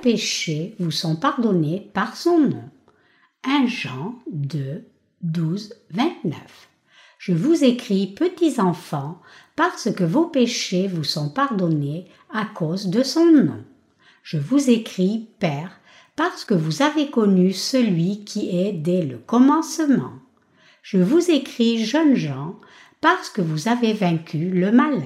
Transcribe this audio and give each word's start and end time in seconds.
péchés 0.00 0.74
vous 0.78 0.90
sont 0.90 1.16
pardonnés 1.16 1.90
par 1.92 2.16
son 2.16 2.38
nom. 2.38 2.64
1 3.44 3.66
Jean 3.66 4.14
2, 4.32 4.84
12, 5.22 5.74
29. 5.90 6.68
Je 7.18 7.32
vous 7.32 7.64
écris, 7.64 8.06
petits 8.06 8.60
enfants, 8.60 9.20
parce 9.56 9.92
que 9.92 10.04
vos 10.04 10.26
péchés 10.26 10.88
vous 10.88 11.04
sont 11.04 11.28
pardonnés 11.28 12.06
à 12.32 12.46
cause 12.46 12.86
de 12.86 13.02
son 13.02 13.26
nom. 13.26 13.62
Je 14.22 14.38
vous 14.38 14.70
écris, 14.70 15.28
Père, 15.38 15.80
parce 16.16 16.44
que 16.44 16.54
vous 16.54 16.82
avez 16.82 17.10
connu 17.10 17.52
celui 17.52 18.24
qui 18.24 18.58
est 18.58 18.72
dès 18.72 19.02
le 19.02 19.18
commencement. 19.18 20.12
Je 20.82 20.98
vous 20.98 21.30
écris, 21.30 21.84
jeunes 21.84 22.14
gens, 22.14 22.58
parce 23.00 23.28
que 23.28 23.42
vous 23.42 23.68
avez 23.68 23.92
vaincu 23.92 24.50
le 24.50 24.72
malin. 24.72 25.04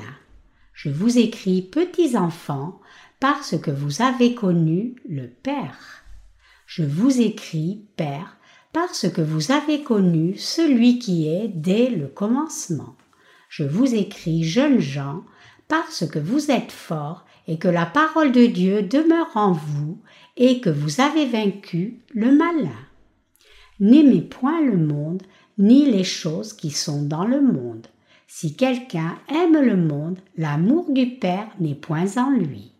Je 0.72 0.88
vous 0.88 1.18
écris, 1.18 1.62
petits 1.62 2.16
enfants, 2.16 2.80
parce 3.26 3.56
que 3.56 3.70
vous 3.70 4.02
avez 4.02 4.34
connu 4.34 4.96
le 5.08 5.28
Père. 5.28 6.04
Je 6.66 6.82
vous 6.82 7.22
écris, 7.22 7.86
Père, 7.96 8.36
parce 8.74 9.08
que 9.08 9.22
vous 9.22 9.50
avez 9.50 9.82
connu 9.82 10.36
celui 10.36 10.98
qui 10.98 11.26
est 11.26 11.48
dès 11.48 11.88
le 11.88 12.06
commencement. 12.06 12.96
Je 13.48 13.64
vous 13.64 13.94
écris, 13.94 14.44
jeunes 14.44 14.78
gens, 14.78 15.24
parce 15.68 16.06
que 16.06 16.18
vous 16.18 16.50
êtes 16.50 16.70
forts 16.70 17.24
et 17.48 17.56
que 17.56 17.66
la 17.66 17.86
parole 17.86 18.30
de 18.30 18.44
Dieu 18.44 18.82
demeure 18.82 19.34
en 19.36 19.52
vous 19.52 20.02
et 20.36 20.60
que 20.60 20.68
vous 20.68 21.00
avez 21.00 21.24
vaincu 21.24 22.02
le 22.12 22.30
malin. 22.30 22.76
N'aimez 23.80 24.20
point 24.20 24.60
le 24.60 24.76
monde, 24.76 25.22
ni 25.56 25.90
les 25.90 26.04
choses 26.04 26.52
qui 26.52 26.70
sont 26.70 27.00
dans 27.00 27.24
le 27.24 27.40
monde. 27.40 27.86
Si 28.26 28.54
quelqu'un 28.54 29.16
aime 29.30 29.58
le 29.62 29.78
monde, 29.78 30.18
l'amour 30.36 30.92
du 30.92 31.06
Père 31.06 31.48
n'est 31.58 31.74
point 31.74 32.18
en 32.18 32.28
lui. 32.28 32.73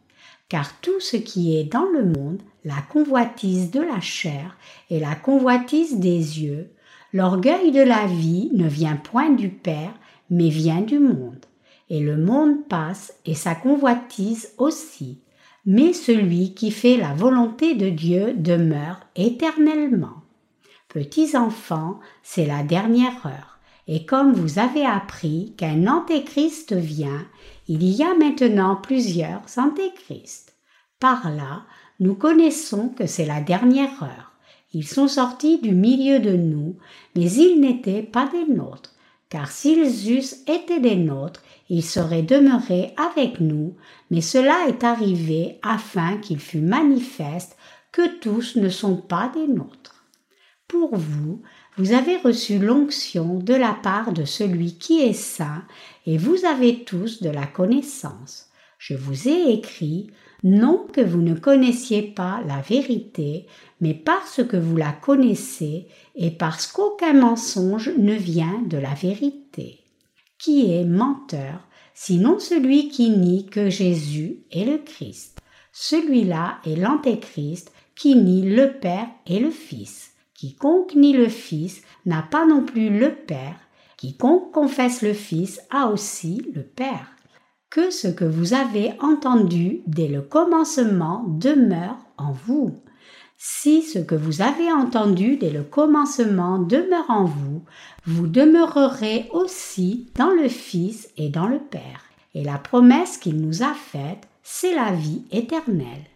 Car 0.48 0.80
tout 0.80 1.00
ce 1.00 1.16
qui 1.16 1.56
est 1.56 1.64
dans 1.64 1.86
le 1.86 2.04
monde, 2.04 2.42
la 2.64 2.80
convoitise 2.90 3.70
de 3.70 3.80
la 3.80 4.00
chair 4.00 4.56
et 4.90 5.00
la 5.00 5.14
convoitise 5.14 5.98
des 5.98 6.42
yeux, 6.42 6.70
l'orgueil 7.12 7.72
de 7.72 7.82
la 7.82 8.06
vie 8.06 8.50
ne 8.52 8.68
vient 8.68 8.96
point 8.96 9.30
du 9.30 9.48
Père, 9.48 9.94
mais 10.30 10.48
vient 10.48 10.80
du 10.80 10.98
monde. 10.98 11.44
Et 11.90 12.00
le 12.00 12.16
monde 12.16 12.66
passe 12.68 13.14
et 13.24 13.34
sa 13.34 13.54
convoitise 13.54 14.52
aussi. 14.58 15.20
Mais 15.66 15.92
celui 15.92 16.54
qui 16.54 16.70
fait 16.70 16.96
la 16.96 17.14
volonté 17.14 17.74
de 17.74 17.88
Dieu 17.88 18.34
demeure 18.34 19.00
éternellement. 19.16 20.22
Petits 20.88 21.36
enfants, 21.36 22.00
c'est 22.22 22.46
la 22.46 22.62
dernière 22.62 23.26
heure. 23.26 23.53
Et 23.86 24.06
comme 24.06 24.32
vous 24.32 24.58
avez 24.58 24.84
appris 24.84 25.54
qu'un 25.56 25.86
antéchrist 25.86 26.72
vient, 26.72 27.26
il 27.68 27.84
y 27.84 28.02
a 28.02 28.14
maintenant 28.14 28.76
plusieurs 28.76 29.42
antéchrists. 29.56 30.56
Par 31.00 31.30
là, 31.30 31.64
nous 32.00 32.14
connaissons 32.14 32.88
que 32.88 33.06
c'est 33.06 33.26
la 33.26 33.40
dernière 33.40 34.02
heure. 34.02 34.32
Ils 34.72 34.88
sont 34.88 35.08
sortis 35.08 35.60
du 35.60 35.72
milieu 35.72 36.18
de 36.18 36.36
nous, 36.36 36.76
mais 37.14 37.30
ils 37.30 37.60
n'étaient 37.60 38.02
pas 38.02 38.28
des 38.28 38.52
nôtres 38.52 38.94
car 39.34 39.50
s'ils 39.50 40.12
eussent 40.12 40.44
été 40.46 40.78
des 40.78 40.94
nôtres, 40.94 41.42
ils 41.68 41.82
seraient 41.82 42.22
demeurés 42.22 42.94
avec 42.96 43.40
nous, 43.40 43.74
mais 44.08 44.20
cela 44.20 44.68
est 44.68 44.84
arrivé 44.84 45.58
afin 45.64 46.18
qu'il 46.18 46.38
fût 46.38 46.60
manifeste 46.60 47.56
que 47.90 48.18
tous 48.20 48.54
ne 48.54 48.68
sont 48.68 48.96
pas 48.96 49.32
des 49.34 49.48
nôtres. 49.48 50.04
Pour 50.68 50.94
vous, 50.94 51.42
vous 51.76 51.92
avez 51.92 52.16
reçu 52.18 52.58
l'onction 52.58 53.38
de 53.38 53.54
la 53.54 53.72
part 53.72 54.12
de 54.12 54.24
celui 54.24 54.74
qui 54.74 55.00
est 55.00 55.12
saint, 55.12 55.64
et 56.06 56.18
vous 56.18 56.44
avez 56.44 56.84
tous 56.84 57.22
de 57.22 57.30
la 57.30 57.46
connaissance. 57.46 58.48
Je 58.78 58.94
vous 58.94 59.28
ai 59.28 59.52
écrit 59.52 60.10
non 60.42 60.86
que 60.92 61.00
vous 61.00 61.22
ne 61.22 61.34
connaissiez 61.34 62.02
pas 62.02 62.42
la 62.46 62.60
vérité, 62.60 63.46
mais 63.80 63.94
parce 63.94 64.44
que 64.44 64.58
vous 64.58 64.76
la 64.76 64.92
connaissez 64.92 65.86
et 66.14 66.30
parce 66.30 66.66
qu'aucun 66.66 67.14
mensonge 67.14 67.90
ne 67.96 68.14
vient 68.14 68.62
de 68.66 68.76
la 68.76 68.92
vérité. 68.92 69.80
Qui 70.38 70.70
est 70.70 70.84
menteur, 70.84 71.66
sinon 71.94 72.38
celui 72.38 72.88
qui 72.88 73.08
nie 73.08 73.46
que 73.46 73.70
Jésus 73.70 74.40
est 74.52 74.66
le 74.66 74.78
Christ? 74.78 75.40
Celui-là 75.72 76.58
est 76.66 76.76
l'Antéchrist 76.76 77.72
qui 77.96 78.14
nie 78.14 78.42
le 78.42 78.78
Père 78.78 79.08
et 79.26 79.38
le 79.38 79.50
Fils. 79.50 80.13
Quiconque 80.34 80.94
nie 80.94 81.12
le 81.12 81.28
Fils 81.28 81.82
n'a 82.06 82.22
pas 82.22 82.44
non 82.44 82.62
plus 82.64 82.90
le 82.90 83.14
Père. 83.14 83.56
Quiconque 83.96 84.52
confesse 84.52 85.02
le 85.02 85.12
Fils 85.12 85.60
a 85.70 85.88
aussi 85.88 86.42
le 86.54 86.62
Père 86.62 87.14
que 87.74 87.90
ce 87.90 88.06
que 88.06 88.24
vous 88.24 88.54
avez 88.54 88.94
entendu 89.00 89.82
dès 89.88 90.06
le 90.06 90.22
commencement 90.22 91.24
demeure 91.26 91.96
en 92.16 92.30
vous. 92.30 92.80
Si 93.36 93.82
ce 93.82 93.98
que 93.98 94.14
vous 94.14 94.42
avez 94.42 94.72
entendu 94.72 95.36
dès 95.36 95.50
le 95.50 95.64
commencement 95.64 96.60
demeure 96.60 97.10
en 97.10 97.24
vous, 97.24 97.64
vous 98.06 98.28
demeurerez 98.28 99.28
aussi 99.32 100.06
dans 100.14 100.30
le 100.30 100.48
Fils 100.48 101.10
et 101.16 101.30
dans 101.30 101.48
le 101.48 101.58
Père. 101.58 102.04
Et 102.34 102.44
la 102.44 102.58
promesse 102.58 103.18
qu'il 103.18 103.40
nous 103.40 103.64
a 103.64 103.74
faite, 103.74 104.28
c'est 104.44 104.74
la 104.74 104.92
vie 104.92 105.24
éternelle. 105.32 106.06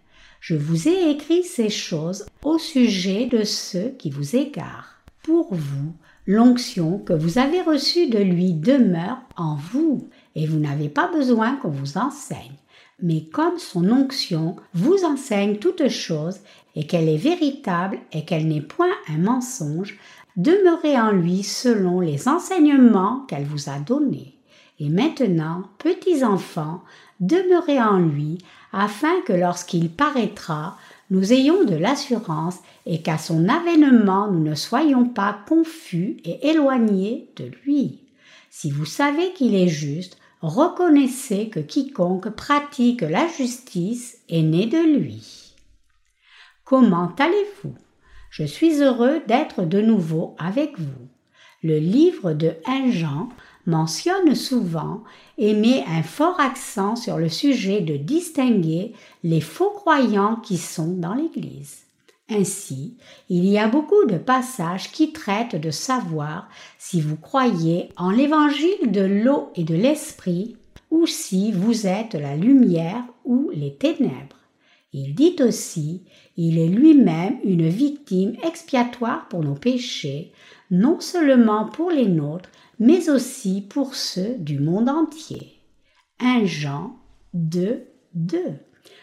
Je 0.41 0.55
vous 0.55 0.87
ai 0.87 1.11
écrit 1.11 1.43
ces 1.43 1.71
choses 1.71 2.27
au 2.45 2.59
sujet 2.59 3.27
de 3.27 3.45
ceux 3.45 3.91
qui 3.99 4.11
vous 4.11 4.37
égarent. 4.37 4.95
Pour 5.23 5.55
vous, 5.55 5.93
l'onction 6.27 6.99
que 6.99 7.13
vous 7.13 7.39
avez 7.39 7.63
reçue 7.63 8.09
de 8.09 8.19
lui 8.19 8.53
demeure 8.53 9.19
en 9.37 9.57
vous, 9.57 10.09
et 10.35 10.47
vous 10.47 10.59
n'avez 10.59 10.89
pas 10.89 11.09
besoin 11.09 11.57
qu'on 11.57 11.71
vous 11.71 11.99
enseigne. 11.99 12.57
Mais 13.01 13.25
comme 13.33 13.59
son 13.59 13.91
onction 13.91 14.57
vous 14.75 15.05
enseigne 15.05 15.57
toutes 15.57 15.89
choses 15.89 16.41
et 16.75 16.87
qu'elle 16.87 17.09
est 17.09 17.17
véritable 17.17 17.99
et 18.13 18.25
qu'elle 18.25 18.49
n'est 18.49 18.61
point 18.61 18.91
un 19.09 19.19
mensonge, 19.19 19.99
demeurez 20.37 20.99
en 20.99 21.11
lui 21.11 21.43
selon 21.43 22.01
les 22.01 22.29
enseignements 22.29 23.25
qu'elle 23.29 23.45
vous 23.45 23.69
a 23.69 23.79
donnés. 23.79 24.35
Et 24.81 24.89
maintenant, 24.89 25.65
petits 25.79 26.25
enfants, 26.25 26.83
demeurez 27.21 27.81
en 27.81 27.99
lui, 27.99 28.39
afin 28.73 29.21
que 29.27 29.33
lorsqu'il 29.33 29.91
paraîtra, 29.91 30.77
nous 31.11 31.33
ayons 31.33 31.65
de 31.65 31.75
l'assurance 31.75 32.59
et 32.85 33.01
qu'à 33.01 33.19
son 33.19 33.49
avènement 33.49 34.31
nous 34.31 34.43
ne 34.43 34.55
soyons 34.55 35.07
pas 35.07 35.39
confus 35.49 36.19
et 36.25 36.49
éloignés 36.49 37.31
de 37.37 37.51
lui. 37.65 38.01
Si 38.51 38.71
vous 38.71 38.85
savez 38.85 39.33
qu'il 39.33 39.55
est 39.55 39.69
juste, 39.69 40.19
reconnaissez 40.43 41.49
que 41.49 41.61
quiconque 41.61 42.31
pratique 42.31 43.03
la 43.03 43.27
justice 43.29 44.19
est 44.29 44.43
né 44.43 44.67
de 44.67 44.99
lui. 44.99 45.55
Comment 46.65 47.15
allez-vous? 47.19 47.75
Je 48.31 48.45
suis 48.45 48.83
heureux 48.83 49.23
d'être 49.27 49.63
de 49.63 49.81
nouveau 49.81 50.37
avec 50.39 50.79
vous. 50.79 51.09
Le 51.63 51.79
livre 51.79 52.35
de 52.35 52.53
1 52.67 52.91
Jean 52.91 53.31
mentionne 53.69 54.35
souvent 54.35 55.05
et 55.37 55.55
met 55.55 55.85
un 55.87 56.03
fort 56.03 56.41
accent 56.41 56.97
sur 56.97 57.19
le 57.19 57.29
sujet 57.29 57.81
de 57.81 57.97
distinguer 57.97 58.93
les 59.23 59.41
faux 59.41 59.71
croyants 59.71 60.37
qui 60.37 60.57
sont 60.57 60.95
dans 60.95 61.15
l'Église. 61.15 61.83
Ainsi, 62.31 62.97
il 63.29 63.47
y 63.47 63.59
a 63.59 63.69
beaucoup 63.69 64.05
de 64.07 64.19
passages 64.19 64.91
qui 64.91 65.13
traitent 65.13 65.57
de 65.57 65.71
savoir 65.71 66.49
si 66.79 67.01
vous 67.01 67.17
croyez 67.17 67.91
en 67.97 68.11
l'évangile 68.11 68.91
de 68.91 69.03
l'eau 69.03 69.51
et 69.55 69.65
de 69.65 69.75
l'esprit 69.75 70.57
ou 70.91 71.07
si 71.07 71.53
vous 71.53 71.87
êtes 71.87 72.15
la 72.15 72.37
lumière 72.37 73.05
ou 73.25 73.51
les 73.55 73.75
ténèbres. 73.75 74.37
Il 74.93 75.15
dit 75.15 75.37
aussi, 75.41 76.03
il 76.37 76.59
est 76.59 76.69
lui-même 76.69 77.39
une 77.45 77.69
victime 77.69 78.37
expiatoire 78.43 79.29
pour 79.29 79.45
nos 79.45 79.55
péchés, 79.55 80.33
non 80.71 81.01
seulement 81.01 81.67
pour 81.67 81.91
les 81.91 82.07
nôtres, 82.07 82.51
mais 82.79 83.11
aussi 83.11 83.63
pour 83.63 83.95
ceux 83.95 84.35
du 84.39 84.59
monde 84.59 84.89
entier. 84.89 85.61
1 86.21 86.45
Jean 86.45 86.97
2, 87.35 87.87
2. 88.15 88.39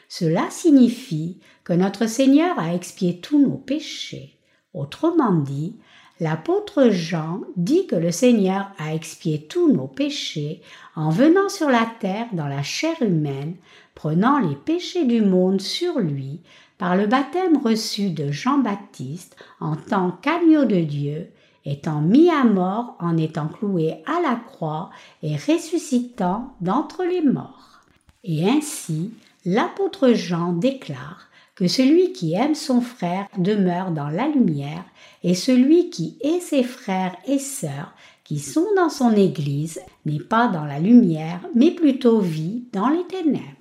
Cela 0.08 0.50
signifie 0.50 1.40
que 1.64 1.74
notre 1.74 2.08
Seigneur 2.08 2.58
a 2.60 2.74
expié 2.74 3.20
tous 3.20 3.40
nos 3.40 3.58
péchés. 3.58 4.38
Autrement 4.74 5.34
dit, 5.34 5.76
l'apôtre 6.20 6.90
Jean 6.90 7.42
dit 7.56 7.88
que 7.88 7.96
le 7.96 8.12
Seigneur 8.12 8.72
a 8.78 8.94
expié 8.94 9.48
tous 9.48 9.72
nos 9.72 9.88
péchés 9.88 10.62
en 10.96 11.10
venant 11.10 11.50
sur 11.50 11.70
la 11.70 11.90
terre 12.00 12.28
dans 12.34 12.48
la 12.48 12.64
chair 12.64 13.02
humaine, 13.02 13.56
prenant 13.94 14.40
les 14.40 14.56
péchés 14.56 15.06
du 15.06 15.22
monde 15.22 15.62
sur 15.62 16.00
lui 16.00 16.42
par 16.78 16.96
le 16.96 17.08
baptême 17.08 17.58
reçu 17.58 18.10
de 18.10 18.32
Jean-Baptiste 18.32 19.38
en 19.60 19.76
tant 19.76 20.12
qu'agneau 20.12 20.66
de 20.66 20.82
Dieu, 20.82 21.30
étant 21.66 22.02
mis 22.02 22.30
à 22.30 22.44
mort 22.44 22.96
en 23.00 23.18
étant 23.18 23.48
cloué 23.48 24.04
à 24.06 24.22
la 24.22 24.36
croix 24.36 24.90
et 25.24 25.36
ressuscitant 25.36 26.54
d'entre 26.62 27.04
les 27.04 27.22
morts. 27.22 27.82
Et 28.24 28.48
ainsi, 28.50 29.12
l'apôtre 29.46 30.14
Jean 30.14 30.54
déclare 30.54 31.30
que 31.56 31.68
celui 31.68 32.12
qui 32.12 32.34
aime 32.34 32.56
son 32.56 32.82
frère 32.82 33.28
demeure 33.38 33.92
dans 33.92 34.10
la 34.10 34.28
lumière, 34.28 34.84
et 35.24 35.36
celui 35.36 35.90
qui 35.90 36.18
hait 36.22 36.42
ses 36.42 36.64
frères 36.64 37.16
et 37.26 37.40
sœurs 37.40 37.94
qui 38.26 38.40
sont 38.40 38.68
dans 38.76 38.90
son 38.90 39.16
Église 39.16 39.80
n'est 40.06 40.20
pas 40.20 40.48
dans 40.48 40.66
la 40.66 40.80
lumière, 40.80 41.40
mais 41.54 41.72
plutôt 41.72 42.20
vit 42.20 42.66
dans 42.74 42.90
les 42.90 43.06
ténèbres. 43.06 43.55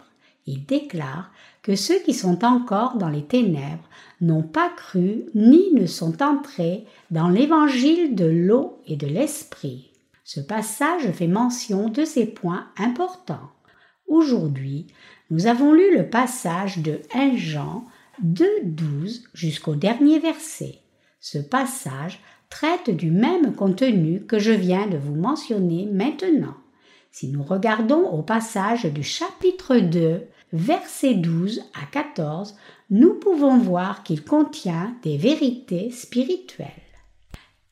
Il 0.46 0.67
déclare 0.67 1.31
que 1.62 1.75
ceux 1.75 1.99
qui 2.00 2.12
sont 2.12 2.44
encore 2.44 2.96
dans 2.96 3.08
les 3.08 3.25
ténèbres 3.25 3.88
n'ont 4.20 4.43
pas 4.43 4.70
cru 4.76 5.25
ni 5.35 5.73
ne 5.73 5.87
sont 5.87 6.23
entrés 6.23 6.85
dans 7.11 7.29
l'évangile 7.29 8.14
de 8.14 8.26
l'eau 8.26 8.79
et 8.87 8.96
de 8.96 9.06
l'esprit. 9.06 9.91
Ce 10.25 10.41
passage 10.41 11.11
fait 11.12 11.26
mention 11.26 11.88
de 11.88 12.05
ces 12.05 12.26
points 12.26 12.67
importants. 12.79 13.50
Aujourd'hui, 14.06 14.87
nous 15.31 15.46
avons 15.46 15.73
lu 15.73 15.96
le 15.96 16.08
passage 16.08 16.79
de 16.79 17.00
1 17.14 17.37
Jean 17.37 17.85
2.12 18.23 19.23
jusqu'au 19.32 19.75
dernier 19.75 20.19
verset. 20.19 20.79
Ce 21.20 21.38
passage 21.38 22.20
traite 22.50 22.91
du 22.91 23.11
même 23.11 23.55
contenu 23.55 24.25
que 24.26 24.38
je 24.38 24.52
viens 24.52 24.87
de 24.87 24.99
vous 24.99 25.14
mentionner 25.14 25.87
maintenant. 25.91 26.55
Si 27.11 27.29
nous 27.29 27.43
regardons 27.43 28.08
au 28.11 28.23
passage 28.23 28.85
du 28.85 29.02
chapitre 29.02 29.79
2, 29.79 30.26
versets 30.54 31.14
12 31.14 31.62
à 31.74 31.84
14, 31.86 32.56
nous 32.90 33.14
pouvons 33.14 33.58
voir 33.58 34.04
qu'il 34.04 34.22
contient 34.22 34.96
des 35.02 35.16
vérités 35.16 35.90
spirituelles. 35.90 36.70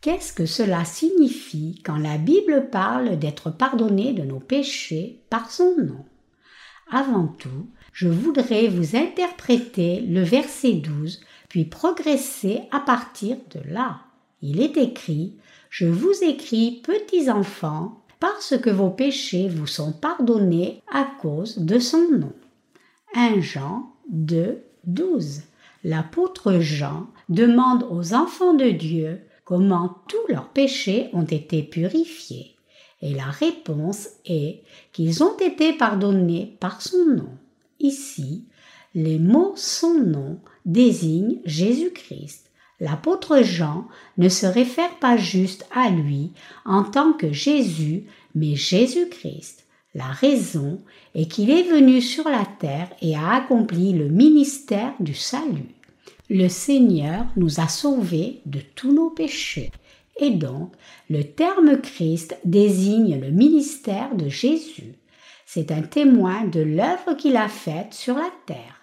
Qu'est-ce 0.01 0.33
que 0.33 0.47
cela 0.47 0.85
signifie 0.85 1.81
quand 1.85 1.97
la 1.97 2.19
Bible 2.19 2.71
parle 2.71 3.21
d'être 3.21 3.51
pardonné 3.51 4.13
de 4.13 4.25
nos 4.25 4.41
péchés 4.41 5.21
par 5.31 5.51
son 5.53 5.77
nom? 5.79 6.05
Avant 6.91 7.29
tout, 7.29 7.69
je 7.93 8.09
voudrais 8.09 8.67
vous 8.67 8.97
interpréter 8.97 10.01
le 10.01 10.23
verset 10.23 10.73
12, 10.73 11.21
puis 11.49 11.65
progresser 11.65 12.63
à 12.73 12.81
partir 12.81 13.37
de 13.55 13.61
là. 13.73 14.01
Il 14.41 14.61
est 14.61 14.77
écrit 14.77 15.37
Je 15.71 15.87
vous 15.87 16.25
écris, 16.25 16.83
petits 16.83 17.31
enfants, 17.31 18.03
parce 18.19 18.59
que 18.59 18.71
vos 18.71 18.91
péchés 18.91 19.49
vous 19.49 19.69
sont 19.69 19.93
pardonnés 19.93 20.83
à 20.93 21.05
cause 21.21 21.59
de 21.59 21.79
son 21.79 22.11
nom. 22.11 22.33
1 23.15 23.41
Jean 23.43 23.93
2, 24.11 24.65
12. 24.85 25.43
L'apôtre 25.85 26.61
Jean 26.61 27.09
demande 27.29 27.87
aux 27.91 28.15
enfants 28.15 28.55
de 28.55 28.71
Dieu 28.71 29.21
comment 29.45 29.99
tous 30.09 30.33
leurs 30.33 30.49
péchés 30.49 31.11
ont 31.13 31.25
été 31.25 31.63
purifiés. 31.63 32.57
Et 33.03 33.13
la 33.13 33.27
réponse 33.27 34.09
est 34.25 34.63
qu'ils 34.93 35.23
ont 35.23 35.37
été 35.37 35.75
pardonnés 35.75 36.57
par 36.59 36.81
son 36.81 37.05
nom. 37.05 37.29
Ici, 37.81 38.47
les 38.95 39.19
mots 39.19 39.53
son 39.57 39.95
nom 39.95 40.39
désignent 40.65 41.41
Jésus-Christ. 41.45 42.51
L'apôtre 42.81 43.43
Jean 43.43 43.89
ne 44.17 44.31
se 44.31 44.47
réfère 44.47 44.99
pas 45.01 45.19
juste 45.19 45.67
à 45.75 45.91
lui 45.91 46.33
en 46.65 46.83
tant 46.83 47.13
que 47.13 47.31
Jésus, 47.31 48.05
mais 48.35 48.57
Jésus-Christ. 48.57 49.62
La 49.95 50.07
raison 50.07 50.81
est 51.15 51.27
qu'il 51.27 51.51
est 51.51 51.65
venu 51.65 52.01
sur 52.01 52.27
la 52.29 52.47
terre 52.59 52.89
et 53.03 53.15
a 53.15 53.35
accompli 53.35 53.93
le 53.93 54.09
ministère 54.09 54.95
du 55.01 55.15
salut. 55.15 55.75
Le 56.31 56.49
Seigneur 56.49 57.27
nous 57.37 57.61
a 57.61 57.69
sauvés 57.69 58.41
de 58.47 58.61
tous 58.75 58.93
nos 58.93 59.11
péchés. 59.11 59.71
Et 60.19 60.31
donc, 60.31 60.73
le 61.11 61.25
terme 61.25 61.79
Christ 61.81 62.39
désigne 62.47 63.21
le 63.21 63.31
ministère 63.31 64.15
de 64.15 64.31
Jésus. 64.31 64.95
C'est 65.45 65.71
un 65.71 65.83
témoin 65.83 66.47
de 66.47 66.61
l'œuvre 66.61 67.15
qu'il 67.19 67.37
a 67.37 67.49
faite 67.49 67.93
sur 67.93 68.17
la 68.17 68.31
terre. 68.47 68.81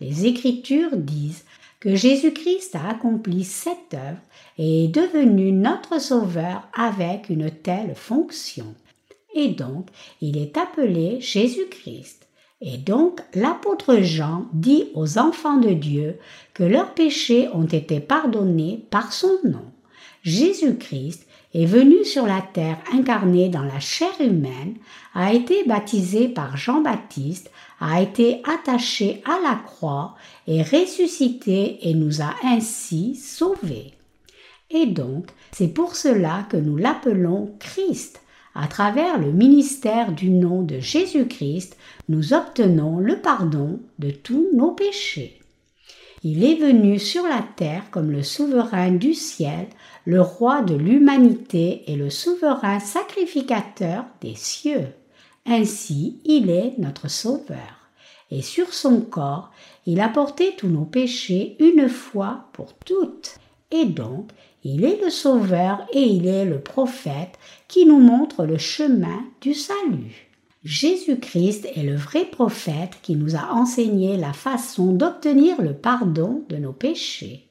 Les 0.00 0.26
Écritures 0.26 0.96
disent 0.96 1.44
que 1.80 1.94
Jésus-Christ 1.94 2.74
a 2.74 2.90
accompli 2.90 3.44
cette 3.44 3.94
œuvre 3.94 4.20
et 4.58 4.84
est 4.84 4.88
devenu 4.88 5.52
notre 5.52 5.98
Sauveur 5.98 6.68
avec 6.74 7.30
une 7.30 7.50
telle 7.50 7.94
fonction. 7.94 8.74
Et 9.34 9.48
donc, 9.48 9.88
il 10.20 10.36
est 10.36 10.56
appelé 10.56 11.20
Jésus-Christ. 11.20 12.26
Et 12.60 12.76
donc, 12.76 13.20
l'apôtre 13.34 14.00
Jean 14.02 14.46
dit 14.52 14.88
aux 14.94 15.18
enfants 15.18 15.56
de 15.56 15.70
Dieu 15.70 16.18
que 16.52 16.62
leurs 16.62 16.92
péchés 16.92 17.48
ont 17.54 17.64
été 17.64 18.00
pardonnés 18.00 18.84
par 18.90 19.12
son 19.12 19.38
nom. 19.44 19.64
Jésus-Christ 20.22 21.26
est 21.54 21.64
venu 21.64 22.04
sur 22.04 22.26
la 22.26 22.42
terre 22.42 22.78
incarné 22.92 23.48
dans 23.48 23.62
la 23.62 23.80
chair 23.80 24.12
humaine, 24.20 24.76
a 25.14 25.32
été 25.32 25.64
baptisé 25.64 26.28
par 26.28 26.56
Jean-Baptiste, 26.56 27.50
a 27.80 28.02
été 28.02 28.42
attaché 28.44 29.22
à 29.24 29.40
la 29.42 29.56
croix 29.56 30.14
et 30.46 30.62
ressuscité 30.62 31.88
et 31.88 31.94
nous 31.94 32.20
a 32.20 32.34
ainsi 32.44 33.16
sauvés. 33.16 33.94
Et 34.70 34.86
donc, 34.86 35.26
c'est 35.50 35.68
pour 35.68 35.96
cela 35.96 36.46
que 36.48 36.56
nous 36.56 36.76
l'appelons 36.76 37.54
Christ. 37.58 38.20
À 38.54 38.66
travers 38.66 39.18
le 39.18 39.30
ministère 39.30 40.12
du 40.12 40.30
nom 40.30 40.62
de 40.62 40.80
Jésus-Christ, 40.80 41.76
nous 42.08 42.34
obtenons 42.34 42.98
le 42.98 43.20
pardon 43.20 43.80
de 43.98 44.10
tous 44.10 44.48
nos 44.54 44.72
péchés. 44.72 45.40
Il 46.24 46.44
est 46.44 46.56
venu 46.56 46.98
sur 46.98 47.22
la 47.22 47.44
terre 47.56 47.84
comme 47.90 48.10
le 48.10 48.22
souverain 48.22 48.90
du 48.90 49.14
ciel, 49.14 49.68
le 50.04 50.20
roi 50.20 50.62
de 50.62 50.74
l'humanité 50.74 51.84
et 51.86 51.96
le 51.96 52.10
souverain 52.10 52.80
sacrificateur 52.80 54.04
des 54.20 54.34
cieux. 54.34 54.88
Ainsi, 55.46 56.18
il 56.24 56.50
est 56.50 56.74
notre 56.78 57.08
sauveur. 57.08 57.78
Et 58.30 58.42
sur 58.42 58.74
son 58.74 59.00
corps, 59.00 59.50
il 59.86 60.00
a 60.00 60.08
porté 60.08 60.54
tous 60.56 60.68
nos 60.68 60.84
péchés 60.84 61.56
une 61.58 61.88
fois 61.88 62.48
pour 62.52 62.74
toutes. 62.74 63.38
Et 63.70 63.86
donc, 63.86 64.30
il 64.62 64.84
est 64.84 65.00
le 65.02 65.10
Sauveur 65.10 65.86
et 65.92 66.02
il 66.02 66.26
est 66.26 66.44
le 66.44 66.60
prophète 66.60 67.38
qui 67.70 67.86
nous 67.86 68.00
montre 68.00 68.44
le 68.44 68.58
chemin 68.58 69.24
du 69.40 69.54
salut. 69.54 70.28
Jésus-Christ 70.64 71.68
est 71.76 71.84
le 71.84 71.94
vrai 71.94 72.24
prophète 72.24 72.98
qui 73.00 73.14
nous 73.14 73.36
a 73.36 73.52
enseigné 73.52 74.16
la 74.16 74.32
façon 74.32 74.92
d'obtenir 74.92 75.62
le 75.62 75.72
pardon 75.72 76.44
de 76.48 76.56
nos 76.56 76.72
péchés. 76.72 77.46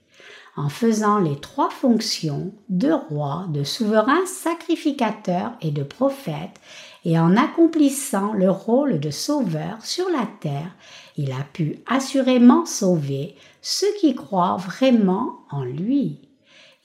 En 0.57 0.67
faisant 0.67 1.19
les 1.19 1.39
trois 1.39 1.69
fonctions 1.69 2.51
de 2.67 2.91
roi, 2.91 3.47
de 3.49 3.63
souverain 3.63 4.25
sacrificateur 4.25 5.53
et 5.61 5.71
de 5.71 5.83
prophète, 5.83 6.59
et 7.05 7.17
en 7.17 7.37
accomplissant 7.37 8.33
le 8.33 8.51
rôle 8.51 8.99
de 8.99 9.11
sauveur 9.11 9.83
sur 9.85 10.09
la 10.09 10.27
terre, 10.41 10.75
il 11.15 11.31
a 11.31 11.45
pu 11.53 11.79
assurément 11.87 12.65
sauver 12.65 13.35
ceux 13.61 13.93
qui 14.01 14.15
croient 14.15 14.57
vraiment 14.57 15.39
en 15.49 15.63
lui. 15.63 16.28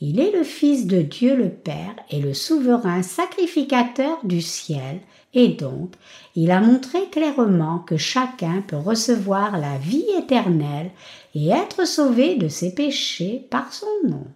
Il 0.07 0.21
est 0.21 0.33
le 0.33 0.45
Fils 0.45 0.87
de 0.87 1.01
Dieu 1.01 1.35
le 1.35 1.49
Père 1.49 1.97
et 2.11 2.21
le 2.21 2.35
souverain 2.35 3.03
sacrificateur 3.03 4.19
du 4.23 4.43
ciel, 4.43 5.01
et 5.33 5.49
donc 5.49 5.95
il 6.37 6.51
a 6.51 6.61
montré 6.61 7.09
clairement 7.11 7.79
que 7.79 7.97
chacun 7.97 8.63
peut 8.69 8.77
recevoir 8.77 9.59
la 9.59 9.79
vie 9.79 10.05
éternelle 10.19 10.91
et 11.35 11.49
être 11.49 11.87
sauvé 11.87 12.35
de 12.35 12.49
ses 12.49 12.75
péchés 12.75 13.47
par 13.49 13.73
son 13.73 13.87
nom. 14.07 14.27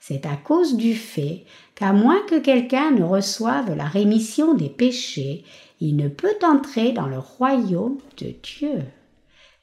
C'est 0.00 0.24
à 0.24 0.36
cause 0.36 0.78
du 0.78 0.94
fait 0.94 1.44
qu'à 1.74 1.92
moins 1.92 2.22
que 2.26 2.38
quelqu'un 2.38 2.90
ne 2.90 3.04
reçoive 3.04 3.76
la 3.76 3.84
rémission 3.84 4.54
des 4.54 4.70
péchés, 4.70 5.44
il 5.82 5.96
ne 5.96 6.08
peut 6.08 6.38
entrer 6.42 6.92
dans 6.92 7.08
le 7.08 7.18
royaume 7.18 7.98
de 8.16 8.32
Dieu. 8.42 8.84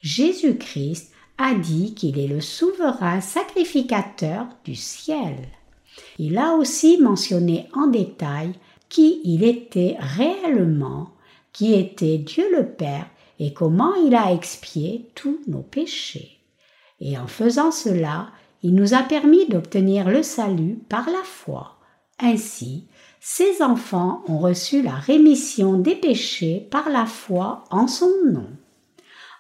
Jésus-Christ 0.02 1.12
a 1.38 1.54
dit 1.54 1.94
qu'il 1.94 2.18
est 2.18 2.28
le 2.28 2.42
souverain 2.42 3.22
sacrificateur 3.22 4.48
du 4.64 4.76
ciel. 4.76 5.36
Il 6.18 6.38
a 6.38 6.54
aussi 6.54 7.00
mentionné 7.00 7.68
en 7.74 7.88
détail 7.88 8.54
qui 8.90 9.22
il 9.24 9.44
était 9.44 9.98
réellement, 10.00 11.12
qui 11.54 11.74
était 11.74 12.18
Dieu 12.18 12.46
le 12.56 12.66
Père 12.66 13.08
et 13.40 13.54
comment 13.54 13.94
il 13.96 14.16
a 14.16 14.34
expié 14.34 15.10
tous 15.14 15.40
nos 15.48 15.62
péchés. 15.62 16.40
Et 17.00 17.18
en 17.18 17.28
faisant 17.28 17.72
cela, 17.72 18.30
il 18.64 18.74
nous 18.74 18.96
a 18.96 19.04
permis 19.04 19.48
d'obtenir 19.48 20.10
le 20.10 20.24
salut 20.24 20.80
par 20.90 21.08
la 21.08 21.24
foi. 21.24 21.78
Ainsi, 22.20 22.88
ses 23.20 23.62
enfants 23.62 24.24
ont 24.28 24.40
reçu 24.40 24.82
la 24.82 24.96
rémission 24.96 25.78
des 25.78 25.96
péchés 25.96 26.68
par 26.72 26.90
la 26.90 27.06
foi 27.06 27.64
en 27.70 27.88
son 27.88 28.10
nom 28.26 28.48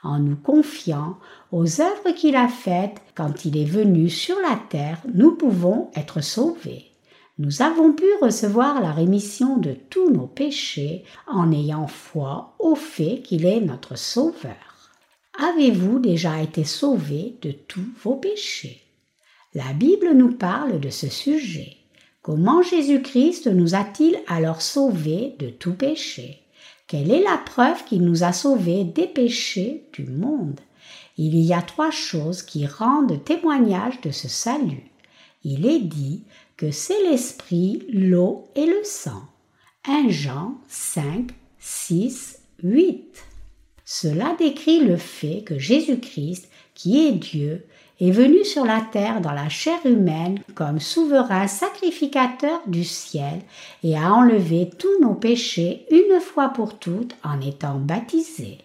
en 0.03 0.19
nous 0.19 0.35
confiant 0.35 1.17
aux 1.51 1.81
œuvres 1.81 2.11
qu'il 2.15 2.35
a 2.35 2.47
faites 2.47 3.01
quand 3.15 3.45
il 3.45 3.57
est 3.57 3.65
venu 3.65 4.09
sur 4.09 4.39
la 4.39 4.59
terre, 4.69 5.01
nous 5.13 5.31
pouvons 5.31 5.89
être 5.95 6.21
sauvés. 6.21 6.85
Nous 7.39 7.61
avons 7.61 7.93
pu 7.93 8.05
recevoir 8.21 8.81
la 8.81 8.91
rémission 8.91 9.57
de 9.57 9.73
tous 9.89 10.09
nos 10.09 10.27
péchés 10.27 11.03
en 11.27 11.51
ayant 11.51 11.87
foi 11.87 12.55
au 12.59 12.75
fait 12.75 13.21
qu'il 13.21 13.45
est 13.45 13.61
notre 13.61 13.97
Sauveur. 13.97 14.91
Avez-vous 15.39 15.99
déjà 15.99 16.41
été 16.41 16.63
sauvés 16.63 17.35
de 17.43 17.51
tous 17.51 17.85
vos 18.01 18.15
péchés? 18.15 18.81
La 19.53 19.71
Bible 19.73 20.13
nous 20.13 20.33
parle 20.33 20.79
de 20.79 20.89
ce 20.89 21.09
sujet. 21.09 21.77
Comment 22.23 22.63
Jésus-Christ 22.63 23.47
nous 23.47 23.75
a-t-il 23.75 24.19
alors 24.27 24.61
sauvés 24.61 25.35
de 25.39 25.49
tout 25.49 25.73
péché 25.73 26.41
quelle 26.87 27.11
est 27.11 27.21
la 27.21 27.37
preuve 27.37 27.83
qu'il 27.83 28.01
nous 28.03 28.23
a 28.23 28.31
sauvés 28.31 28.85
des 28.85 29.07
péchés 29.07 29.83
du 29.91 30.05
monde? 30.05 30.61
Il 31.17 31.35
y 31.35 31.53
a 31.53 31.61
trois 31.63 31.89
choses 31.89 32.43
qui 32.43 32.67
rendent 32.67 33.23
témoignage 33.23 34.01
de 34.01 34.11
ce 34.11 34.27
salut. 34.27 34.91
Il 35.43 35.65
est 35.65 35.79
dit 35.79 36.23
que 36.57 36.69
c'est 36.69 37.01
l'esprit, 37.09 37.85
l'eau 37.91 38.47
et 38.55 38.65
le 38.65 38.81
sang. 38.83 39.23
1 39.87 40.09
Jean 40.09 40.55
5, 40.67 41.29
6, 41.59 42.39
8. 42.61 43.25
Cela 43.83 44.35
décrit 44.37 44.79
le 44.79 44.97
fait 44.97 45.43
que 45.43 45.57
Jésus-Christ, 45.57 46.49
qui 46.75 47.07
est 47.07 47.13
Dieu, 47.13 47.65
est 47.99 48.11
venu 48.11 48.43
sur 48.45 48.65
la 48.65 48.81
terre 48.81 49.21
dans 49.21 49.31
la 49.31 49.49
chair 49.49 49.79
humaine 49.85 50.39
comme 50.53 50.79
souverain 50.79 51.47
sacrificateur 51.47 52.61
du 52.67 52.83
ciel 52.83 53.41
et 53.83 53.97
a 53.97 54.13
enlevé 54.13 54.69
tous 54.77 55.01
nos 55.01 55.15
péchés 55.15 55.85
une 55.89 56.19
fois 56.19 56.49
pour 56.49 56.77
toutes 56.77 57.15
en 57.23 57.41
étant 57.41 57.79
baptisé 57.79 58.59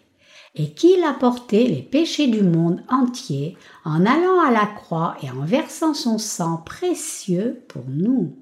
et 0.54 0.72
qu'il 0.72 1.02
a 1.02 1.14
porté 1.14 1.66
les 1.66 1.82
péchés 1.82 2.26
du 2.26 2.42
monde 2.42 2.82
entier 2.88 3.56
en 3.84 4.04
allant 4.04 4.40
à 4.40 4.50
la 4.50 4.66
croix 4.66 5.16
et 5.22 5.30
en 5.30 5.44
versant 5.44 5.94
son 5.94 6.18
sang 6.18 6.62
précieux 6.64 7.62
pour 7.68 7.84
nous, 7.88 8.36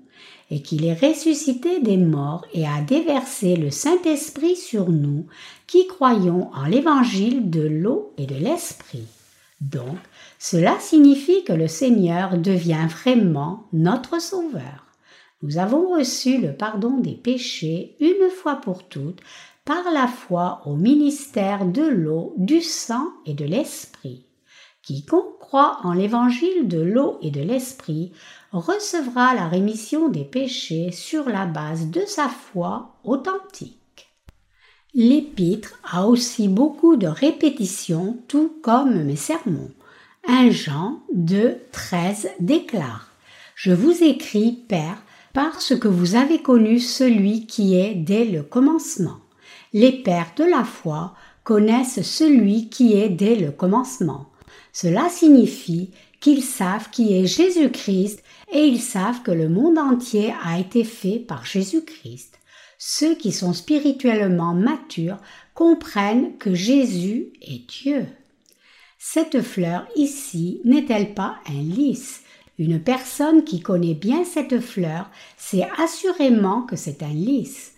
et 0.50 0.62
qu'il 0.62 0.84
est 0.84 0.94
ressuscité 0.94 1.80
des 1.80 1.96
morts 1.96 2.44
et 2.52 2.66
a 2.66 2.80
déversé 2.80 3.54
le 3.54 3.70
Saint-Esprit 3.70 4.56
sur 4.56 4.90
nous 4.90 5.26
qui 5.68 5.86
croyons 5.86 6.50
en 6.52 6.66
l'évangile 6.66 7.50
de 7.50 7.62
l'eau 7.62 8.12
et 8.18 8.26
de 8.26 8.34
l'Esprit. 8.34 9.06
Donc, 9.60 9.98
cela 10.38 10.76
signifie 10.80 11.44
que 11.44 11.52
le 11.52 11.68
Seigneur 11.68 12.36
devient 12.38 12.86
vraiment 12.88 13.68
notre 13.72 14.20
Sauveur. 14.20 14.86
Nous 15.42 15.58
avons 15.58 15.96
reçu 15.96 16.38
le 16.38 16.52
pardon 16.52 16.98
des 16.98 17.14
péchés 17.14 17.94
une 18.00 18.30
fois 18.30 18.56
pour 18.56 18.88
toutes 18.88 19.20
par 19.70 19.92
la 19.92 20.08
foi 20.08 20.62
au 20.66 20.74
ministère 20.74 21.64
de 21.64 21.86
l'eau, 21.86 22.34
du 22.36 22.60
sang 22.60 23.06
et 23.24 23.34
de 23.34 23.44
l'esprit. 23.44 24.26
Quiconque 24.82 25.38
croit 25.38 25.78
en 25.84 25.92
l'évangile 25.92 26.66
de 26.66 26.80
l'eau 26.80 27.18
et 27.22 27.30
de 27.30 27.40
l'esprit 27.40 28.10
recevra 28.50 29.32
la 29.32 29.46
rémission 29.46 30.08
des 30.08 30.24
péchés 30.24 30.90
sur 30.90 31.28
la 31.28 31.46
base 31.46 31.86
de 31.86 32.00
sa 32.04 32.28
foi 32.28 32.96
authentique. 33.04 34.10
L'épître 34.92 35.78
a 35.88 36.08
aussi 36.08 36.48
beaucoup 36.48 36.96
de 36.96 37.06
répétitions, 37.06 38.18
tout 38.26 38.52
comme 38.64 39.04
mes 39.04 39.14
sermons. 39.14 39.70
1 40.26 40.50
Jean 40.50 40.98
2, 41.14 41.58
13 41.70 42.28
déclare 42.40 43.12
Je 43.54 43.70
vous 43.70 44.02
écris, 44.02 44.64
Père, 44.68 45.00
parce 45.32 45.76
que 45.76 45.86
vous 45.86 46.16
avez 46.16 46.42
connu 46.42 46.80
celui 46.80 47.46
qui 47.46 47.76
est 47.76 47.94
dès 47.94 48.24
le 48.24 48.42
commencement 48.42 49.20
les 49.72 49.92
pères 49.92 50.32
de 50.36 50.44
la 50.44 50.64
foi 50.64 51.14
connaissent 51.44 52.02
celui 52.02 52.68
qui 52.68 52.94
est 52.94 53.08
dès 53.08 53.36
le 53.36 53.50
commencement. 53.50 54.26
Cela 54.72 55.08
signifie 55.08 55.90
qu'ils 56.20 56.42
savent 56.42 56.90
qui 56.90 57.14
est 57.14 57.26
Jésus-Christ 57.26 58.22
et 58.52 58.64
ils 58.64 58.80
savent 58.80 59.22
que 59.22 59.30
le 59.30 59.48
monde 59.48 59.78
entier 59.78 60.34
a 60.44 60.58
été 60.58 60.84
fait 60.84 61.18
par 61.18 61.44
Jésus-Christ. 61.44 62.38
Ceux 62.78 63.14
qui 63.14 63.32
sont 63.32 63.52
spirituellement 63.52 64.54
matures 64.54 65.18
comprennent 65.54 66.36
que 66.38 66.54
Jésus 66.54 67.32
est 67.42 67.68
Dieu. 67.68 68.06
Cette 68.98 69.42
fleur 69.42 69.86
ici 69.96 70.60
n'est-elle 70.64 71.14
pas 71.14 71.36
un 71.48 71.62
lys? 71.62 72.22
Une 72.58 72.80
personne 72.80 73.44
qui 73.44 73.60
connaît 73.60 73.94
bien 73.94 74.24
cette 74.24 74.60
fleur 74.60 75.10
sait 75.38 75.66
assurément 75.78 76.62
que 76.62 76.76
c'est 76.76 77.02
un 77.02 77.12
lys. 77.12 77.69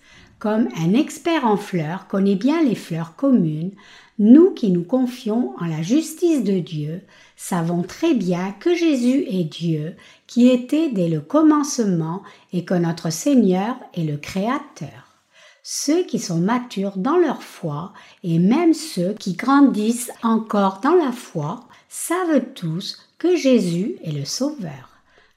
Comme 0.43 0.67
un 0.77 0.93
expert 0.95 1.47
en 1.47 1.57
fleurs 1.57 2.09
connaît 2.09 2.35
bien 2.35 2.65
les 2.65 2.75
fleurs 2.75 3.15
communes, 3.15 3.71
nous 4.19 4.51
qui 4.51 4.73
nous 4.73 4.83
confions 4.83 5.55
en 5.61 5.67
la 5.67 5.83
justice 5.83 6.43
de 6.43 6.59
Dieu, 6.59 7.03
savons 7.37 7.85
très 7.85 8.13
bien 8.13 8.51
que 8.59 8.75
Jésus 8.75 9.25
est 9.29 9.45
Dieu, 9.45 9.95
qui 10.27 10.49
était 10.49 10.89
dès 10.89 11.09
le 11.09 11.21
commencement 11.21 12.25
et 12.53 12.65
que 12.65 12.75
notre 12.75 13.11
Seigneur 13.11 13.77
est 13.95 14.03
le 14.03 14.17
Créateur. 14.17 15.23
Ceux 15.63 16.03
qui 16.03 16.19
sont 16.19 16.41
matures 16.41 16.97
dans 16.97 17.19
leur 17.19 17.45
foi 17.45 17.93
et 18.25 18.41
même 18.41 18.75
ceux 18.75 19.13
qui 19.13 19.35
grandissent 19.35 20.11
encore 20.25 20.81
dans 20.81 20.97
la 20.97 21.13
foi 21.13 21.69
savent 21.89 22.47
tous 22.57 22.99
que 23.17 23.37
Jésus 23.37 23.95
est 24.03 24.11
le 24.11 24.25
Sauveur. 24.25 24.91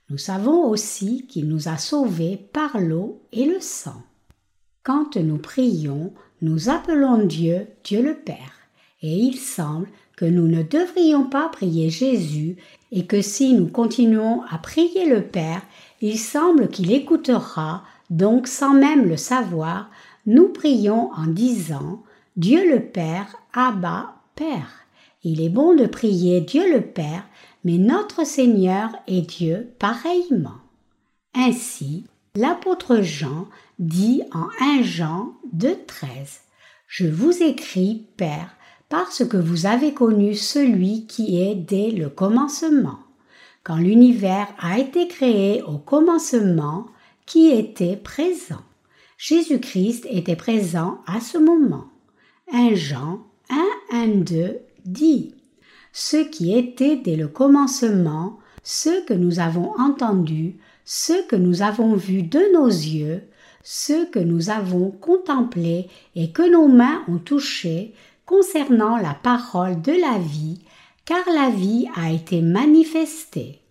Nous 0.10 0.18
savons 0.18 0.68
aussi 0.68 1.28
qu'il 1.28 1.48
nous 1.48 1.68
a 1.68 1.78
sauvés 1.78 2.38
par 2.52 2.80
l'eau 2.80 3.22
et 3.32 3.46
le 3.46 3.60
sang. 3.60 4.02
Quand 4.86 5.16
nous 5.16 5.40
prions, 5.40 6.14
nous 6.44 6.70
appelons 6.70 7.26
Dieu 7.26 7.66
Dieu 7.84 8.04
le 8.04 8.14
Père, 8.14 8.54
et 9.02 9.12
il 9.12 9.36
semble 9.36 9.88
que 10.16 10.26
nous 10.26 10.48
ne 10.48 10.62
devrions 10.62 11.24
pas 11.24 11.50
prier 11.50 11.90
Jésus, 11.90 12.58
et 12.92 13.08
que 13.08 13.20
si 13.24 13.54
nous 13.54 13.66
continuons 13.66 14.44
à 14.44 14.60
prier 14.60 15.10
le 15.10 15.24
Père, 15.24 15.64
il 16.02 16.20
semble 16.20 16.68
qu'il 16.68 16.92
écoutera, 16.92 17.82
donc 18.12 18.46
sans 18.46 18.76
même 18.76 19.10
le 19.10 19.18
savoir, 19.18 19.90
nous 20.28 20.50
prions 20.50 21.10
en 21.14 21.26
disant 21.26 22.04
Dieu 22.38 22.72
le 22.72 22.80
Père, 22.80 23.36
Abba, 23.54 24.14
Père. 24.36 24.86
Il 25.24 25.42
est 25.42 25.50
bon 25.50 25.76
de 25.76 25.88
prier 25.88 26.42
Dieu 26.42 26.72
le 26.72 26.82
Père, 26.82 27.24
mais 27.64 27.80
notre 27.80 28.24
Seigneur 28.24 28.92
est 29.08 29.22
Dieu 29.22 29.68
pareillement. 29.80 30.62
Ainsi, 31.34 32.06
l'apôtre 32.36 33.02
Jean 33.02 33.48
dit 33.80 34.22
en 34.34 34.48
1 34.60 34.84
Jean 34.84 35.34
2.13 35.56 36.08
Je 36.88 37.08
vous 37.08 37.42
écris, 37.42 38.08
Père, 38.18 38.56
parce 38.90 39.26
que 39.26 39.38
vous 39.38 39.66
avez 39.66 39.94
connu 39.94 40.36
celui 40.36 41.08
qui 41.08 41.42
est 41.42 41.56
dès 41.56 41.92
le 41.92 42.10
commencement. 42.10 43.00
Quand 43.64 43.78
l'univers 43.78 44.48
a 44.60 44.78
été 44.78 45.08
créé 45.08 45.64
au 45.64 45.78
commencement, 45.78 46.86
qui 47.26 47.50
était 47.50 47.96
présent 47.96 48.62
Jésus-Christ 49.18 50.06
était 50.10 50.36
présent 50.36 51.00
à 51.08 51.20
ce 51.22 51.38
moment. 51.38 51.86
1 52.52 52.76
Jean 52.76 53.22
1, 53.50 53.56
1, 53.92 54.08
2 54.08 54.60
dit 54.86 55.34
Ce 55.94 56.18
qui 56.18 56.56
était 56.56 56.98
dès 56.98 57.16
le 57.16 57.28
commencement, 57.28 58.38
ce 58.62 59.06
que 59.06 59.14
nous 59.14 59.40
avons 59.40 59.74
entendu, 59.80 60.58
ce 60.86 61.28
que 61.28 61.36
nous 61.36 61.64
avons 61.64 61.96
vu 61.96 62.22
de 62.22 62.54
nos 62.54 62.68
yeux, 62.68 63.24
ce 63.64 64.06
que 64.06 64.20
nous 64.20 64.52
avons 64.52 64.92
contemplé 64.92 65.88
et 66.16 66.32
que 66.32 66.50
nos 66.50 66.68
mains 66.68 67.04
ont 67.08 67.18
touché 67.18 67.94
concernant 68.26 68.96
la 68.98 69.16
parole 69.16 69.82
de 69.82 69.92
la 69.92 70.20
vie, 70.20 70.62
car 71.04 71.24
la 71.28 71.50
vie 71.50 71.88
a 71.96 72.12
été 72.12 72.42
manifestée. 72.42 73.62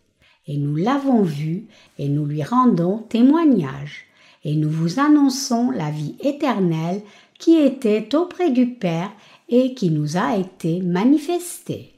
Et 0.47 0.57
nous 0.57 0.77
l'avons 0.77 1.23
vue 1.23 1.67
et 1.99 2.09
nous 2.09 2.27
lui 2.27 2.43
rendons 2.43 2.99
témoignage. 2.99 4.07
Et 4.45 4.57
nous 4.57 4.69
vous 4.69 5.01
annonçons 5.01 5.71
la 5.71 5.91
vie 5.91 6.17
éternelle 6.21 7.01
qui 7.39 7.57
était 7.57 8.15
auprès 8.15 8.51
du 8.51 8.67
Père 8.67 9.11
et 9.49 9.75
qui 9.75 9.91
nous 9.91 10.17
a 10.17 10.37
été 10.37 10.81
manifestée. 10.83 11.93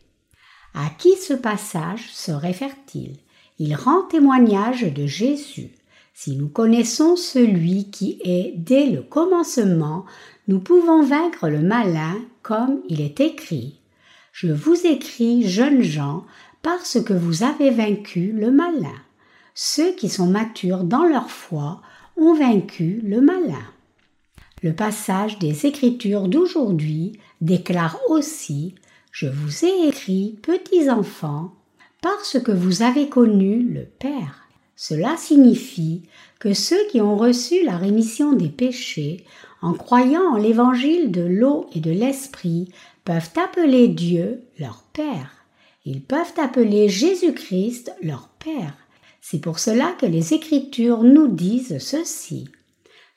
À 0.74 0.90
qui 0.98 1.16
ce 1.16 1.32
passage 1.32 2.12
se 2.12 2.30
réfère-t-il 2.30 3.16
Il 3.58 3.74
rend 3.74 4.02
témoignage 4.02 4.82
de 4.82 5.06
Jésus. 5.06 5.70
Si 6.12 6.36
nous 6.36 6.48
connaissons 6.48 7.16
celui 7.16 7.90
qui 7.90 8.20
est 8.24 8.52
dès 8.56 8.86
le 8.86 9.02
commencement, 9.02 10.04
nous 10.48 10.60
pouvons 10.60 11.02
vaincre 11.02 11.48
le 11.48 11.60
malin 11.60 12.16
comme 12.42 12.80
il 12.88 13.00
est 13.00 13.20
écrit. 13.20 13.80
Je 14.32 14.52
vous 14.52 14.86
écris, 14.86 15.48
jeunes 15.48 15.82
gens, 15.82 16.24
parce 16.62 17.02
que 17.02 17.14
vous 17.14 17.42
avez 17.42 17.70
vaincu 17.70 18.32
le 18.32 18.50
malin. 18.50 18.94
Ceux 19.54 19.94
qui 19.94 20.08
sont 20.08 20.26
matures 20.26 20.84
dans 20.84 21.04
leur 21.04 21.30
foi 21.30 21.80
ont 22.16 22.34
vaincu 22.34 23.00
le 23.02 23.20
malin. 23.20 23.64
Le 24.62 24.74
passage 24.74 25.38
des 25.38 25.66
Écritures 25.66 26.28
d'aujourd'hui 26.28 27.18
déclare 27.40 27.98
aussi 28.08 28.74
Je 29.12 29.26
vous 29.26 29.64
ai 29.64 29.88
écrit, 29.88 30.38
petits 30.42 30.90
enfants, 30.90 31.52
parce 32.06 32.38
que 32.38 32.52
vous 32.52 32.82
avez 32.82 33.08
connu 33.08 33.64
le 33.64 33.82
Père. 33.84 34.46
Cela 34.76 35.16
signifie 35.16 36.02
que 36.38 36.54
ceux 36.54 36.86
qui 36.88 37.00
ont 37.00 37.16
reçu 37.16 37.64
la 37.64 37.76
rémission 37.76 38.32
des 38.32 38.48
péchés 38.48 39.24
en 39.60 39.72
croyant 39.72 40.22
en 40.34 40.36
l'évangile 40.36 41.10
de 41.10 41.22
l'eau 41.22 41.66
et 41.74 41.80
de 41.80 41.90
l'esprit 41.90 42.70
peuvent 43.04 43.30
appeler 43.34 43.88
Dieu 43.88 44.42
leur 44.60 44.84
Père. 44.92 45.32
Ils 45.84 46.00
peuvent 46.00 46.34
appeler 46.36 46.88
Jésus-Christ 46.88 47.92
leur 48.02 48.28
Père. 48.38 48.76
C'est 49.20 49.40
pour 49.40 49.58
cela 49.58 49.92
que 49.98 50.06
les 50.06 50.32
Écritures 50.32 51.02
nous 51.02 51.26
disent 51.26 51.78
ceci. 51.80 52.48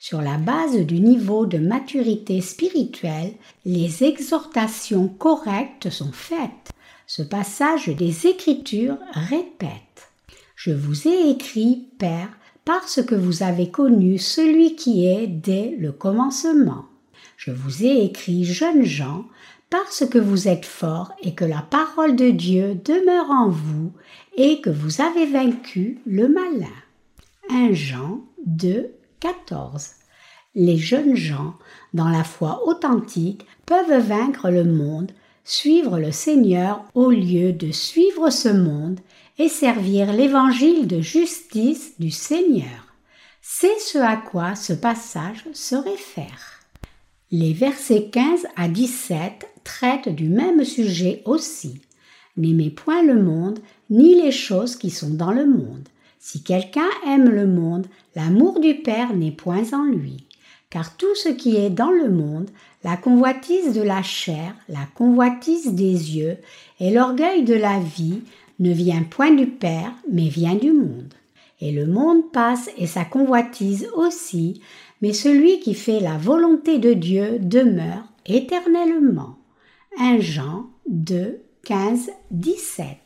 Sur 0.00 0.20
la 0.20 0.36
base 0.36 0.78
du 0.78 0.98
niveau 0.98 1.46
de 1.46 1.58
maturité 1.58 2.40
spirituelle, 2.40 3.34
les 3.64 4.02
exhortations 4.02 5.06
correctes 5.06 5.90
sont 5.90 6.10
faites. 6.10 6.72
Ce 7.12 7.22
passage 7.22 7.88
des 7.88 8.28
Écritures 8.28 8.96
répète 9.10 10.12
je 10.54 10.70
vous 10.70 11.08
ai 11.08 11.28
écrit, 11.30 11.88
Père, 11.98 12.28
parce 12.64 13.02
que 13.02 13.16
vous 13.16 13.42
avez 13.42 13.68
connu 13.68 14.16
celui 14.16 14.76
qui 14.76 15.08
est 15.08 15.26
dès 15.26 15.74
le 15.76 15.90
commencement. 15.90 16.84
Je 17.36 17.50
vous 17.50 17.82
ai 17.82 18.04
écrit, 18.04 18.44
jeunes 18.44 18.84
gens, 18.84 19.24
parce 19.70 20.06
que 20.06 20.18
vous 20.18 20.46
êtes 20.46 20.66
forts 20.66 21.12
et 21.20 21.34
que 21.34 21.44
la 21.44 21.62
parole 21.62 22.14
de 22.14 22.30
Dieu 22.30 22.76
demeure 22.76 23.30
en 23.30 23.48
vous 23.48 23.90
et 24.36 24.60
que 24.60 24.70
vous 24.70 25.00
avez 25.00 25.26
vaincu 25.26 25.98
le 26.06 26.28
malin. 26.28 26.68
1 27.48 27.72
Jean 27.72 28.20
2, 28.46 28.88
14. 29.18 29.88
Les 30.54 30.78
jeunes 30.78 31.16
gens, 31.16 31.54
dans 31.92 32.08
la 32.08 32.22
foi 32.22 32.62
authentique, 32.68 33.46
peuvent 33.66 34.00
vaincre 34.00 34.48
le 34.48 34.62
monde, 34.62 35.10
suivre 35.50 35.98
le 35.98 36.12
Seigneur 36.12 36.84
au 36.94 37.10
lieu 37.10 37.52
de 37.52 37.72
suivre 37.72 38.30
ce 38.30 38.48
monde 38.48 39.00
et 39.36 39.48
servir 39.48 40.12
l'évangile 40.12 40.86
de 40.86 41.00
justice 41.00 41.94
du 41.98 42.12
Seigneur. 42.12 42.94
C'est 43.42 43.80
ce 43.80 43.98
à 43.98 44.16
quoi 44.16 44.54
ce 44.54 44.72
passage 44.72 45.44
se 45.52 45.74
réfère. 45.74 46.60
Les 47.32 47.52
versets 47.52 48.10
15 48.12 48.46
à 48.54 48.68
17 48.68 49.48
traitent 49.64 50.08
du 50.08 50.28
même 50.28 50.64
sujet 50.64 51.22
aussi. 51.24 51.80
N'aimez 52.36 52.70
point 52.70 53.02
le 53.02 53.20
monde, 53.20 53.58
ni 53.90 54.14
les 54.14 54.32
choses 54.32 54.76
qui 54.76 54.90
sont 54.90 55.10
dans 55.10 55.32
le 55.32 55.46
monde. 55.46 55.88
Si 56.20 56.44
quelqu'un 56.44 56.88
aime 57.08 57.28
le 57.28 57.48
monde, 57.48 57.86
l'amour 58.14 58.60
du 58.60 58.76
Père 58.76 59.14
n'est 59.14 59.32
point 59.32 59.64
en 59.72 59.82
lui. 59.82 60.28
Car 60.70 60.96
tout 60.96 61.14
ce 61.16 61.28
qui 61.28 61.56
est 61.56 61.70
dans 61.70 61.90
le 61.90 62.08
monde, 62.08 62.48
la 62.84 62.96
convoitise 62.96 63.74
de 63.74 63.82
la 63.82 64.02
chair, 64.02 64.54
la 64.68 64.86
convoitise 64.94 65.74
des 65.74 66.16
yeux 66.16 66.38
et 66.78 66.92
l'orgueil 66.92 67.42
de 67.42 67.54
la 67.54 67.80
vie, 67.80 68.22
ne 68.60 68.72
vient 68.72 69.02
point 69.02 69.32
du 69.32 69.46
Père, 69.46 69.92
mais 70.10 70.28
vient 70.28 70.54
du 70.54 70.70
monde. 70.70 71.14
Et 71.60 71.72
le 71.72 71.86
monde 71.86 72.30
passe 72.30 72.70
et 72.78 72.86
sa 72.86 73.04
convoitise 73.04 73.88
aussi, 73.94 74.62
mais 75.02 75.12
celui 75.12 75.60
qui 75.60 75.74
fait 75.74 76.00
la 76.00 76.16
volonté 76.16 76.78
de 76.78 76.92
Dieu 76.92 77.38
demeure 77.40 78.04
éternellement. 78.26 79.36
1 79.98 80.20
Jean 80.20 80.66
2, 80.88 81.42
15, 81.64 82.10
17. 82.30 82.96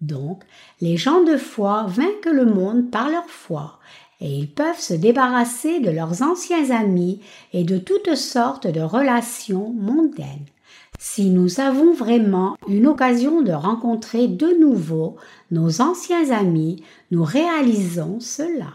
Donc, 0.00 0.42
les 0.80 0.96
gens 0.96 1.22
de 1.22 1.36
foi 1.36 1.84
vainquent 1.86 2.32
le 2.32 2.46
monde 2.46 2.90
par 2.90 3.08
leur 3.08 3.26
foi, 3.26 3.78
et 4.22 4.30
ils 4.30 4.48
peuvent 4.48 4.80
se 4.80 4.94
débarrasser 4.94 5.80
de 5.80 5.90
leurs 5.90 6.22
anciens 6.22 6.70
amis 6.70 7.20
et 7.52 7.64
de 7.64 7.76
toutes 7.76 8.14
sortes 8.14 8.68
de 8.68 8.80
relations 8.80 9.74
mondaines. 9.76 10.46
Si 11.00 11.30
nous 11.30 11.58
avons 11.58 11.92
vraiment 11.92 12.56
une 12.68 12.86
occasion 12.86 13.42
de 13.42 13.50
rencontrer 13.50 14.28
de 14.28 14.56
nouveau 14.60 15.16
nos 15.50 15.80
anciens 15.80 16.30
amis, 16.30 16.84
nous 17.10 17.24
réalisons 17.24 18.20
cela. 18.20 18.72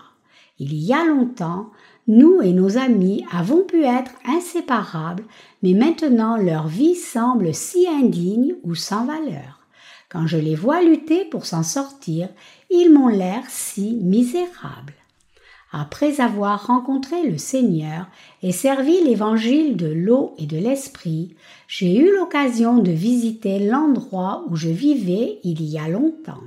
Il 0.60 0.74
y 0.74 0.92
a 0.92 1.06
longtemps, 1.06 1.68
nous 2.08 2.42
et 2.42 2.52
nos 2.52 2.78
amis 2.78 3.26
avons 3.32 3.64
pu 3.64 3.86
être 3.86 4.12
inséparables, 4.26 5.24
mais 5.64 5.74
maintenant 5.74 6.36
leur 6.36 6.68
vie 6.68 6.96
semble 6.96 7.54
si 7.54 7.88
indigne 7.88 8.56
ou 8.64 8.76
sans 8.76 9.06
valeur. 9.06 9.62
Quand 10.10 10.28
je 10.28 10.38
les 10.38 10.56
vois 10.56 10.82
lutter 10.82 11.24
pour 11.24 11.46
s'en 11.46 11.64
sortir, 11.64 12.28
ils 12.70 12.92
m'ont 12.92 13.08
l'air 13.08 13.44
si 13.48 13.96
misérables. 14.04 14.97
Après 15.72 16.22
avoir 16.22 16.68
rencontré 16.68 17.30
le 17.30 17.38
Seigneur 17.38 18.08
et 18.42 18.52
servi 18.52 19.04
l'évangile 19.04 19.76
de 19.76 19.88
l'eau 19.88 20.34
et 20.38 20.46
de 20.46 20.58
l'esprit, 20.58 21.36
j'ai 21.68 21.98
eu 21.98 22.16
l'occasion 22.16 22.78
de 22.78 22.92
visiter 22.92 23.60
l'endroit 23.60 24.46
où 24.50 24.56
je 24.56 24.70
vivais 24.70 25.40
il 25.44 25.62
y 25.64 25.78
a 25.78 25.90
longtemps 25.90 26.44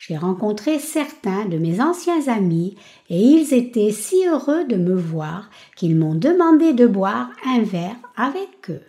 j'ai 0.00 0.16
rencontré 0.16 0.78
certains 0.78 1.44
de 1.44 1.58
mes 1.58 1.80
anciens 1.82 2.26
amis 2.28 2.74
et 3.10 3.20
ils 3.20 3.52
étaient 3.52 3.92
si 3.92 4.26
heureux 4.26 4.64
de 4.64 4.76
me 4.76 4.94
voir 4.94 5.50
qu'ils 5.76 5.94
m'ont 5.94 6.14
demandé 6.14 6.72
de 6.72 6.86
boire 6.86 7.28
un 7.44 7.62
verre 7.62 7.96
avec 8.16 8.70
eux. 8.70 8.80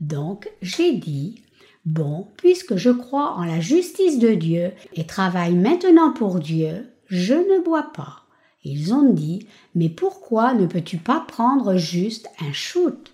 Donc 0.00 0.50
j'ai 0.60 0.92
dit 0.92 1.40
Bon, 1.86 2.26
puisque 2.36 2.74
je 2.74 2.90
crois 2.90 3.34
en 3.34 3.44
la 3.44 3.60
justice 3.60 4.18
de 4.18 4.34
Dieu 4.34 4.72
et 4.94 5.06
travaille 5.06 5.54
maintenant 5.54 6.12
pour 6.12 6.40
Dieu, 6.40 6.90
je 7.06 7.34
ne 7.34 7.62
bois 7.62 7.92
pas. 7.94 8.23
Ils 8.64 8.94
ont 8.94 9.12
dit 9.12 9.46
Mais 9.74 9.88
pourquoi 9.88 10.54
ne 10.54 10.66
peux-tu 10.66 10.96
pas 10.96 11.20
prendre 11.20 11.76
juste 11.76 12.28
un 12.40 12.52
shoot? 12.52 13.12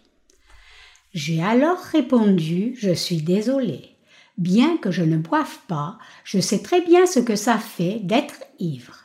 J'ai 1.12 1.42
alors 1.42 1.78
répondu 1.78 2.74
Je 2.78 2.92
suis 2.92 3.20
désolé. 3.22 3.96
Bien 4.38 4.76
que 4.76 4.90
je 4.90 5.02
ne 5.02 5.18
boive 5.18 5.58
pas, 5.68 5.98
je 6.24 6.40
sais 6.40 6.60
très 6.60 6.80
bien 6.80 7.04
ce 7.04 7.20
que 7.20 7.36
ça 7.36 7.58
fait 7.58 7.98
d'être 8.02 8.44
ivre. 8.58 8.96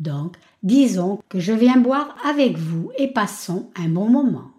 Donc, 0.00 0.36
disons 0.62 1.20
que 1.28 1.40
je 1.40 1.52
viens 1.52 1.78
boire 1.78 2.16
avec 2.28 2.58
vous 2.58 2.90
et 2.98 3.08
passons 3.08 3.70
un 3.76 3.88
bon 3.88 4.10
moment. 4.10 4.50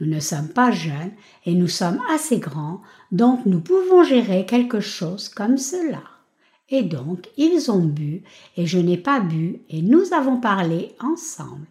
Nous 0.00 0.06
ne 0.06 0.18
sommes 0.18 0.48
pas 0.48 0.70
jeunes 0.70 1.12
et 1.44 1.54
nous 1.54 1.68
sommes 1.68 2.00
assez 2.12 2.38
grands, 2.38 2.80
donc 3.12 3.46
nous 3.46 3.60
pouvons 3.60 4.02
gérer 4.02 4.44
quelque 4.44 4.80
chose 4.80 5.28
comme 5.28 5.58
cela. 5.58 6.02
Et 6.68 6.82
donc 6.82 7.28
ils 7.36 7.70
ont 7.70 7.84
bu 7.84 8.22
et 8.56 8.66
je 8.66 8.78
n'ai 8.78 8.96
pas 8.96 9.20
bu 9.20 9.60
et 9.70 9.82
nous 9.82 10.12
avons 10.12 10.38
parlé 10.38 10.94
ensemble. 11.00 11.66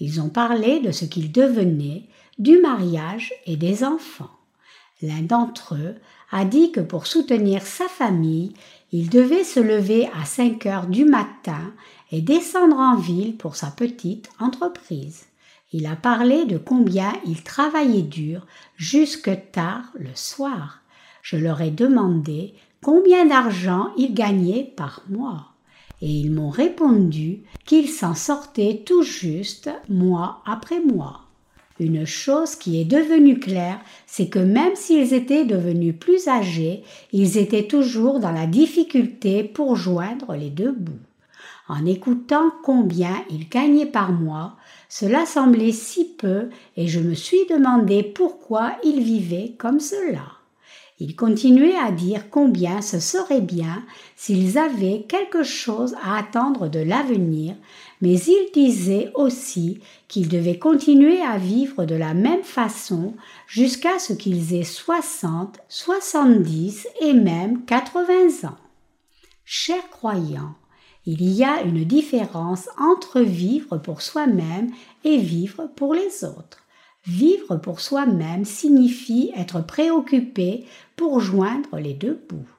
Ils 0.00 0.20
ont 0.20 0.30
parlé 0.30 0.80
de 0.80 0.92
ce 0.92 1.04
qu'ils 1.04 1.30
devenaient, 1.30 2.04
du 2.38 2.58
mariage 2.58 3.32
et 3.46 3.56
des 3.56 3.84
enfants. 3.84 4.30
L'un 5.02 5.22
d'entre 5.22 5.74
eux 5.74 5.94
a 6.30 6.44
dit 6.44 6.72
que 6.72 6.80
pour 6.80 7.06
soutenir 7.06 7.62
sa 7.62 7.86
famille, 7.86 8.54
il 8.92 9.08
devait 9.08 9.44
se 9.44 9.60
lever 9.60 10.08
à 10.18 10.24
5 10.24 10.66
heures 10.66 10.86
du 10.86 11.04
matin 11.04 11.72
et 12.10 12.20
descendre 12.20 12.76
en 12.76 12.96
ville 12.96 13.36
pour 13.36 13.56
sa 13.56 13.68
petite 13.68 14.30
entreprise. 14.40 15.26
Il 15.72 15.86
a 15.86 15.96
parlé 15.96 16.44
de 16.46 16.58
combien 16.58 17.12
il 17.24 17.42
travaillait 17.44 18.02
dur 18.02 18.46
jusque 18.76 19.30
tard 19.52 19.84
le 19.94 20.14
soir. 20.14 20.80
Je 21.22 21.36
leur 21.36 21.60
ai 21.60 21.70
demandé 21.70 22.54
combien 22.82 23.26
d'argent 23.26 23.88
il 23.96 24.14
gagnait 24.14 24.72
par 24.76 25.02
mois? 25.08 25.46
Et 26.02 26.08
ils 26.08 26.30
m'ont 26.30 26.50
répondu 26.50 27.40
qu'ils 27.66 27.88
s'en 27.88 28.14
sortaient 28.14 28.82
tout 28.86 29.02
juste 29.02 29.70
mois 29.88 30.42
après 30.46 30.80
mois. 30.80 31.22
Une 31.78 32.04
chose 32.04 32.56
qui 32.56 32.80
est 32.80 32.84
devenue 32.84 33.38
claire, 33.38 33.80
c'est 34.06 34.28
que 34.28 34.38
même 34.38 34.76
s'ils 34.76 35.14
étaient 35.14 35.46
devenus 35.46 35.94
plus 35.98 36.28
âgés, 36.28 36.82
ils 37.12 37.38
étaient 37.38 37.66
toujours 37.66 38.20
dans 38.20 38.32
la 38.32 38.46
difficulté 38.46 39.44
pour 39.44 39.76
joindre 39.76 40.34
les 40.34 40.50
deux 40.50 40.72
bouts. 40.72 40.92
En 41.68 41.86
écoutant 41.86 42.50
combien 42.64 43.14
ils 43.30 43.48
gagnaient 43.48 43.86
par 43.86 44.12
mois, 44.12 44.56
cela 44.88 45.24
semblait 45.24 45.72
si 45.72 46.04
peu 46.04 46.50
et 46.76 46.88
je 46.88 47.00
me 47.00 47.14
suis 47.14 47.46
demandé 47.48 48.02
pourquoi 48.02 48.72
ils 48.84 49.00
vivaient 49.00 49.54
comme 49.56 49.80
cela. 49.80 50.39
Il 51.02 51.16
continuait 51.16 51.78
à 51.78 51.92
dire 51.92 52.28
combien 52.28 52.82
ce 52.82 53.00
serait 53.00 53.40
bien 53.40 53.82
s'ils 54.16 54.58
avaient 54.58 55.06
quelque 55.08 55.42
chose 55.42 55.94
à 56.02 56.18
attendre 56.18 56.68
de 56.68 56.78
l'avenir, 56.78 57.54
mais 58.02 58.18
il 58.20 58.50
disait 58.52 59.10
aussi 59.14 59.80
qu'ils 60.08 60.28
devaient 60.28 60.58
continuer 60.58 61.22
à 61.22 61.38
vivre 61.38 61.86
de 61.86 61.94
la 61.94 62.12
même 62.12 62.42
façon 62.42 63.14
jusqu'à 63.46 63.98
ce 63.98 64.12
qu'ils 64.12 64.54
aient 64.54 64.62
60, 64.62 65.58
70 65.70 66.86
et 67.00 67.14
même 67.14 67.64
80 67.64 68.48
ans. 68.48 68.58
Chers 69.46 69.88
croyants, 69.88 70.54
il 71.06 71.22
y 71.22 71.44
a 71.44 71.62
une 71.62 71.84
différence 71.84 72.68
entre 72.78 73.22
vivre 73.22 73.78
pour 73.78 74.02
soi-même 74.02 74.70
et 75.04 75.16
vivre 75.16 75.66
pour 75.76 75.94
les 75.94 76.24
autres. 76.24 76.60
Vivre 77.06 77.56
pour 77.56 77.80
soi-même 77.80 78.44
signifie 78.44 79.32
être 79.34 79.64
préoccupé 79.64 80.66
pour 81.00 81.18
joindre 81.18 81.78
les 81.78 81.94
deux 81.94 82.22
bouts. 82.28 82.52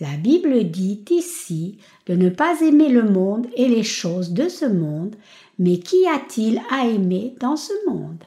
La 0.00 0.18
Bible 0.18 0.64
dit 0.64 1.02
ici 1.08 1.78
de 2.04 2.14
ne 2.14 2.28
pas 2.28 2.60
aimer 2.60 2.90
le 2.90 3.04
monde 3.04 3.46
et 3.56 3.68
les 3.68 3.84
choses 3.84 4.32
de 4.32 4.50
ce 4.50 4.66
monde, 4.66 5.16
mais 5.58 5.78
qu'y 5.78 6.06
a-t-il 6.06 6.60
à 6.70 6.86
aimer 6.86 7.34
dans 7.40 7.56
ce 7.56 7.72
monde? 7.88 8.22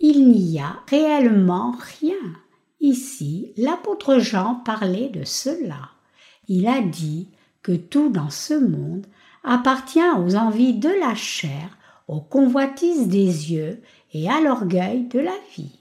Il 0.00 0.30
n'y 0.30 0.58
a 0.58 0.76
réellement 0.88 1.76
rien. 2.00 2.16
Ici, 2.80 3.52
l'apôtre 3.58 4.18
Jean 4.18 4.62
parlait 4.64 5.10
de 5.10 5.24
cela. 5.24 5.90
Il 6.48 6.66
a 6.66 6.80
dit 6.80 7.28
que 7.62 7.72
tout 7.72 8.08
dans 8.08 8.30
ce 8.30 8.54
monde 8.54 9.06
appartient 9.44 10.00
aux 10.24 10.36
envies 10.36 10.72
de 10.72 10.88
la 10.88 11.14
chair, 11.14 11.76
aux 12.08 12.22
convoitises 12.22 13.08
des 13.08 13.52
yeux 13.52 13.82
et 14.14 14.30
à 14.30 14.40
l'orgueil 14.40 15.04
de 15.08 15.18
la 15.18 15.36
vie. 15.54 15.78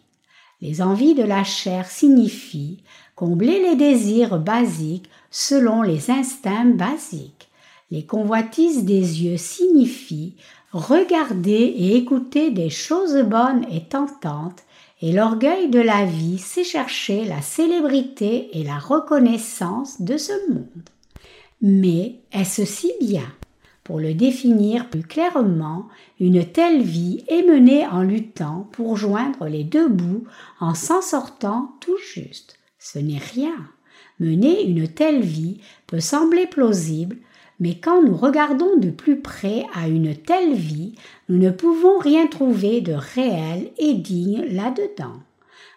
Les 0.62 0.82
envies 0.84 1.16
de 1.16 1.24
la 1.24 1.44
chair 1.44 1.90
signifient 1.90 2.84
combler 3.22 3.62
les 3.62 3.76
désirs 3.76 4.40
basiques 4.40 5.08
selon 5.30 5.84
les 5.84 6.10
instincts 6.10 6.66
basiques. 6.66 7.50
Les 7.92 8.04
convoitises 8.04 8.84
des 8.84 9.24
yeux 9.24 9.38
signifient 9.38 10.34
regarder 10.72 11.52
et 11.52 11.98
écouter 11.98 12.50
des 12.50 12.72
choses 12.72 13.22
bonnes 13.22 13.64
et 13.72 13.84
tentantes, 13.84 14.64
et 15.04 15.12
l'orgueil 15.12 15.70
de 15.70 15.80
la 15.80 16.04
vie, 16.04 16.40
c'est 16.40 16.64
chercher 16.64 17.24
la 17.26 17.44
célébrité 17.44 18.58
et 18.60 18.64
la 18.64 18.80
reconnaissance 18.80 20.02
de 20.02 20.18
ce 20.18 20.34
monde. 20.52 20.90
Mais 21.62 22.16
est-ce 22.32 22.66
si 22.66 22.92
bien? 23.00 23.32
Pour 23.84 24.00
le 24.00 24.16
définir 24.16 24.90
plus 24.90 25.04
clairement, 25.04 25.86
une 26.20 26.44
telle 26.44 26.82
vie 26.82 27.24
est 27.28 27.44
menée 27.44 27.86
en 27.86 28.02
luttant 28.02 28.68
pour 28.72 28.98
joindre 28.98 29.46
les 29.46 29.64
deux 29.64 29.90
bouts 29.90 30.24
en 30.60 30.74
s'en 30.74 31.04
sortant 31.04 31.76
tout 31.82 31.98
juste. 32.16 32.58
Ce 32.84 32.98
n'est 32.98 33.20
rien. 33.20 33.70
Mener 34.20 34.64
une 34.64 34.88
telle 34.88 35.22
vie 35.22 35.62
peut 35.86 36.00
sembler 36.00 36.48
plausible, 36.48 37.18
Mais 37.60 37.76
quand 37.76 38.02
nous 38.02 38.18
regardons 38.18 38.76
de 38.78 38.90
plus 38.90 39.22
près 39.22 39.66
à 39.76 39.88
une 39.88 40.16
telle 40.16 40.56
vie, 40.56 40.96
nous 41.30 41.38
ne 41.38 41.52
pouvons 41.52 42.00
rien 42.00 42.26
trouver 42.26 42.82
de 42.82 42.94
réel 42.94 43.72
et 43.78 43.94
digne 43.94 44.44
là-dedans. 44.50 45.20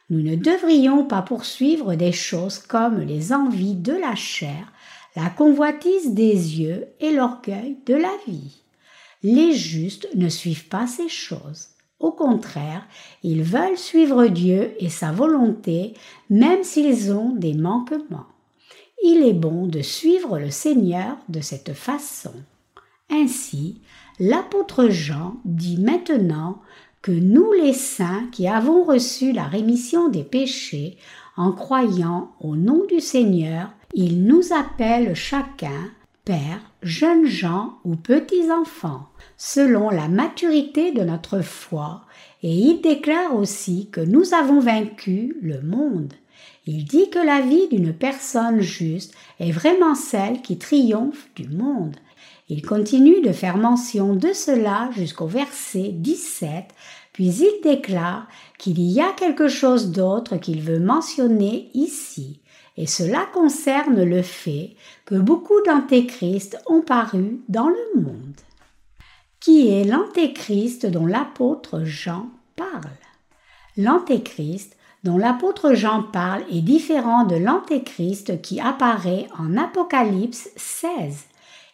Nous 0.09 0.23
ne 0.23 0.35
devrions 0.35 1.05
pas 1.05 1.21
poursuivre 1.21 1.95
des 1.95 2.13
choses 2.13 2.59
comme 2.59 3.01
les 3.01 3.35
envies 3.35 3.75
de 3.75 3.93
la 3.93 4.15
chair, 4.15 4.73
la 5.15 5.29
convoitise 5.29 6.15
des 6.15 6.59
yeux 6.59 6.87
et 7.01 7.13
l'orgueil 7.13 7.77
de 7.85 7.95
la 7.95 8.13
vie. 8.27 8.63
Les 9.23 9.53
justes 9.53 10.09
ne 10.15 10.31
suivent 10.31 10.69
pas 10.69 10.87
ces 10.87 11.11
choses. 11.11 11.74
Au 12.05 12.13
contraire, 12.13 12.87
ils 13.23 13.43
veulent 13.43 13.79
suivre 13.79 14.27
Dieu 14.27 14.75
et 14.79 14.91
sa 14.91 15.11
volonté, 15.11 15.95
même 16.29 16.63
s'ils 16.63 17.15
ont 17.15 17.31
des 17.31 17.55
manquements. 17.55 18.27
Il 19.03 19.27
est 19.27 19.33
bon 19.33 19.67
de 19.67 19.81
suivre 19.81 20.39
le 20.39 20.51
Seigneur 20.51 21.17
de 21.31 21.41
cette 21.41 21.73
façon. 21.73 22.35
Ainsi, 23.11 23.81
l'apôtre 24.21 24.91
Jean 24.91 25.37
dit 25.47 25.79
maintenant 25.79 26.61
que 27.01 27.11
nous 27.11 27.51
les 27.55 27.73
saints 27.73 28.29
qui 28.33 28.49
avons 28.49 28.85
reçu 28.85 29.33
la 29.33 29.45
rémission 29.45 30.11
des 30.11 30.25
péchés 30.25 30.99
en 31.39 31.53
croyant 31.53 32.33
au 32.39 32.55
nom 32.55 32.85
du 32.87 33.01
Seigneur, 33.01 33.71
il 33.95 34.25
nous 34.25 34.53
appelle 34.53 35.15
chacun 35.15 35.91
Père, 36.27 36.61
jeunes 36.85 37.27
gens 37.27 37.79
ou 37.85 37.97
petits 37.97 38.51
enfants 38.53 39.09
selon 39.37 39.91
la 39.91 40.09
maturité 40.09 40.93
de 40.93 41.03
notre 41.03 41.41
foi, 41.41 42.03
et 42.43 42.53
il 42.53 42.81
déclare 42.83 43.35
aussi 43.35 43.89
que 43.91 44.01
nous 44.01 44.35
avons 44.35 44.61
vaincu 44.61 45.37
le 45.43 45.61
monde. 45.63 46.13
Il 46.67 46.85
dit 46.85 47.11
que 47.11 47.19
la 47.19 47.41
vie 47.41 47.69
d'une 47.69 47.93
personne 47.93 48.61
juste 48.61 49.15
est 49.41 49.51
vraiment 49.51 49.95
celle 49.95 50.41
qui 50.43 50.59
triomphe 50.59 51.29
du 51.35 51.49
monde. 51.49 51.97
Il 52.49 52.65
continue 52.65 53.23
de 53.23 53.33
faire 53.33 53.57
mention 53.57 54.15
de 54.15 54.33
cela 54.33 54.91
jusqu'au 54.95 55.27
verset 55.27 55.91
17, 55.93 56.67
puis 57.13 57.27
il 57.27 57.61
déclare 57.63 58.29
qu'il 58.59 58.81
y 58.81 59.01
a 59.01 59.13
quelque 59.17 59.49
chose 59.49 59.91
d'autre 59.91 60.37
qu'il 60.37 60.61
veut 60.61 60.81
mentionner 60.81 61.71
ici, 61.73 62.41
et 62.77 62.87
cela 62.87 63.27
concerne 63.33 64.03
le 64.03 64.23
fait 64.23 64.75
que 65.05 65.15
beaucoup 65.15 65.61
d'antéchrists 65.67 66.59
ont 66.67 66.83
paru 66.83 67.41
dans 67.49 67.69
le 67.69 68.01
monde 68.01 68.35
qui 69.45 69.69
est 69.69 69.85
l'antéchrist 69.85 70.87
dont 70.87 71.05
l'apôtre 71.05 71.83
Jean 71.85 72.31
parle? 72.57 72.97
L'antéchrist 73.77 74.75
dont 75.03 75.19
l'apôtre 75.19 75.75
Jean 75.75 76.03
parle 76.03 76.45
est 76.51 76.63
différent 76.63 77.25
de 77.25 77.37
l'antéchrist 77.37 78.41
qui 78.41 78.59
apparaît 78.59 79.27
en 79.39 79.59
Apocalypse 79.59 80.49
16. 80.57 81.27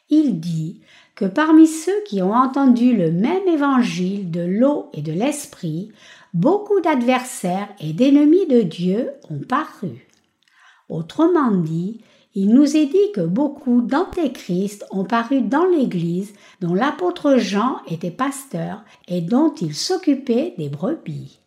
Il 0.08 0.40
dit 0.40 0.80
que 1.14 1.26
parmi 1.26 1.68
ceux 1.68 2.02
qui 2.06 2.20
ont 2.22 2.34
entendu 2.34 2.96
le 2.96 3.12
même 3.12 3.46
évangile 3.46 4.32
de 4.32 4.40
l'eau 4.40 4.90
et 4.92 5.02
de 5.02 5.12
l'esprit, 5.12 5.92
beaucoup 6.34 6.80
d'adversaires 6.80 7.68
et 7.78 7.92
d'ennemis 7.92 8.48
de 8.48 8.62
Dieu 8.62 9.10
ont 9.30 9.38
paru. 9.38 10.09
Autrement 10.90 11.52
dit, 11.52 12.00
il 12.34 12.48
nous 12.48 12.76
est 12.76 12.86
dit 12.86 13.12
que 13.14 13.20
beaucoup 13.20 13.80
d'antéchrists 13.80 14.84
ont 14.90 15.04
paru 15.04 15.40
dans 15.40 15.64
l'Église 15.64 16.32
dont 16.60 16.74
l'apôtre 16.74 17.36
Jean 17.38 17.76
était 17.88 18.10
pasteur 18.10 18.82
et 19.06 19.20
dont 19.20 19.54
il 19.60 19.74
s'occupait 19.74 20.54
des 20.58 20.68
brebis. 20.68 21.38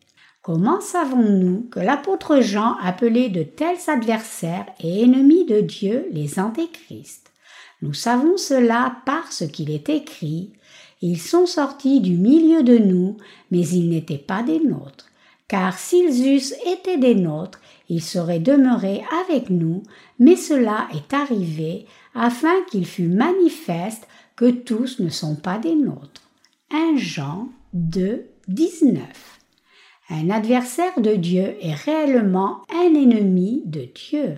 Comment 0.41 0.79
savons-nous 0.79 1.67
que 1.71 1.79
l'apôtre 1.81 2.39
Jean 2.39 2.75
appelait 2.81 3.29
de 3.29 3.43
tels 3.43 3.89
adversaires 3.89 4.65
et 4.81 5.03
ennemis 5.03 5.45
de 5.45 5.59
Dieu 5.59 6.07
les 6.11 6.39
antéchrists 6.39 7.31
Nous 7.81 7.93
savons 7.93 8.37
cela 8.37 8.95
parce 9.05 9.45
qu'il 9.47 9.71
est 9.71 9.89
écrit 9.89 10.51
Ils 11.01 11.19
sont 11.19 11.45
sortis 11.45 11.99
du 11.99 12.17
milieu 12.17 12.63
de 12.63 12.77
nous, 12.77 13.17
mais 13.51 13.67
ils 13.67 13.89
n'étaient 13.89 14.17
pas 14.17 14.41
des 14.41 14.59
nôtres. 14.59 15.09
Car 15.49 15.77
s'ils 15.77 16.27
eussent 16.27 16.55
été 16.65 16.97
des 16.97 17.15
nôtres, 17.15 17.59
il 17.89 18.01
serait 18.01 18.39
demeuré 18.39 19.03
avec 19.25 19.49
nous, 19.49 19.83
mais 20.19 20.35
cela 20.35 20.87
est 20.93 21.13
arrivé 21.13 21.85
afin 22.15 22.53
qu'il 22.69 22.85
fût 22.85 23.07
manifeste 23.07 24.07
que 24.35 24.49
tous 24.49 24.99
ne 24.99 25.09
sont 25.09 25.35
pas 25.35 25.57
des 25.57 25.75
nôtres. 25.75 26.21
1 26.71 26.97
Jean 26.97 27.49
2, 27.73 28.25
19. 28.47 29.03
Un 30.09 30.29
adversaire 30.29 30.99
de 30.99 31.15
Dieu 31.15 31.55
est 31.61 31.75
réellement 31.75 32.61
un 32.73 32.93
ennemi 32.93 33.63
de 33.65 33.87
Dieu. 33.93 34.37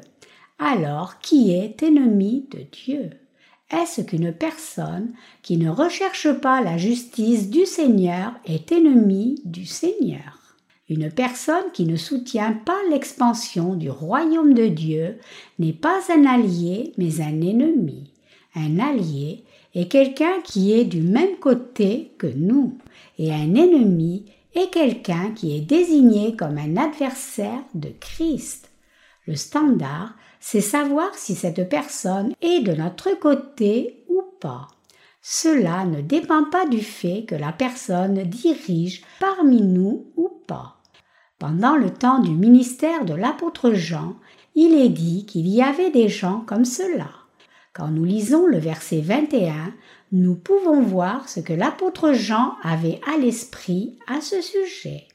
Alors, 0.59 1.19
qui 1.19 1.51
est 1.51 1.81
ennemi 1.83 2.47
de 2.51 2.59
Dieu? 2.71 3.09
Est-ce 3.71 4.01
qu'une 4.01 4.31
personne 4.31 5.13
qui 5.41 5.57
ne 5.57 5.69
recherche 5.69 6.31
pas 6.31 6.61
la 6.61 6.77
justice 6.77 7.49
du 7.49 7.65
Seigneur 7.65 8.33
est 8.45 8.71
ennemie 8.71 9.41
du 9.43 9.65
Seigneur? 9.65 10.44
Une 10.87 11.09
personne 11.09 11.71
qui 11.73 11.85
ne 11.85 11.95
soutient 11.95 12.53
pas 12.53 12.77
l'expansion 12.89 13.73
du 13.73 13.89
royaume 13.89 14.53
de 14.53 14.67
Dieu 14.67 15.17
n'est 15.57 15.73
pas 15.73 15.99
un 16.15 16.25
allié 16.25 16.93
mais 16.97 17.21
un 17.21 17.41
ennemi. 17.41 18.11
Un 18.55 18.79
allié 18.79 19.43
est 19.73 19.87
quelqu'un 19.87 20.41
qui 20.43 20.73
est 20.73 20.85
du 20.85 21.01
même 21.01 21.37
côté 21.39 22.11
que 22.17 22.27
nous 22.27 22.77
et 23.17 23.33
un 23.33 23.55
ennemi 23.55 24.25
est 24.53 24.71
quelqu'un 24.71 25.31
qui 25.31 25.55
est 25.55 25.61
désigné 25.61 26.35
comme 26.35 26.57
un 26.57 26.77
adversaire 26.77 27.63
de 27.73 27.89
Christ. 27.99 28.71
Le 29.27 29.35
standard, 29.35 30.13
c'est 30.39 30.61
savoir 30.61 31.13
si 31.15 31.35
cette 31.35 31.67
personne 31.67 32.33
est 32.41 32.61
de 32.61 32.73
notre 32.73 33.19
côté 33.19 34.03
ou 34.07 34.21
pas. 34.39 34.67
Cela 35.21 35.85
ne 35.85 36.01
dépend 36.01 36.45
pas 36.45 36.67
du 36.67 36.81
fait 36.81 37.25
que 37.25 37.33
la 37.33 37.51
personne 37.51 38.21
dirige 38.23 39.01
parmi 39.19 39.61
nous 39.61 40.05
ou 40.15 40.29
pas. 40.45 40.74
Pendant 41.37 41.75
le 41.75 41.89
temps 41.89 42.19
du 42.19 42.31
ministère 42.31 43.03
de 43.03 43.13
l'apôtre 43.13 43.73
Jean, 43.73 44.15
il 44.55 44.73
est 44.73 44.89
dit 44.89 45.25
qu'il 45.25 45.47
y 45.47 45.61
avait 45.61 45.91
des 45.91 46.07
gens 46.07 46.39
comme 46.47 46.63
cela. 46.63 47.09
Quand 47.73 47.89
nous 47.89 48.05
lisons 48.05 48.47
le 48.47 48.57
verset 48.57 49.01
21, 49.01 49.73
nous 50.13 50.35
pouvons 50.35 50.81
voir 50.81 51.27
ce 51.27 51.41
que 51.41 51.51
l'apôtre 51.51 52.13
Jean 52.13 52.55
avait 52.63 53.01
à 53.13 53.17
l'esprit 53.17 53.97
à 54.07 54.21
ce 54.21 54.39
sujet. 54.41 55.09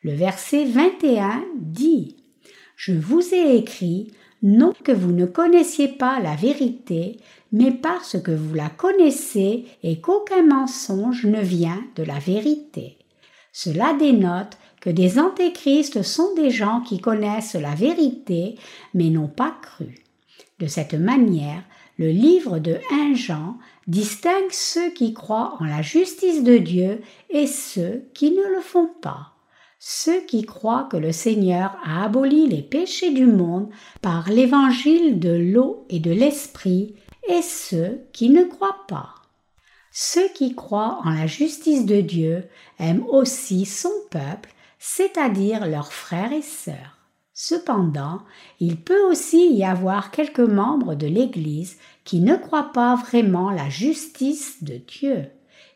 Le 0.00 0.14
verset 0.14 0.64
21 0.64 1.44
dit 1.56 2.16
Je 2.74 2.92
vous 2.92 3.34
ai 3.34 3.56
écrit 3.56 4.12
non 4.42 4.72
que 4.82 4.92
vous 4.92 5.12
ne 5.12 5.26
connaissiez 5.26 5.88
pas 5.88 6.20
la 6.20 6.36
vérité, 6.36 7.20
mais 7.52 7.70
parce 7.70 8.18
que 8.18 8.30
vous 8.30 8.54
la 8.54 8.70
connaissez 8.70 9.66
et 9.82 10.00
qu'aucun 10.00 10.42
mensonge 10.42 11.26
ne 11.26 11.42
vient 11.42 11.84
de 11.96 12.02
la 12.02 12.18
vérité. 12.18 12.96
Cela 13.52 13.94
dénote 13.94 14.56
que 14.86 14.90
des 14.92 15.18
antéchrists 15.18 16.04
sont 16.04 16.32
des 16.36 16.50
gens 16.50 16.80
qui 16.80 17.00
connaissent 17.00 17.54
la 17.54 17.74
vérité 17.74 18.54
mais 18.94 19.10
n'ont 19.10 19.26
pas 19.26 19.52
cru. 19.60 19.96
De 20.60 20.68
cette 20.68 20.94
manière, 20.94 21.64
le 21.98 22.10
livre 22.10 22.60
de 22.60 22.78
1 22.92 23.14
Jean 23.16 23.58
distingue 23.88 24.52
ceux 24.52 24.90
qui 24.90 25.12
croient 25.12 25.56
en 25.58 25.64
la 25.64 25.82
justice 25.82 26.44
de 26.44 26.58
Dieu 26.58 27.00
et 27.30 27.48
ceux 27.48 28.04
qui 28.14 28.30
ne 28.30 28.54
le 28.54 28.60
font 28.60 28.88
pas. 29.02 29.32
Ceux 29.80 30.20
qui 30.20 30.44
croient 30.44 30.86
que 30.88 30.96
le 30.96 31.10
Seigneur 31.10 31.76
a 31.84 32.04
aboli 32.04 32.46
les 32.46 32.62
péchés 32.62 33.10
du 33.10 33.26
monde 33.26 33.68
par 34.02 34.30
l'évangile 34.30 35.18
de 35.18 35.34
l'eau 35.52 35.84
et 35.90 35.98
de 35.98 36.12
l'esprit 36.12 36.94
et 37.28 37.42
ceux 37.42 38.02
qui 38.12 38.30
ne 38.30 38.44
croient 38.44 38.84
pas. 38.86 39.14
Ceux 39.90 40.28
qui 40.28 40.54
croient 40.54 41.00
en 41.04 41.10
la 41.10 41.26
justice 41.26 41.86
de 41.86 42.00
Dieu 42.00 42.44
aiment 42.78 43.04
aussi 43.08 43.66
son 43.66 43.90
peuple 44.12 44.52
c'est-à-dire 44.88 45.66
leurs 45.66 45.92
frères 45.92 46.32
et 46.32 46.42
sœurs. 46.42 46.96
Cependant, 47.34 48.20
il 48.60 48.80
peut 48.80 49.02
aussi 49.10 49.52
y 49.52 49.64
avoir 49.64 50.12
quelques 50.12 50.38
membres 50.38 50.94
de 50.94 51.08
l'Église 51.08 51.76
qui 52.04 52.20
ne 52.20 52.36
croient 52.36 52.70
pas 52.72 52.94
vraiment 52.94 53.50
la 53.50 53.68
justice 53.68 54.62
de 54.62 54.76
Dieu. 54.76 55.24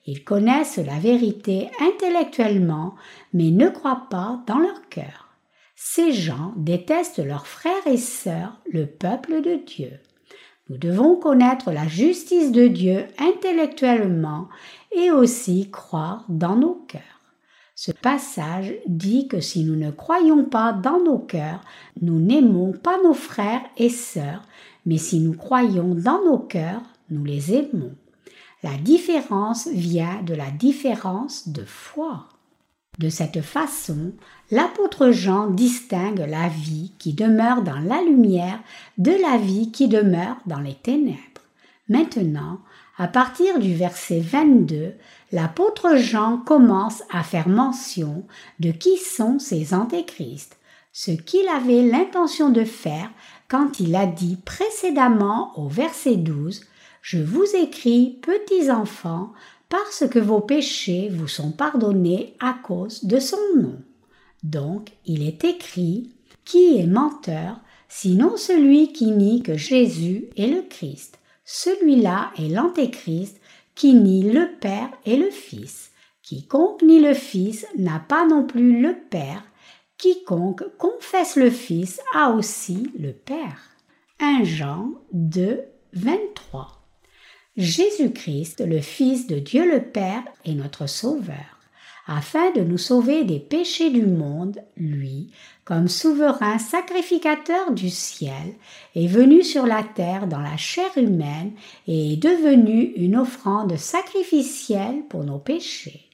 Ils 0.07 0.23
connaissent 0.23 0.77
la 0.79 1.01
vérité 1.01 1.71
intellectuellement, 1.81 2.95
mais 3.35 3.51
ne 3.51 3.69
croient 3.69 4.07
pas 4.11 4.45
dans 4.47 4.61
leur 4.61 4.89
cœur. 4.89 5.29
Ces 5.75 6.13
gens 6.13 6.55
détestent 6.57 7.19
leurs 7.19 7.49
frères 7.49 7.87
et 7.87 7.99
sœurs, 7.99 8.61
le 8.73 8.87
peuple 8.87 9.43
de 9.43 9.57
Dieu. 9.57 9.91
Nous 10.69 10.79
devons 10.79 11.17
connaître 11.17 11.73
la 11.73 11.89
justice 11.89 12.53
de 12.53 12.69
Dieu 12.69 13.07
intellectuellement 13.19 14.49
et 14.93 15.11
aussi 15.11 15.69
croire 15.69 16.25
dans 16.29 16.55
nos 16.55 16.77
cœurs. 16.87 17.20
Ce 17.83 17.93
passage 17.93 18.75
dit 18.87 19.27
que 19.27 19.41
si 19.41 19.65
nous 19.65 19.75
ne 19.75 19.91
croyons 19.91 20.45
pas 20.45 20.75
dans 20.75 21.03
nos 21.03 21.19
cœurs, 21.19 21.63
nous 22.03 22.21
n'aimons 22.21 22.73
pas 22.73 22.99
nos 23.03 23.15
frères 23.15 23.63
et 23.79 23.89
sœurs, 23.89 24.43
mais 24.85 24.99
si 24.99 25.19
nous 25.19 25.33
croyons 25.33 25.95
dans 25.95 26.23
nos 26.23 26.39
cœurs, 26.39 26.83
nous 27.09 27.25
les 27.25 27.55
aimons. 27.55 27.95
La 28.63 28.77
différence 28.77 29.67
vient 29.69 30.21
de 30.25 30.35
la 30.35 30.51
différence 30.51 31.49
de 31.49 31.65
foi. 31.65 32.27
De 32.99 33.09
cette 33.09 33.41
façon, 33.41 34.13
l'apôtre 34.51 35.11
Jean 35.11 35.47
distingue 35.47 36.27
la 36.29 36.51
vie 36.51 36.93
qui 36.99 37.15
demeure 37.15 37.63
dans 37.63 37.79
la 37.79 38.03
lumière 38.03 38.61
de 38.99 39.13
la 39.13 39.39
vie 39.39 39.73
qui 39.73 39.89
demeure 39.89 40.37
dans 40.45 40.61
les 40.61 40.75
ténèbres. 40.75 41.17
Maintenant, 41.89 42.61
à 43.01 43.09
partir 43.09 43.59
du 43.59 43.75
verset 43.75 44.21
22, 44.21 44.93
l'apôtre 45.33 45.97
Jean 45.97 46.37
commence 46.37 47.03
à 47.11 47.23
faire 47.23 47.49
mention 47.49 48.25
de 48.59 48.73
qui 48.73 48.99
sont 48.99 49.39
ces 49.39 49.73
antéchrists, 49.73 50.59
ce 50.93 51.11
qu'il 51.11 51.49
avait 51.49 51.81
l'intention 51.81 52.51
de 52.51 52.63
faire 52.63 53.11
quand 53.49 53.81
il 53.81 53.97
a 53.97 54.05
dit 54.05 54.37
précédemment 54.45 55.59
au 55.59 55.67
verset 55.67 56.17
12 56.17 56.61
Je 57.01 57.17
vous 57.17 57.47
écris, 57.57 58.19
petits 58.21 58.71
enfants, 58.71 59.33
parce 59.71 60.05
que 60.07 60.19
vos 60.19 60.41
péchés 60.41 61.09
vous 61.09 61.29
sont 61.29 61.53
pardonnés 61.53 62.35
à 62.39 62.53
cause 62.53 63.07
de 63.07 63.19
son 63.19 63.41
nom. 63.57 63.79
Donc 64.43 64.91
il 65.07 65.27
est 65.27 65.43
écrit 65.45 66.11
Qui 66.45 66.79
est 66.79 66.87
menteur, 66.87 67.61
sinon 67.89 68.37
celui 68.37 68.93
qui 68.93 69.07
nie 69.07 69.43
que 69.43 69.57
Jésus 69.57 70.29
est 70.37 70.49
le 70.49 70.61
Christ? 70.69 71.20
Celui-là 71.53 72.31
est 72.39 72.49
l'Antéchrist 72.49 73.41
qui 73.75 73.93
nie 73.95 74.23
le 74.23 74.53
Père 74.61 74.89
et 75.05 75.17
le 75.17 75.31
Fils. 75.31 75.91
Quiconque 76.23 76.81
nie 76.83 77.01
le 77.01 77.13
Fils 77.13 77.67
n'a 77.77 77.99
pas 77.99 78.25
non 78.25 78.47
plus 78.47 78.81
le 78.81 78.95
Père. 79.11 79.43
Quiconque 79.99 80.63
confesse 80.79 81.35
le 81.35 81.51
Fils 81.51 82.01
a 82.15 82.31
aussi 82.31 82.93
le 82.97 83.13
Père. 83.13 83.59
1 84.21 84.45
Jean 84.45 84.93
2, 85.13 85.65
23. 85.95 86.87
Jésus-Christ, 87.57 88.65
le 88.65 88.81
Fils 88.81 89.27
de 89.27 89.41
Dieu 89.41 89.69
le 89.69 89.83
Père, 89.83 90.23
est 90.45 90.55
notre 90.55 90.87
Sauveur. 90.87 91.60
Afin 92.07 92.51
de 92.53 92.63
nous 92.63 92.79
sauver 92.79 93.25
des 93.25 93.39
péchés 93.39 93.91
du 93.91 94.07
monde, 94.07 94.61
lui, 94.77 95.31
comme 95.65 95.89
souverain 95.89 96.59
sacrificateur 96.59 97.73
du 97.73 97.91
ciel, 97.91 98.55
est 98.97 99.07
venu 99.07 99.45
sur 99.45 99.67
la 99.67 99.83
terre 99.83 100.27
dans 100.27 100.41
la 100.41 100.57
chair 100.57 100.91
humaine 100.97 101.53
et 101.87 102.15
est 102.15 102.17
devenu 102.17 102.93
une 102.97 103.17
offrande 103.17 103.77
sacrificielle 103.77 105.03
pour 105.09 105.25
nos 105.25 105.39
péchés. 105.39 106.09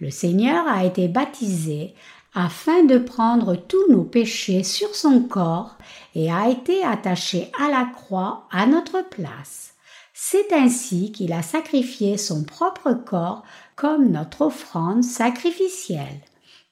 Le 0.00 0.10
Seigneur 0.10 0.66
a 0.66 0.84
été 0.84 1.08
baptisé 1.08 1.94
afin 2.34 2.82
de 2.84 2.98
prendre 2.98 3.54
tous 3.54 3.90
nos 3.90 4.04
péchés 4.04 4.64
sur 4.64 4.94
son 4.94 5.20
corps 5.22 5.76
et 6.14 6.32
a 6.32 6.48
été 6.48 6.82
attaché 6.84 7.50
à 7.60 7.68
la 7.68 7.84
croix 7.84 8.48
à 8.50 8.66
notre 8.66 9.08
place. 9.08 9.74
C'est 10.12 10.52
ainsi 10.52 11.12
qu'il 11.12 11.32
a 11.32 11.42
sacrifié 11.42 12.16
son 12.16 12.44
propre 12.44 12.92
corps 12.92 13.42
comme 13.76 14.10
notre 14.10 14.42
offrande 14.42 15.04
sacrificielle. 15.04 16.20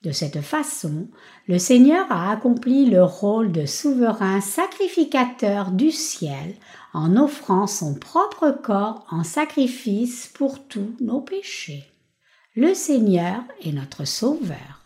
De 0.02 0.10
cette 0.10 0.40
façon, 0.40 1.06
le 1.46 1.58
Seigneur 1.58 2.06
a 2.10 2.32
accompli 2.32 2.86
le 2.86 3.04
rôle 3.04 3.52
de 3.52 3.66
souverain 3.66 4.40
sacrificateur 4.40 5.70
du 5.70 5.92
ciel 5.92 6.54
en 6.92 7.16
offrant 7.16 7.66
son 7.66 7.94
propre 7.94 8.50
corps 8.50 9.06
en 9.10 9.22
sacrifice 9.22 10.28
pour 10.34 10.66
tous 10.66 10.96
nos 11.00 11.20
péchés. 11.20 11.84
Le 12.54 12.74
Seigneur 12.74 13.42
est 13.64 13.72
notre 13.72 14.04
Sauveur. 14.04 14.82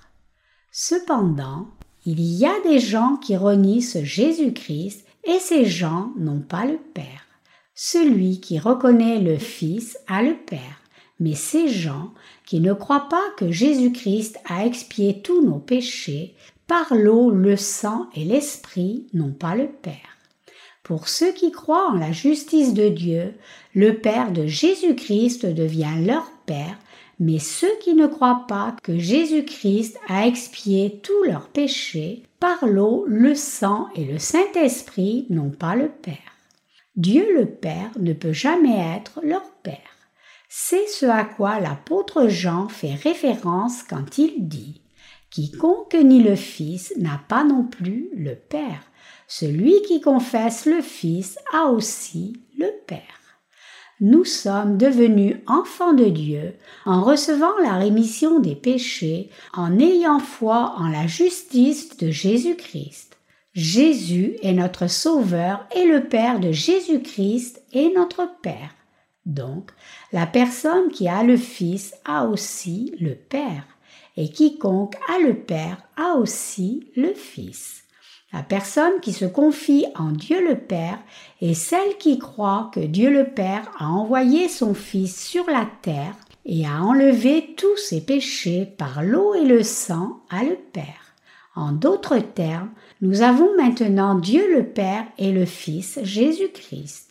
Cependant, 0.70 1.68
il 2.04 2.20
y 2.20 2.44
a 2.44 2.60
des 2.62 2.78
gens 2.78 3.16
qui 3.16 3.36
renient 3.36 3.80
ce 3.80 4.04
Jésus-Christ 4.04 5.04
et 5.24 5.38
ces 5.40 5.64
gens 5.64 6.12
n'ont 6.16 6.42
pas 6.42 6.66
le 6.66 6.76
Père. 6.76 7.26
Celui 7.74 8.40
qui 8.40 8.58
reconnaît 8.58 9.18
le 9.18 9.38
Fils 9.38 9.98
a 10.06 10.22
le 10.22 10.36
Père, 10.36 10.80
mais 11.20 11.34
ces 11.34 11.68
gens 11.68 12.12
qui 12.44 12.60
ne 12.60 12.72
croient 12.72 13.08
pas 13.08 13.24
que 13.36 13.50
Jésus-Christ 13.50 14.38
a 14.48 14.66
expié 14.66 15.20
tous 15.22 15.44
nos 15.44 15.58
péchés 15.58 16.34
par 16.66 16.94
l'eau, 16.94 17.30
le 17.30 17.56
sang 17.56 18.08
et 18.14 18.24
l'Esprit 18.24 19.06
n'ont 19.14 19.32
pas 19.32 19.54
le 19.54 19.68
Père. 19.68 20.16
Pour 20.82 21.08
ceux 21.08 21.32
qui 21.32 21.50
croient 21.50 21.90
en 21.90 21.94
la 21.94 22.12
justice 22.12 22.74
de 22.74 22.88
Dieu, 22.88 23.34
le 23.74 23.98
Père 23.98 24.30
de 24.32 24.46
Jésus-Christ 24.46 25.46
devient 25.46 26.04
leur 26.04 26.30
Père, 26.44 26.78
mais 27.18 27.38
ceux 27.38 27.74
qui 27.80 27.94
ne 27.94 28.06
croient 28.06 28.44
pas 28.46 28.76
que 28.82 28.98
Jésus-Christ 28.98 29.98
a 30.08 30.26
expié 30.26 31.00
tous 31.02 31.24
leurs 31.24 31.48
péchés 31.48 32.22
par 32.40 32.66
l'eau, 32.66 33.04
le 33.08 33.34
sang 33.34 33.88
et 33.94 34.04
le 34.04 34.18
Saint-Esprit 34.18 35.26
n'ont 35.30 35.50
pas 35.50 35.74
le 35.74 35.88
Père. 35.88 36.14
Dieu 36.94 37.26
le 37.34 37.46
Père 37.46 37.90
ne 37.98 38.12
peut 38.12 38.32
jamais 38.32 38.78
être 38.96 39.20
leur 39.22 39.50
Père. 39.62 39.95
C'est 40.58 40.88
ce 40.88 41.04
à 41.04 41.24
quoi 41.24 41.60
l'apôtre 41.60 42.28
Jean 42.28 42.66
fait 42.68 42.94
référence 42.94 43.82
quand 43.82 44.16
il 44.16 44.48
dit 44.48 44.80
Quiconque 45.28 45.92
nie 45.92 46.22
le 46.22 46.34
Fils 46.34 46.94
n'a 46.96 47.20
pas 47.28 47.44
non 47.44 47.62
plus 47.62 48.08
le 48.16 48.34
Père. 48.34 48.90
Celui 49.28 49.82
qui 49.82 50.00
confesse 50.00 50.64
le 50.64 50.80
Fils 50.80 51.38
a 51.52 51.66
aussi 51.66 52.40
le 52.56 52.70
Père. 52.86 53.36
Nous 54.00 54.24
sommes 54.24 54.78
devenus 54.78 55.36
enfants 55.46 55.92
de 55.92 56.06
Dieu 56.06 56.54
en 56.86 57.02
recevant 57.02 57.58
la 57.62 57.74
rémission 57.74 58.40
des 58.40 58.56
péchés, 58.56 59.28
en 59.52 59.78
ayant 59.78 60.20
foi 60.20 60.72
en 60.78 60.88
la 60.88 61.06
justice 61.06 61.98
de 61.98 62.10
Jésus-Christ. 62.10 63.18
Jésus 63.52 64.38
est 64.40 64.54
notre 64.54 64.86
Sauveur 64.86 65.68
et 65.76 65.84
le 65.84 66.04
Père 66.04 66.40
de 66.40 66.50
Jésus-Christ 66.50 67.62
est 67.74 67.94
notre 67.94 68.26
Père. 68.40 68.75
Donc, 69.26 69.72
la 70.12 70.26
personne 70.26 70.88
qui 70.88 71.08
a 71.08 71.22
le 71.24 71.36
Fils 71.36 71.94
a 72.04 72.26
aussi 72.26 72.94
le 73.00 73.14
Père, 73.14 73.66
et 74.16 74.28
quiconque 74.28 74.96
a 75.12 75.18
le 75.18 75.34
Père 75.34 75.82
a 75.96 76.14
aussi 76.14 76.90
le 76.96 77.12
Fils. 77.12 77.82
La 78.32 78.42
personne 78.42 79.00
qui 79.02 79.12
se 79.12 79.24
confie 79.24 79.86
en 79.94 80.10
Dieu 80.10 80.46
le 80.46 80.56
Père 80.56 80.98
est 81.40 81.54
celle 81.54 81.96
qui 81.98 82.18
croit 82.18 82.70
que 82.72 82.80
Dieu 82.80 83.10
le 83.10 83.24
Père 83.24 83.70
a 83.78 83.88
envoyé 83.88 84.48
son 84.48 84.74
Fils 84.74 85.26
sur 85.26 85.48
la 85.50 85.66
terre 85.82 86.16
et 86.44 86.66
a 86.66 86.82
enlevé 86.82 87.54
tous 87.56 87.76
ses 87.76 88.00
péchés 88.00 88.66
par 88.78 89.02
l'eau 89.02 89.34
et 89.34 89.44
le 89.44 89.62
sang 89.62 90.20
à 90.30 90.44
le 90.44 90.56
Père. 90.72 91.14
En 91.54 91.72
d'autres 91.72 92.18
termes, 92.18 92.70
nous 93.00 93.22
avons 93.22 93.56
maintenant 93.56 94.14
Dieu 94.14 94.54
le 94.54 94.64
Père 94.64 95.04
et 95.18 95.32
le 95.32 95.46
Fils 95.46 95.98
Jésus-Christ. 96.02 97.05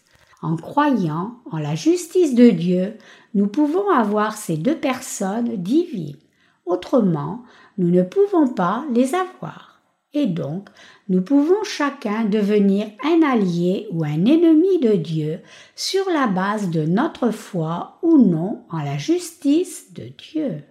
En 0.45 0.57
croyant 0.57 1.37
en 1.49 1.57
la 1.57 1.73
justice 1.73 2.35
de 2.35 2.51
Dieu, 2.51 2.93
nous 3.33 3.47
pouvons 3.47 3.89
avoir 3.89 4.37
ces 4.37 4.57
deux 4.57 4.75
personnes 4.75 5.55
divines. 5.55 6.19
Autrement, 6.67 7.41
nous 7.79 7.89
ne 7.89 8.03
pouvons 8.03 8.47
pas 8.47 8.85
les 8.93 9.15
avoir. 9.15 9.81
Et 10.13 10.27
donc, 10.27 10.69
nous 11.09 11.23
pouvons 11.23 11.63
chacun 11.63 12.25
devenir 12.25 12.85
un 13.03 13.23
allié 13.27 13.87
ou 13.91 14.03
un 14.03 14.23
ennemi 14.25 14.77
de 14.77 14.93
Dieu 14.93 15.39
sur 15.75 16.07
la 16.11 16.27
base 16.27 16.69
de 16.69 16.85
notre 16.85 17.31
foi 17.31 17.97
ou 18.03 18.19
non 18.19 18.65
en 18.69 18.83
la 18.83 18.99
justice 18.99 19.93
de 19.93 20.11
Dieu 20.15 20.63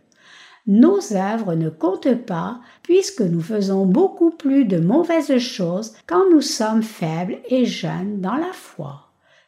nos 0.67 1.13
œuvres 1.13 1.55
ne 1.55 1.69
comptent 1.69 2.25
pas 2.25 2.61
puisque 2.83 3.21
nous 3.21 3.43
faisons 3.43 3.85
beaucoup 3.85 4.31
plus 4.31 4.65
de 4.65 4.79
mauvaises 4.79 5.37
choses 5.37 5.95
quand 6.07 6.31
nous 6.31 6.41
sommes 6.41 6.83
faibles 6.83 7.39
et 7.51 7.67
jeunes 7.67 8.23
dans 8.23 8.37
la 8.37 8.53
foi. 8.55 9.04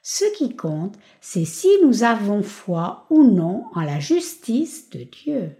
Ce 0.09 0.25
qui 0.37 0.55
compte, 0.55 0.95
c'est 1.21 1.45
si 1.45 1.67
nous 1.83 2.05
avons 2.05 2.45
foi 2.45 3.07
ou 3.11 3.25
non 3.25 3.65
en 3.75 3.81
la 3.81 3.99
justice 3.99 4.89
de 4.91 5.01
Dieu. 5.01 5.57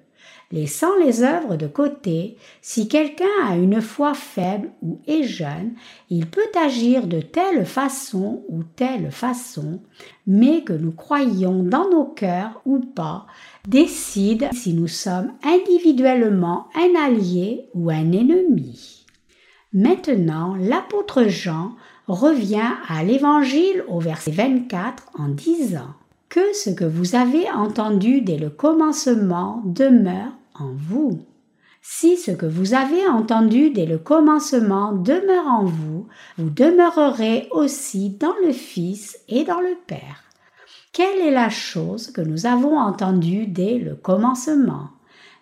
Laissant 0.53 0.95
les 1.05 1.25
œuvres 1.25 1.57
de 1.57 1.67
côté, 1.67 2.37
si 2.63 2.87
quelqu'un 2.87 3.25
a 3.45 3.57
une 3.57 3.81
foi 3.81 4.15
faible 4.15 4.71
ou 4.83 5.01
est 5.09 5.25
jeune, 5.25 5.73
il 6.11 6.27
peut 6.27 6.49
agir 6.57 7.09
de 7.09 7.21
telle 7.21 7.67
façon 7.67 8.45
ou 8.49 8.63
telle 8.63 9.11
façon, 9.11 9.81
mais 10.29 10.63
que 10.63 10.75
nous 10.75 10.93
croyions 10.93 11.65
dans 11.65 11.91
nos 11.91 12.07
cœurs 12.07 12.63
ou 12.65 12.79
pas, 12.79 13.27
décide 13.67 14.49
si 14.53 14.75
nous 14.75 14.87
sommes 14.87 15.33
individuellement 15.43 16.69
un 16.77 16.95
allié 17.05 17.69
ou 17.75 17.91
un 17.91 18.13
ennemi. 18.13 19.07
Maintenant, 19.73 20.55
l'apôtre 20.55 21.25
Jean 21.25 21.73
revient 22.09 22.73
à 22.89 23.03
l'Évangile 23.03 23.85
au 23.89 24.01
verset 24.01 24.31
24 24.31 25.11
en 25.19 25.29
disant 25.29 25.95
que 26.29 26.53
ce 26.55 26.71
que 26.71 26.85
vous 26.85 27.15
avez 27.15 27.51
entendu 27.51 28.21
dès 28.21 28.37
le 28.37 28.51
commencement 28.51 29.63
demeure 29.65 30.33
en 30.55 30.71
vous. 30.75 31.21
Si 31.83 32.17
ce 32.17 32.33
que 32.33 32.47
vous 32.47 32.75
avez 32.75 33.07
entendu 33.07 33.71
dès 33.71 33.87
le 33.87 33.99
commencement 33.99 34.93
demeure 34.93 35.47
en 35.47 35.65
vous, 35.65 36.09
vous 36.37 36.51
demeurerez 36.51 37.49
aussi 37.53 38.11
dans 38.11 38.35
le 38.45 38.53
Fils 38.53 39.19
et 39.29 39.45
dans 39.45 39.61
le 39.61 39.77
Père. 39.87 40.25
Quelle 40.93 41.21
est 41.21 41.31
la 41.31 41.49
chose 41.49 42.11
que 42.11 42.21
nous 42.21 42.47
avons 42.47 42.79
entendue 42.79 43.47
dès 43.47 43.79
le 43.79 43.95
commencement? 43.95 44.89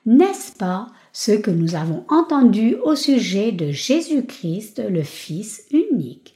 N'est-ce 0.04 0.52
pas 0.52 0.88
ce 1.12 1.32
que 1.32 1.50
nous 1.50 1.76
avons 1.76 2.04
entendu 2.08 2.76
au 2.84 2.94
sujet 2.94 3.50
de 3.50 3.70
Jésus-Christ, 3.70 4.82
le 4.86 5.02
Fils 5.02 5.62
unique? 5.70 6.33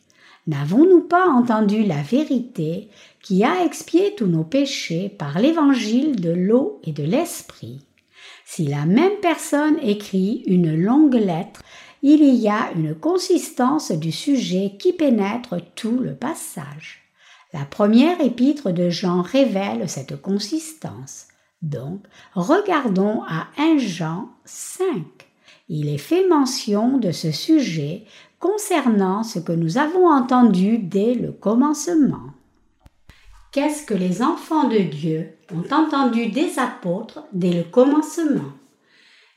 N'avons-nous 0.49 1.03
pas 1.03 1.29
entendu 1.29 1.85
la 1.85 2.01
vérité 2.01 2.89
qui 3.23 3.45
a 3.45 3.65
expié 3.67 4.15
tous 4.17 4.27
nos 4.27 4.45
péchés 4.45 5.11
par 5.11 5.39
l'évangile 5.39 6.19
de 6.19 6.31
l'eau 6.31 6.81
et 6.85 6.93
de 6.93 7.03
l'esprit? 7.03 7.81
Si 8.47 8.67
la 8.67 8.87
même 8.87 9.21
personne 9.21 9.79
écrit 9.83 10.43
une 10.47 10.75
longue 10.75 11.17
lettre, 11.17 11.63
il 12.03 12.25
y 12.25 12.49
a 12.49 12.73
une 12.75 12.95
consistance 12.95 13.93
du 13.93 14.11
sujet 14.11 14.73
qui 14.79 14.95
pénètre 14.95 15.57
tout 15.75 15.99
le 15.99 16.15
passage. 16.15 17.03
La 17.53 17.67
première 17.67 18.19
épître 18.23 18.73
de 18.73 18.89
Jean 18.89 19.21
révèle 19.21 19.87
cette 19.87 20.21
consistance. 20.21 21.27
Donc, 21.61 22.01
regardons 22.35 23.23
à 23.29 23.49
1 23.59 23.77
Jean 23.77 24.31
5. 24.47 24.87
Il 25.69 25.91
est 25.91 25.99
fait 25.99 26.27
mention 26.27 26.97
de 26.97 27.13
ce 27.13 27.31
sujet 27.33 28.05
concernant 28.39 29.23
ce 29.23 29.39
que 29.39 29.53
nous 29.53 29.79
avons 29.79 30.09
entendu 30.09 30.79
dès 30.79 31.15
le 31.15 31.33
commencement. 31.33 32.33
Qu'est-ce 33.53 33.85
que 33.85 33.95
les 33.95 34.23
enfants 34.23 34.69
de 34.69 34.79
Dieu 34.79 35.31
ont 35.53 35.75
entendu 35.75 36.27
des 36.29 36.59
apôtres 36.59 37.25
dès 37.33 37.53
le 37.53 37.65
commencement? 37.65 38.53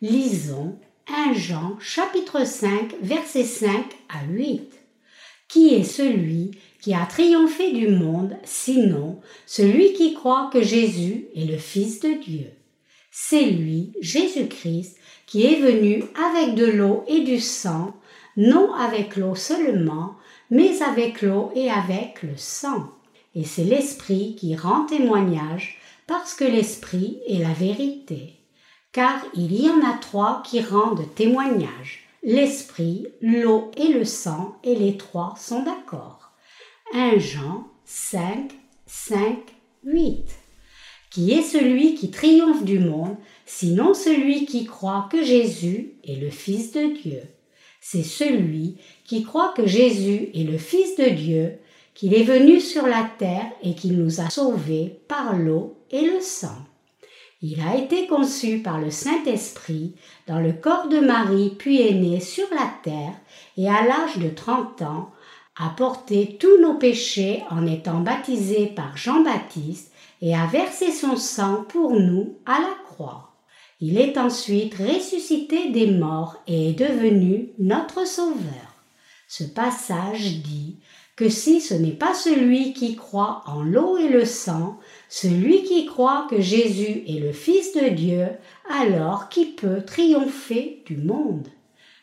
Lisons 0.01 0.77
1 1.07 1.33
Jean 1.33 1.77
chapitre 1.79 2.45
5 2.45 2.95
versets 3.01 3.43
5 3.43 3.69
à 4.09 4.25
8. 4.29 4.61
Qui 5.47 5.73
est 5.73 5.83
celui 5.83 6.51
qui 6.81 6.93
a 6.93 7.05
triomphé 7.05 7.71
du 7.71 7.87
monde, 7.87 8.35
sinon 8.43 9.19
celui 9.45 9.93
qui 9.93 10.13
croit 10.13 10.49
que 10.51 10.61
Jésus 10.61 11.27
est 11.35 11.45
le 11.45 11.57
Fils 11.57 11.99
de 11.99 12.13
Dieu? 12.21 12.47
C'est 13.11 13.45
lui, 13.45 13.91
Jésus-Christ, 13.99 14.97
qui 15.25 15.45
est 15.45 15.59
venu 15.59 16.03
avec 16.31 16.55
de 16.55 16.65
l'eau 16.65 17.03
et 17.07 17.21
du 17.21 17.39
sang, 17.39 17.93
non 18.37 18.73
avec 18.73 19.15
l'eau 19.15 19.35
seulement, 19.35 20.15
mais 20.49 20.81
avec 20.81 21.21
l'eau 21.21 21.51
et 21.55 21.69
avec 21.69 22.23
le 22.23 22.37
sang. 22.37 22.89
Et 23.35 23.45
c'est 23.45 23.63
l'Esprit 23.63 24.35
qui 24.35 24.55
rend 24.55 24.85
témoignage, 24.85 25.79
parce 26.07 26.33
que 26.33 26.43
l'Esprit 26.43 27.19
est 27.27 27.39
la 27.39 27.53
vérité. 27.53 28.35
Car 28.91 29.23
il 29.33 29.55
y 29.55 29.69
en 29.69 29.79
a 29.85 29.97
trois 29.97 30.43
qui 30.45 30.61
rendent 30.61 31.05
témoignage, 31.15 32.09
l'Esprit, 32.23 33.07
l'eau 33.21 33.71
et 33.77 33.87
le 33.87 34.03
sang, 34.03 34.57
et 34.63 34.75
les 34.75 34.97
trois 34.97 35.33
sont 35.37 35.63
d'accord. 35.63 36.31
1 36.93 37.17
Jean 37.19 37.67
5, 37.85 38.51
5, 38.85 39.37
8. 39.85 40.25
Qui 41.09 41.31
est 41.31 41.41
celui 41.41 41.95
qui 41.95 42.11
triomphe 42.11 42.63
du 42.63 42.79
monde, 42.79 43.15
sinon 43.45 43.93
celui 43.93 44.45
qui 44.45 44.65
croit 44.65 45.07
que 45.09 45.23
Jésus 45.23 45.93
est 46.03 46.15
le 46.15 46.29
Fils 46.29 46.73
de 46.73 46.93
Dieu 47.01 47.21
C'est 47.81 48.03
celui 48.03 48.77
qui 49.03 49.23
croit 49.23 49.53
que 49.55 49.65
Jésus 49.65 50.29
est 50.35 50.49
le 50.49 50.59
Fils 50.59 50.95
de 50.97 51.09
Dieu, 51.09 51.57
qu'il 51.95 52.13
est 52.13 52.23
venu 52.23 52.61
sur 52.61 52.85
la 52.85 53.09
terre 53.17 53.51
et 53.63 53.73
qu'il 53.73 53.97
nous 53.97 54.21
a 54.21 54.29
sauvés 54.29 55.01
par 55.07 55.35
l'eau 55.35 55.77
et 55.89 56.01
le 56.01 56.21
sang. 56.21 56.55
Il 57.41 57.59
a 57.59 57.75
été 57.75 58.05
conçu 58.05 58.59
par 58.59 58.79
le 58.79 58.91
Saint-Esprit 58.91 59.95
dans 60.27 60.39
le 60.39 60.53
corps 60.53 60.89
de 60.89 60.99
Marie, 60.99 61.55
puis 61.57 61.81
est 61.81 61.95
né 61.95 62.19
sur 62.19 62.45
la 62.51 62.71
terre, 62.83 63.15
et 63.57 63.67
à 63.67 63.83
l'âge 63.83 64.19
de 64.19 64.29
trente 64.29 64.83
ans, 64.83 65.09
a 65.55 65.69
porté 65.69 66.37
tous 66.39 66.61
nos 66.61 66.75
péchés 66.75 67.43
en 67.49 67.65
étant 67.65 67.99
baptisé 67.99 68.67
par 68.67 68.95
Jean-Baptiste 68.95 69.91
et 70.21 70.35
a 70.35 70.45
versé 70.45 70.91
son 70.91 71.15
sang 71.15 71.65
pour 71.67 71.99
nous 71.99 72.37
à 72.45 72.59
la 72.59 72.75
croix. 72.85 73.30
Il 73.83 73.97
est 73.97 74.19
ensuite 74.19 74.75
ressuscité 74.75 75.71
des 75.71 75.87
morts 75.87 76.37
et 76.45 76.69
est 76.69 76.73
devenu 76.73 77.49
notre 77.57 78.05
Sauveur. 78.05 78.75
Ce 79.27 79.43
passage 79.43 80.43
dit 80.43 80.77
que 81.15 81.29
si 81.29 81.61
ce 81.61 81.73
n'est 81.73 81.89
pas 81.89 82.13
celui 82.13 82.73
qui 82.73 82.95
croit 82.95 83.41
en 83.47 83.63
l'eau 83.63 83.97
et 83.97 84.07
le 84.07 84.23
sang, 84.23 84.77
celui 85.09 85.63
qui 85.63 85.87
croit 85.87 86.27
que 86.29 86.39
Jésus 86.39 87.03
est 87.07 87.19
le 87.19 87.31
Fils 87.31 87.73
de 87.73 87.89
Dieu, 87.89 88.27
alors 88.69 89.29
qui 89.29 89.45
peut 89.45 89.81
triompher 89.83 90.83
du 90.85 90.97
monde? 90.97 91.47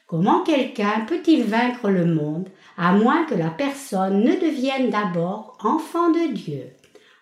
Comment 0.08 0.40
quelqu'un 0.40 1.04
peut-il 1.06 1.44
vaincre 1.44 1.90
le 1.90 2.06
monde 2.06 2.48
à 2.76 2.92
moins 2.92 3.24
que 3.24 3.34
la 3.34 3.50
personne 3.50 4.24
ne 4.24 4.32
devienne 4.32 4.90
d'abord 4.90 5.56
enfant 5.62 6.10
de 6.10 6.32
Dieu? 6.32 6.64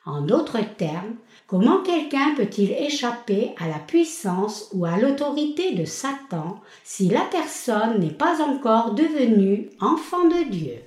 En 0.07 0.23
d'autres 0.23 0.61
termes, 0.77 1.17
comment 1.47 1.83
quelqu'un 1.83 2.35
peut-il 2.37 2.73
échapper 2.73 3.53
à 3.59 3.69
la 3.69 3.79
puissance 3.79 4.69
ou 4.73 4.85
à 4.85 4.99
l'autorité 4.99 5.75
de 5.75 5.85
Satan 5.85 6.61
si 6.85 7.09
la 7.09 7.23
personne 7.23 8.01
n'est 8.01 8.11
pas 8.11 8.43
encore 8.43 8.95
devenue 8.95 9.71
enfant 9.81 10.25
de 10.29 10.51
Dieu? 10.51 10.79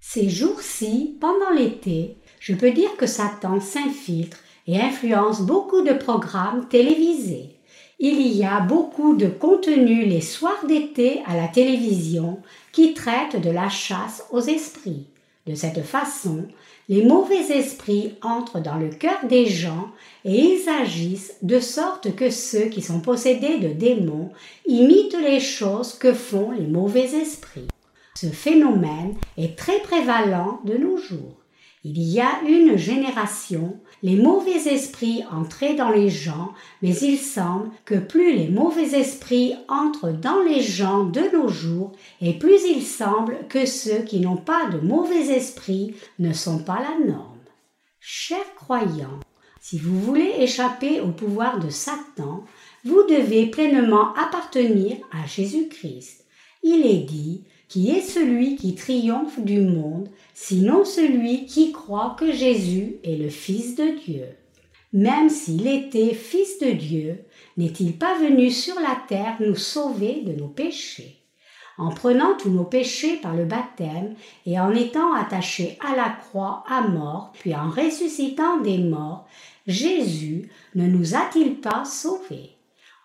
Ces 0.00 0.28
jours-ci, 0.28 1.16
pendant 1.20 1.50
l'été, 1.50 2.16
je 2.40 2.54
peux 2.54 2.72
dire 2.72 2.96
que 2.96 3.06
Satan 3.06 3.60
s'infiltre 3.60 4.38
et 4.66 4.80
influence 4.80 5.42
beaucoup 5.42 5.82
de 5.82 5.92
programmes 5.92 6.68
télévisés. 6.68 7.56
Il 8.00 8.26
y 8.26 8.44
a 8.44 8.58
beaucoup 8.58 9.14
de 9.14 9.28
contenus 9.28 10.08
les 10.08 10.20
soirs 10.20 10.66
d'été 10.66 11.22
à 11.24 11.36
la 11.36 11.46
télévision 11.46 12.40
qui 12.72 12.94
traitent 12.94 13.40
de 13.40 13.50
la 13.50 13.68
chasse 13.68 14.24
aux 14.32 14.40
esprits. 14.40 15.06
De 15.46 15.54
cette 15.54 15.82
façon, 15.82 16.48
les 16.88 17.04
mauvais 17.04 17.56
esprits 17.56 18.14
entrent 18.22 18.60
dans 18.60 18.76
le 18.76 18.88
cœur 18.88 19.26
des 19.28 19.46
gens 19.46 19.90
et 20.24 20.36
ils 20.36 20.68
agissent 20.68 21.36
de 21.42 21.60
sorte 21.60 22.14
que 22.14 22.30
ceux 22.30 22.66
qui 22.66 22.82
sont 22.82 23.00
possédés 23.00 23.58
de 23.58 23.68
démons 23.68 24.30
imitent 24.66 25.18
les 25.20 25.40
choses 25.40 25.94
que 25.94 26.12
font 26.12 26.50
les 26.50 26.66
mauvais 26.66 27.14
esprits. 27.14 27.68
Ce 28.14 28.26
phénomène 28.26 29.14
est 29.38 29.56
très 29.56 29.78
prévalent 29.80 30.60
de 30.64 30.76
nos 30.76 30.96
jours. 30.96 31.36
Il 31.84 32.00
y 32.00 32.20
a 32.20 32.40
une 32.46 32.76
génération, 32.76 33.76
les 34.02 34.16
mauvais 34.16 34.72
esprits 34.72 35.22
entraient 35.30 35.74
dans 35.74 35.90
les 35.90 36.10
gens, 36.10 36.52
mais 36.82 36.94
il 36.96 37.18
semble 37.18 37.70
que 37.84 37.94
plus 37.94 38.34
les 38.34 38.48
mauvais 38.48 38.98
esprits 38.98 39.54
entrent 39.68 40.10
dans 40.10 40.42
les 40.42 40.60
gens 40.60 41.04
de 41.04 41.22
nos 41.32 41.48
jours, 41.48 41.92
et 42.20 42.38
plus 42.38 42.64
il 42.68 42.82
semble 42.82 43.38
que 43.48 43.64
ceux 43.64 44.02
qui 44.02 44.18
n'ont 44.18 44.36
pas 44.36 44.68
de 44.70 44.78
mauvais 44.78 45.36
esprits 45.36 45.94
ne 46.18 46.32
sont 46.32 46.58
pas 46.58 46.80
la 46.80 47.06
norme. 47.06 47.38
Chers 48.00 48.54
croyants, 48.56 49.20
si 49.60 49.78
vous 49.78 50.00
voulez 50.00 50.34
échapper 50.38 51.00
au 51.00 51.12
pouvoir 51.12 51.60
de 51.60 51.70
Satan, 51.70 52.44
vous 52.84 53.04
devez 53.08 53.46
pleinement 53.46 54.12
appartenir 54.14 54.96
à 55.12 55.24
Jésus-Christ. 55.24 56.24
Il 56.64 56.84
est 56.84 57.04
dit 57.04 57.44
qui 57.72 57.88
est 57.88 58.02
celui 58.02 58.56
qui 58.56 58.74
triomphe 58.74 59.40
du 59.40 59.62
monde, 59.62 60.10
sinon 60.34 60.84
celui 60.84 61.46
qui 61.46 61.72
croit 61.72 62.14
que 62.18 62.30
Jésus 62.30 62.96
est 63.02 63.16
le 63.16 63.30
Fils 63.30 63.76
de 63.76 63.98
Dieu. 64.04 64.26
Même 64.92 65.30
s'il 65.30 65.66
était 65.66 66.12
Fils 66.12 66.58
de 66.58 66.72
Dieu, 66.72 67.24
n'est-il 67.56 67.96
pas 67.96 68.18
venu 68.18 68.50
sur 68.50 68.74
la 68.74 68.98
terre 69.08 69.38
nous 69.40 69.54
sauver 69.54 70.20
de 70.20 70.32
nos 70.32 70.48
péchés? 70.48 71.24
En 71.78 71.88
prenant 71.88 72.36
tous 72.36 72.50
nos 72.50 72.64
péchés 72.64 73.16
par 73.16 73.34
le 73.34 73.46
baptême 73.46 74.16
et 74.44 74.60
en 74.60 74.74
étant 74.74 75.14
attaché 75.14 75.78
à 75.80 75.96
la 75.96 76.10
croix 76.10 76.64
à 76.68 76.86
mort, 76.86 77.32
puis 77.40 77.54
en 77.54 77.70
ressuscitant 77.70 78.60
des 78.60 78.76
morts, 78.76 79.26
Jésus 79.66 80.50
ne 80.74 80.86
nous 80.86 81.14
a-t-il 81.14 81.54
pas 81.54 81.86
sauvés? 81.86 82.50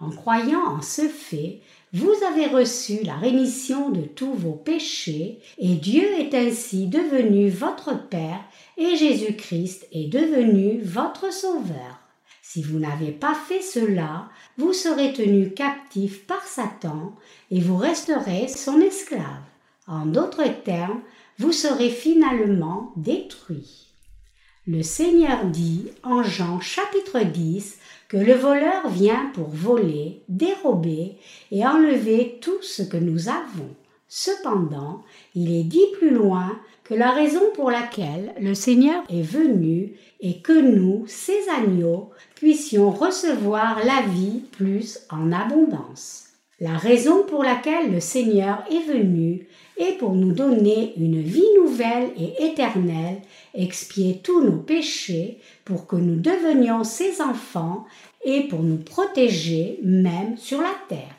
En 0.02 0.10
croyant 0.10 0.66
en 0.68 0.82
ce 0.82 1.08
fait, 1.08 1.62
vous 1.94 2.14
avez 2.30 2.48
reçu 2.48 3.04
la 3.04 3.16
rémission 3.16 3.90
de 3.90 4.02
tous 4.02 4.34
vos 4.34 4.54
péchés, 4.54 5.40
et 5.58 5.76
Dieu 5.76 6.04
est 6.20 6.34
ainsi 6.34 6.88
devenu 6.88 7.50
votre 7.50 8.08
Père, 8.10 8.44
et 8.78 8.98
Jésus-Christ 8.98 9.88
est 9.94 10.10
devenu 10.10 10.82
votre 10.82 11.32
Sauveur. 11.32 12.00
Si 12.42 12.62
vous 12.62 12.80
n'avez 12.80 13.12
pas 13.12 13.36
fait 13.36 13.62
cela, 13.62 14.30
vous 14.58 14.74
serez 14.74 15.14
tenu 15.14 15.52
captif 15.52 16.26
par 16.26 16.44
Satan, 16.44 17.14
et 17.52 17.62
vous 17.62 17.78
resterez 17.78 18.48
son 18.48 18.82
esclave. 18.82 19.44
En 19.88 20.06
d'autres 20.06 20.48
termes, 20.64 21.02
vous 21.40 21.54
serez 21.54 21.90
finalement 21.90 22.92
détruit. 22.98 23.88
Le 24.66 24.84
Seigneur 24.84 25.46
dit 25.46 25.86
en 26.04 26.24
Jean 26.24 26.60
chapitre 26.60 27.22
10 27.22 27.78
que 28.10 28.18
le 28.18 28.34
voleur 28.34 28.88
vient 28.90 29.32
pour 29.34 29.50
voler, 29.50 30.24
dérober 30.30 31.18
et 31.52 31.66
enlever 31.66 32.38
tout 32.42 32.62
ce 32.62 32.84
que 32.84 32.98
nous 32.98 33.30
avons. 33.30 33.76
Cependant, 34.08 35.04
il 35.36 35.54
est 35.54 35.66
dit 35.66 35.86
plus 35.98 36.12
loin 36.12 36.58
que 36.86 36.94
la 36.94 37.12
raison 37.12 37.42
pour 37.54 37.70
laquelle 37.70 38.34
le 38.40 38.54
Seigneur 38.54 39.04
est 39.10 39.22
venu 39.22 39.94
est 40.22 40.42
que 40.42 40.60
nous, 40.60 41.04
ses 41.08 41.50
agneaux, 41.50 42.12
puissions 42.36 42.90
recevoir 42.90 43.80
la 43.86 44.02
vie 44.10 44.44
plus 44.52 45.00
en 45.10 45.34
abondance. 45.34 46.28
La 46.60 46.78
raison 46.78 47.24
pour 47.24 47.44
laquelle 47.44 47.92
le 47.92 48.00
Seigneur 48.00 48.64
est 48.72 48.92
venu 48.92 49.48
est 49.78 49.98
pour 49.98 50.14
nous 50.14 50.32
donner 50.32 50.94
une 50.98 51.22
vie 51.22 51.46
nouvelle 51.58 52.10
et 52.18 52.46
éternelle, 52.46 53.22
expier 53.54 54.20
tous 54.24 54.44
nos 54.44 54.58
péchés 54.58 55.40
pour 55.66 55.88
que 55.88 55.96
nous 55.96 56.20
devenions 56.20 56.84
ses 56.84 57.22
enfants 57.22 57.86
et 58.24 58.48
pour 58.48 58.64
nous 58.64 58.78
protéger 58.78 59.80
même 59.84 60.38
sur 60.38 60.62
la 60.62 60.74
terre. 60.90 61.16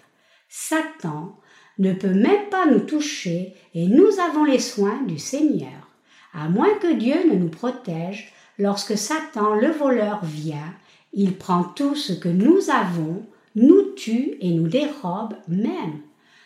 Satan 0.49 1.37
ne 1.79 1.93
peut 1.93 2.15
même 2.15 2.49
pas 2.51 2.67
nous 2.67 2.81
toucher 2.81 3.55
et 3.75 3.87
nous 3.87 4.19
avons 4.19 4.45
les 4.45 4.59
soins 4.59 5.01
du 5.07 5.19
Seigneur. 5.19 5.89
À 6.35 6.49
moins 6.49 6.75
que 6.75 6.93
Dieu 6.93 7.15
ne 7.31 7.39
nous 7.39 7.49
protège, 7.49 8.33
lorsque 8.59 8.99
Satan 8.99 9.55
le 9.55 9.71
voleur 9.71 10.25
vient, 10.25 10.75
il 11.13 11.37
prend 11.37 11.65
tout 11.65 11.95
ce 11.95 12.13
que 12.13 12.29
nous 12.29 12.71
avons, 12.71 13.23
nous 13.55 13.93
tue 13.97 14.37
et 14.41 14.51
nous 14.51 14.69
dérobe 14.69 15.35
même. 15.49 16.01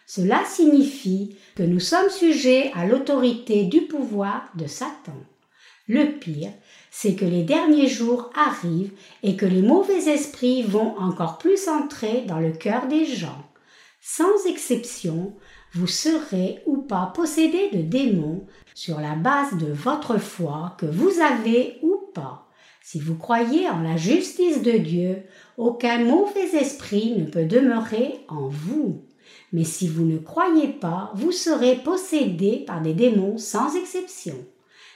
Cela 0.06 0.42
signifie 0.44 1.36
que 1.54 1.62
nous 1.62 1.80
sommes 1.80 2.10
sujets 2.10 2.70
à 2.74 2.86
l'autorité 2.86 3.64
du 3.64 3.82
pouvoir 3.82 4.50
de 4.56 4.66
Satan. 4.66 5.16
Le 5.88 6.18
pire, 6.18 6.52
c'est 6.90 7.14
que 7.14 7.24
les 7.24 7.42
derniers 7.42 7.88
jours 7.88 8.30
arrivent 8.34 8.92
et 9.22 9.36
que 9.36 9.46
les 9.46 9.62
mauvais 9.62 10.08
esprits 10.08 10.62
vont 10.62 10.96
encore 10.98 11.38
plus 11.38 11.68
entrer 11.68 12.22
dans 12.26 12.38
le 12.38 12.52
cœur 12.52 12.86
des 12.86 13.04
gens. 13.04 13.44
Sans 14.00 14.46
exception, 14.46 15.34
vous 15.74 15.86
serez 15.86 16.60
ou 16.66 16.78
pas 16.78 17.12
possédé 17.14 17.70
de 17.72 17.82
démons 17.82 18.46
sur 18.74 19.00
la 19.00 19.14
base 19.14 19.56
de 19.56 19.72
votre 19.72 20.18
foi 20.18 20.76
que 20.78 20.86
vous 20.86 21.20
avez 21.20 21.78
ou 21.82 21.96
pas. 22.14 22.48
Si 22.82 22.98
vous 22.98 23.16
croyez 23.16 23.68
en 23.68 23.80
la 23.80 23.96
justice 23.96 24.62
de 24.62 24.72
Dieu, 24.72 25.22
aucun 25.56 25.98
mauvais 26.04 26.56
esprit 26.56 27.14
ne 27.16 27.24
peut 27.24 27.44
demeurer 27.44 28.24
en 28.28 28.48
vous. 28.48 29.04
Mais 29.52 29.64
si 29.64 29.86
vous 29.86 30.04
ne 30.04 30.18
croyez 30.18 30.68
pas, 30.68 31.12
vous 31.14 31.32
serez 31.32 31.76
possédé 31.76 32.64
par 32.66 32.80
des 32.80 32.94
démons 32.94 33.36
sans 33.36 33.76
exception. 33.76 34.36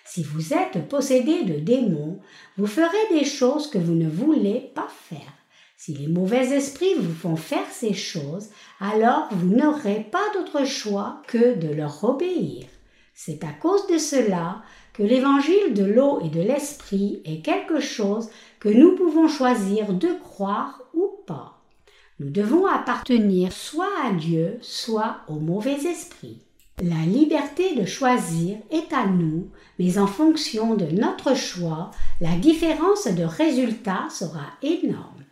Si 0.05 0.23
vous 0.23 0.55
êtes 0.55 0.89
possédé 0.89 1.45
de 1.45 1.59
démons, 1.59 2.21
vous 2.57 2.67
ferez 2.67 2.97
des 3.11 3.25
choses 3.25 3.69
que 3.69 3.79
vous 3.79 3.95
ne 3.95 4.09
voulez 4.09 4.71
pas 4.75 4.89
faire. 4.89 5.33
Si 5.77 5.93
les 5.93 6.07
mauvais 6.07 6.57
esprits 6.57 6.95
vous 6.95 7.13
font 7.13 7.37
faire 7.37 7.71
ces 7.71 7.93
choses, 7.93 8.49
alors 8.81 9.29
vous 9.33 9.55
n'aurez 9.55 10.07
pas 10.11 10.25
d'autre 10.33 10.65
choix 10.65 11.23
que 11.27 11.55
de 11.59 11.69
leur 11.69 12.03
obéir. 12.03 12.65
C'est 13.15 13.45
à 13.45 13.53
cause 13.53 13.87
de 13.89 13.99
cela 13.99 14.63
que 14.95 15.03
l'évangile 15.03 15.75
de 15.75 15.85
l'eau 15.85 16.21
et 16.25 16.29
de 16.29 16.41
l'esprit 16.41 17.21
est 17.25 17.45
quelque 17.45 17.81
chose 17.81 18.31
que 18.59 18.69
nous 18.69 18.95
pouvons 18.95 19.29
choisir 19.29 19.93
de 19.93 20.09
croire 20.23 20.81
ou 20.95 21.11
pas. 21.27 21.56
Nous 22.19 22.31
devons 22.31 22.67
appartenir 22.67 23.53
soit 23.53 23.93
à 24.05 24.13
Dieu, 24.13 24.59
soit 24.63 25.19
au 25.29 25.35
mauvais 25.35 25.85
esprit. 25.85 26.41
La 26.83 27.05
liberté 27.07 27.75
de 27.75 27.85
choisir 27.85 28.57
est 28.71 28.93
à 28.93 29.07
nous, 29.07 29.51
mais 29.79 29.99
en 29.99 30.07
fonction 30.07 30.75
de 30.75 30.87
notre 30.87 31.35
choix, 31.35 31.91
la 32.21 32.37
différence 32.37 33.07
de 33.07 33.23
résultat 33.23 34.07
sera 34.11 34.47
énorme. 34.63 35.25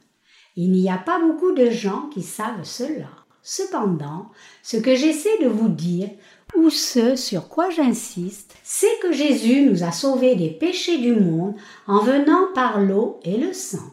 Il 0.56 0.72
n'y 0.72 0.90
a 0.90 0.98
pas 0.98 1.18
beaucoup 1.20 1.52
de 1.52 1.70
gens 1.70 2.08
qui 2.12 2.22
savent 2.22 2.64
cela. 2.64 3.08
Cependant, 3.42 4.30
ce 4.62 4.76
que 4.76 4.94
j'essaie 4.94 5.42
de 5.42 5.48
vous 5.48 5.68
dire, 5.68 6.10
ou 6.54 6.70
ce 6.70 7.16
sur 7.16 7.48
quoi 7.48 7.70
j'insiste, 7.70 8.56
c'est 8.62 8.98
que 9.02 9.12
Jésus 9.12 9.62
nous 9.62 9.84
a 9.84 9.92
sauvés 9.92 10.36
des 10.36 10.50
péchés 10.50 10.98
du 10.98 11.14
monde 11.14 11.54
en 11.86 12.00
venant 12.00 12.46
par 12.54 12.80
l'eau 12.80 13.20
et 13.22 13.38
le 13.38 13.52
sang. 13.52 13.90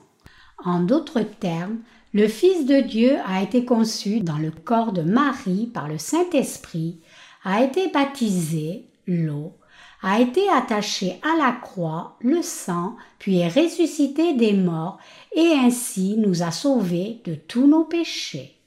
En 0.63 0.81
d'autres 0.81 1.21
termes, 1.21 1.79
le 2.13 2.27
Fils 2.27 2.65
de 2.65 2.81
Dieu 2.81 3.17
a 3.25 3.41
été 3.41 3.63
conçu 3.63 4.19
dans 4.19 4.37
le 4.37 4.51
corps 4.51 4.91
de 4.91 5.01
Marie 5.01 5.69
par 5.73 5.87
le 5.87 5.97
Saint-Esprit 5.97 6.99
a 7.43 7.63
été 7.63 7.87
baptisé, 7.87 8.85
l'eau, 9.07 9.53
a 10.01 10.19
été 10.19 10.49
attaché 10.49 11.19
à 11.21 11.37
la 11.37 11.51
croix, 11.51 12.17
le 12.21 12.41
sang, 12.41 12.95
puis 13.19 13.37
est 13.37 13.47
ressuscité 13.47 14.33
des 14.33 14.53
morts, 14.53 14.97
et 15.35 15.53
ainsi 15.53 16.15
nous 16.17 16.43
a 16.43 16.51
sauvés 16.51 17.21
de 17.25 17.35
tous 17.35 17.67
nos 17.67 17.83
péchés. 17.83 18.57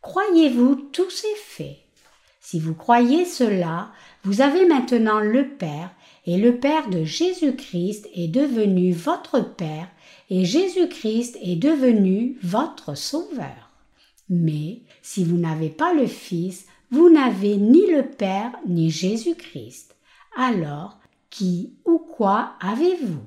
Croyez-vous 0.00 0.76
tous 0.92 1.10
ces 1.10 1.34
faits? 1.36 1.78
Si 2.40 2.60
vous 2.60 2.74
croyez 2.74 3.24
cela, 3.24 3.90
vous 4.24 4.42
avez 4.42 4.66
maintenant 4.66 5.20
le 5.20 5.48
Père, 5.48 5.90
et 6.26 6.36
le 6.36 6.56
Père 6.58 6.88
de 6.88 7.04
Jésus-Christ 7.04 8.08
est 8.14 8.28
devenu 8.28 8.92
votre 8.92 9.40
Père, 9.40 9.88
et 10.34 10.46
Jésus-Christ 10.46 11.36
est 11.42 11.56
devenu 11.56 12.38
votre 12.42 12.94
Sauveur. 12.96 13.70
Mais 14.30 14.80
si 15.02 15.24
vous 15.24 15.36
n'avez 15.36 15.68
pas 15.68 15.92
le 15.92 16.06
Fils, 16.06 16.64
vous 16.90 17.10
n'avez 17.10 17.58
ni 17.58 17.86
le 17.90 18.08
Père 18.08 18.52
ni 18.66 18.90
Jésus-Christ. 18.90 19.94
Alors, 20.34 20.98
qui 21.28 21.74
ou 21.84 21.98
quoi 21.98 22.54
avez-vous? 22.62 23.20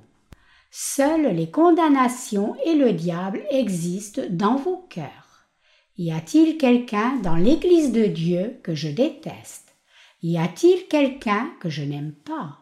Seules 0.72 1.28
les 1.36 1.52
condamnations 1.52 2.56
et 2.66 2.74
le 2.74 2.92
diable 2.92 3.44
existent 3.52 4.24
dans 4.32 4.56
vos 4.56 4.88
cœurs. 4.90 5.46
Y 6.00 6.12
a-t-il 6.12 6.58
quelqu'un 6.58 7.18
dans 7.18 7.36
l'Église 7.36 7.92
de 7.92 8.08
Dieu 8.08 8.58
que 8.64 8.74
je 8.74 8.90
déteste? 8.90 9.76
Y 10.24 10.40
a-t-il 10.40 10.88
quelqu'un 10.88 11.52
que 11.60 11.70
je 11.70 11.84
n'aime 11.84 12.14
pas? 12.26 12.62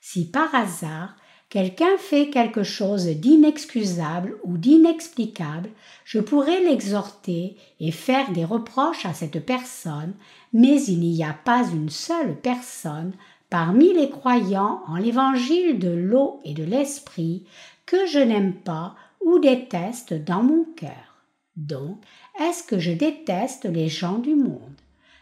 Si 0.00 0.30
par 0.30 0.54
hasard 0.54 1.16
quelqu'un 1.50 1.98
fait 1.98 2.30
quelque 2.30 2.62
chose 2.62 3.06
d'inexcusable 3.06 4.38
ou 4.44 4.56
d'inexplicable, 4.56 5.68
je 6.04 6.20
pourrais 6.20 6.60
l'exhorter 6.60 7.56
et 7.80 7.90
faire 7.90 8.32
des 8.32 8.44
reproches 8.44 9.04
à 9.04 9.12
cette 9.12 9.44
personne, 9.44 10.14
mais 10.52 10.82
il 10.84 11.00
n'y 11.00 11.24
a 11.24 11.34
pas 11.34 11.64
une 11.68 11.90
seule 11.90 12.36
personne 12.36 13.12
parmi 13.50 13.92
les 13.92 14.08
croyants 14.08 14.80
en 14.86 14.96
l'évangile 14.96 15.78
de 15.78 15.90
l'eau 15.90 16.40
et 16.44 16.54
de 16.54 16.64
l'esprit 16.64 17.44
que 17.84 18.06
je 18.06 18.20
n'aime 18.20 18.54
pas 18.54 18.94
ou 19.20 19.40
déteste 19.40 20.14
dans 20.14 20.42
mon 20.42 20.64
cœur. 20.76 21.24
Donc, 21.56 22.00
est-ce 22.40 22.62
que 22.62 22.78
je 22.78 22.92
déteste 22.92 23.64
les 23.64 23.88
gens 23.88 24.18
du 24.18 24.36
monde? 24.36 24.76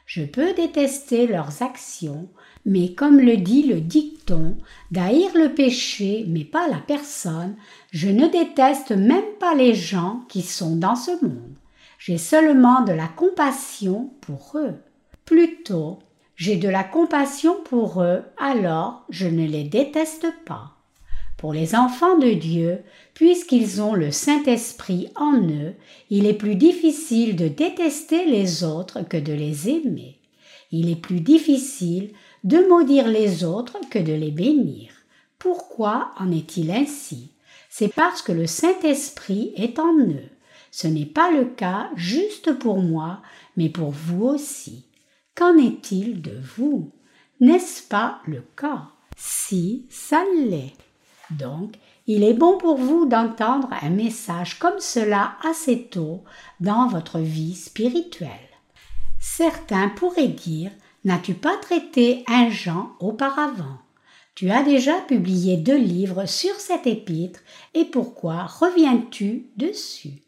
Je 0.05 0.22
peux 0.22 0.53
détester 0.55 1.26
leurs 1.26 1.62
actions, 1.62 2.29
mais 2.68 2.92
comme 2.92 3.18
le 3.18 3.38
dit 3.38 3.62
le 3.62 3.80
dicton, 3.80 4.54
d'haïr 4.90 5.30
le 5.34 5.54
péché 5.54 6.26
mais 6.28 6.44
pas 6.44 6.68
la 6.68 6.76
personne, 6.76 7.56
je 7.92 8.10
ne 8.10 8.28
déteste 8.28 8.92
même 8.92 9.36
pas 9.40 9.54
les 9.54 9.74
gens 9.74 10.20
qui 10.28 10.42
sont 10.42 10.76
dans 10.76 10.94
ce 10.94 11.12
monde. 11.24 11.54
J'ai 11.98 12.18
seulement 12.18 12.82
de 12.82 12.92
la 12.92 13.08
compassion 13.08 14.10
pour 14.20 14.52
eux. 14.56 14.74
Plutôt, 15.24 15.98
j'ai 16.36 16.56
de 16.56 16.68
la 16.68 16.84
compassion 16.84 17.56
pour 17.64 18.02
eux, 18.02 18.22
alors 18.36 19.06
je 19.08 19.26
ne 19.26 19.46
les 19.46 19.64
déteste 19.64 20.26
pas. 20.44 20.74
Pour 21.38 21.54
les 21.54 21.74
enfants 21.74 22.18
de 22.18 22.34
Dieu, 22.34 22.80
puisqu'ils 23.14 23.80
ont 23.80 23.94
le 23.94 24.10
Saint-Esprit 24.10 25.08
en 25.16 25.40
eux, 25.40 25.72
il 26.10 26.26
est 26.26 26.34
plus 26.34 26.56
difficile 26.56 27.34
de 27.34 27.48
détester 27.48 28.26
les 28.26 28.62
autres 28.62 29.08
que 29.08 29.16
de 29.16 29.32
les 29.32 29.70
aimer. 29.70 30.18
Il 30.70 30.90
est 30.90 31.00
plus 31.00 31.20
difficile 31.20 32.10
de 32.45 32.66
maudire 32.68 33.09
les 33.09 33.45
autres 33.45 33.78
que 33.91 33.99
de 33.99 34.12
les 34.12 34.30
bénir. 34.30 34.91
Pourquoi 35.39 36.12
en 36.18 36.30
est-il 36.32 36.70
ainsi? 36.70 37.32
C'est 37.70 37.93
parce 37.93 38.22
que 38.22 38.32
le 38.32 38.47
Saint-Esprit 38.47 39.53
est 39.57 39.78
en 39.78 39.97
eux. 39.99 40.28
Ce 40.70 40.86
n'est 40.86 41.07
pas 41.07 41.30
le 41.30 41.45
cas 41.45 41.91
juste 41.97 42.59
pour 42.59 42.78
moi, 42.78 43.22
mais 43.57 43.68
pour 43.68 43.91
vous 43.91 44.24
aussi. 44.24 44.86
Qu'en 45.34 45.57
est-il 45.57 46.20
de 46.20 46.39
vous? 46.57 46.91
N'est-ce 47.41 47.82
pas 47.82 48.20
le 48.26 48.43
cas? 48.57 48.89
Si, 49.16 49.86
ça 49.91 50.22
l'est. 50.36 50.74
Donc, 51.30 51.74
il 52.07 52.24
est 52.24 52.34
bon 52.34 52.59
pour 52.59 52.76
vous 52.76 53.07
d'entendre 53.07 53.68
un 53.82 53.91
message 53.91 54.59
comme 54.59 54.80
cela 54.80 55.36
assez 55.45 55.84
tôt 55.89 56.24
dans 56.61 56.89
votre 56.89 57.18
vie 57.18 57.55
spirituelle. 57.55 58.30
Certains 59.20 59.89
pourraient 59.91 60.28
dire 60.28 60.70
N'as-tu 61.09 61.32
pas 61.32 61.56
traité 61.56 62.22
un 62.26 62.50
Jean 62.50 62.90
auparavant? 63.00 63.78
Tu 64.34 64.50
as 64.50 64.62
déjà 64.62 64.92
publié 65.00 65.56
deux 65.56 65.78
livres 65.78 66.26
sur 66.26 66.54
cet 66.56 66.86
épître 66.86 67.40
et 67.72 67.86
pourquoi 67.86 68.44
reviens-tu 68.44 69.46
dessus? 69.56 70.20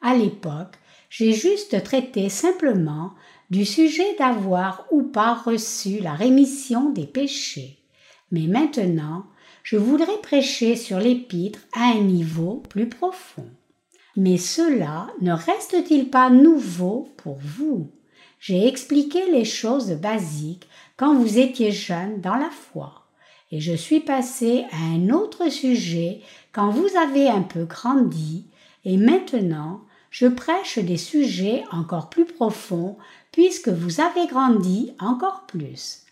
À 0.00 0.14
l'époque, 0.14 0.76
j'ai 1.10 1.34
juste 1.34 1.84
traité 1.84 2.30
simplement 2.30 3.12
du 3.50 3.66
sujet 3.66 4.16
d'avoir 4.18 4.86
ou 4.90 5.02
pas 5.02 5.34
reçu 5.34 5.98
la 5.98 6.14
rémission 6.14 6.88
des 6.88 7.06
péchés. 7.06 7.80
Mais 8.30 8.46
maintenant, 8.46 9.26
je 9.62 9.76
voudrais 9.76 10.22
prêcher 10.22 10.74
sur 10.74 11.00
l'épître 11.00 11.58
à 11.74 11.90
un 11.90 12.00
niveau 12.00 12.62
plus 12.70 12.88
profond. 12.88 13.50
Mais 14.16 14.38
cela 14.38 15.08
ne 15.20 15.32
reste-t-il 15.32 16.08
pas 16.08 16.30
nouveau 16.30 17.10
pour 17.18 17.36
vous? 17.36 17.90
J'ai 18.46 18.68
expliqué 18.68 19.30
les 19.30 19.46
choses 19.46 19.92
basiques 19.92 20.68
quand 20.98 21.14
vous 21.14 21.38
étiez 21.38 21.72
jeune 21.72 22.20
dans 22.20 22.34
la 22.34 22.50
foi. 22.50 23.06
Et 23.50 23.58
je 23.58 23.72
suis 23.72 24.00
passé 24.00 24.66
à 24.70 24.76
un 24.94 25.08
autre 25.08 25.48
sujet 25.48 26.20
quand 26.52 26.68
vous 26.68 26.94
avez 26.94 27.26
un 27.30 27.40
peu 27.40 27.64
grandi, 27.64 28.44
et 28.84 28.98
maintenant 28.98 29.80
je 30.10 30.26
prêche 30.26 30.78
des 30.78 30.98
sujets 30.98 31.64
encore 31.72 32.10
plus 32.10 32.26
profonds 32.26 32.98
puisque 33.32 33.70
vous 33.70 34.02
avez 34.02 34.26
grandi 34.26 34.92
encore 34.98 35.46
plus. 35.46 36.02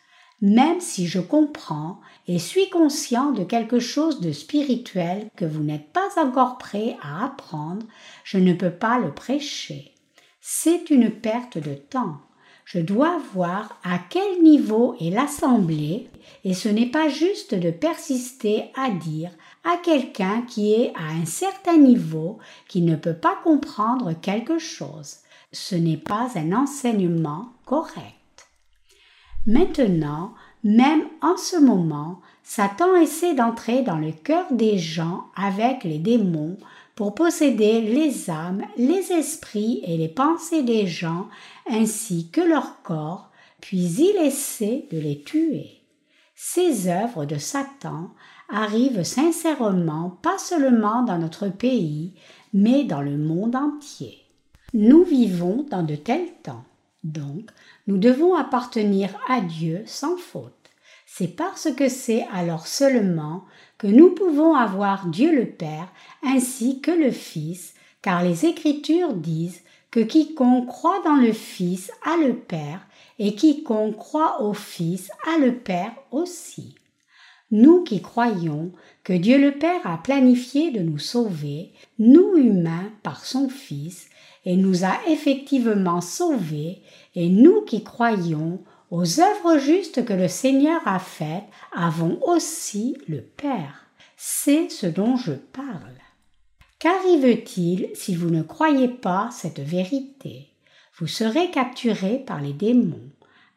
Même 0.41 0.80
si 0.80 1.07
je 1.07 1.20
comprends 1.20 2.01
et 2.28 2.39
suis 2.39 2.70
conscient 2.70 3.33
de 3.33 3.45
quelque 3.45 3.78
chose 3.78 4.20
de 4.20 4.33
spirituel 4.33 5.28
que 5.37 5.45
vous 5.45 5.62
n'êtes 5.62 5.93
pas 5.93 6.09
encore 6.16 6.57
prêt 6.57 6.97
à 7.03 7.26
apprendre, 7.26 7.85
je 8.24 8.39
ne 8.39 8.55
peux 8.55 8.72
pas 8.72 8.99
le 8.99 9.12
prêcher 9.12 9.91
c'est 10.45 10.90
une 10.90 11.09
perte 11.09 11.57
de 11.57 11.74
temps. 11.74 12.16
Je 12.64 12.80
dois 12.80 13.18
voir 13.32 13.78
à 13.84 13.99
quel 14.11 14.43
niveau 14.43 14.97
est 15.01 15.11
l'assemblée 15.11 16.11
et 16.45 16.53
ce 16.53 16.68
n'est 16.68 16.90
pas 16.90 17.09
juste 17.09 17.55
de 17.55 17.70
persister 17.70 18.64
à 18.74 18.90
dire 18.90 19.30
à 19.62 19.76
quelqu'un 19.76 20.43
qui 20.43 20.72
est 20.72 20.93
à 20.97 21.12
un 21.12 21.26
certain 21.26 21.76
niveau 21.76 22.38
qui 22.68 22.82
ne 22.82 22.97
peut 22.97 23.14
pas 23.14 23.36
comprendre 23.45 24.14
quelque 24.20 24.59
chose. 24.59 25.18
Ce 25.53 25.76
n'est 25.76 25.97
pas 25.97 26.30
un 26.34 26.53
enseignement 26.53 27.51
correct. 27.64 28.49
Maintenant, 29.47 30.34
même 30.64 31.05
en 31.20 31.36
ce 31.36 31.57
moment, 31.57 32.20
Satan 32.43 32.97
essaie 32.97 33.34
d'entrer 33.34 33.82
dans 33.82 33.99
le 33.99 34.11
cœur 34.11 34.47
des 34.51 34.78
gens 34.78 35.26
avec 35.36 35.84
les 35.84 35.99
démons 35.99 36.57
pour 36.95 37.14
posséder 37.14 37.80
les 37.80 38.30
âmes, 38.30 38.62
les 38.76 39.12
esprits 39.12 39.80
et 39.84 39.97
les 39.97 40.09
pensées 40.09 40.62
des 40.62 40.86
gens 40.86 41.28
ainsi 41.68 42.28
que 42.30 42.40
leur 42.40 42.82
corps, 42.82 43.30
puis 43.61 43.78
il 43.78 44.16
essaie 44.16 44.86
de 44.90 44.99
les 44.99 45.22
tuer. 45.22 45.82
Ces 46.34 46.88
œuvres 46.88 47.24
de 47.24 47.38
Satan 47.38 48.11
arrivent 48.49 49.05
sincèrement 49.05 50.11
pas 50.22 50.38
seulement 50.38 51.03
dans 51.03 51.18
notre 51.18 51.49
pays, 51.49 52.14
mais 52.53 52.84
dans 52.84 53.01
le 53.01 53.16
monde 53.16 53.57
entier. 53.57 54.18
Nous 54.74 55.05
vivons 55.05 55.66
dans 55.70 55.82
de 55.82 55.95
tels 55.95 56.32
temps, 56.43 56.64
donc 57.05 57.51
nous 57.86 57.99
devons 57.99 58.34
appartenir 58.34 59.11
à 59.28 59.40
Dieu 59.40 59.82
sans 59.86 60.16
faute. 60.16 60.61
C'est 61.14 61.36
parce 61.36 61.68
que 61.76 61.90
c'est 61.90 62.26
alors 62.32 62.66
seulement 62.66 63.44
que 63.76 63.86
nous 63.86 64.14
pouvons 64.14 64.54
avoir 64.54 65.08
Dieu 65.08 65.30
le 65.30 65.44
Père 65.44 65.92
ainsi 66.22 66.80
que 66.80 66.90
le 66.90 67.10
Fils, 67.10 67.74
car 68.00 68.24
les 68.24 68.46
Écritures 68.46 69.12
disent 69.12 69.60
que 69.90 70.00
quiconque 70.00 70.68
croit 70.68 71.02
dans 71.04 71.16
le 71.16 71.34
Fils 71.34 71.92
a 72.02 72.16
le 72.16 72.34
Père, 72.34 72.86
et 73.18 73.34
quiconque 73.34 73.98
croit 73.98 74.40
au 74.40 74.54
Fils 74.54 75.10
a 75.26 75.38
le 75.38 75.54
Père 75.54 75.92
aussi. 76.12 76.76
Nous 77.50 77.82
qui 77.82 78.00
croyons 78.00 78.72
que 79.04 79.12
Dieu 79.12 79.38
le 79.38 79.52
Père 79.52 79.86
a 79.86 79.98
planifié 79.98 80.70
de 80.70 80.80
nous 80.80 80.98
sauver, 80.98 81.72
nous 81.98 82.38
humains, 82.38 82.90
par 83.02 83.26
son 83.26 83.50
Fils, 83.50 84.08
et 84.46 84.56
nous 84.56 84.86
a 84.86 84.98
effectivement 85.08 86.00
sauvés, 86.00 86.80
et 87.14 87.28
nous 87.28 87.60
qui 87.66 87.84
croyons 87.84 88.62
aux 88.93 89.20
œuvres 89.20 89.57
justes 89.57 90.05
que 90.05 90.12
le 90.12 90.28
Seigneur 90.28 90.86
a 90.86 90.99
faites 90.99 91.45
avons 91.74 92.18
aussi 92.22 92.99
le 93.09 93.22
Père. 93.22 93.86
C'est 94.18 94.68
ce 94.68 94.86
dont 94.86 95.16
je 95.16 95.32
parle. 95.32 95.97
Qu'arrive-t-il 96.78 97.88
si 97.95 98.14
vous 98.14 98.28
ne 98.28 98.43
croyez 98.43 98.88
pas 98.88 99.30
cette 99.32 99.61
vérité? 99.61 100.51
Vous 100.99 101.07
serez 101.07 101.51
capturé 101.51 102.18
par 102.18 102.43
les 102.43 102.53
démons. 102.53 103.09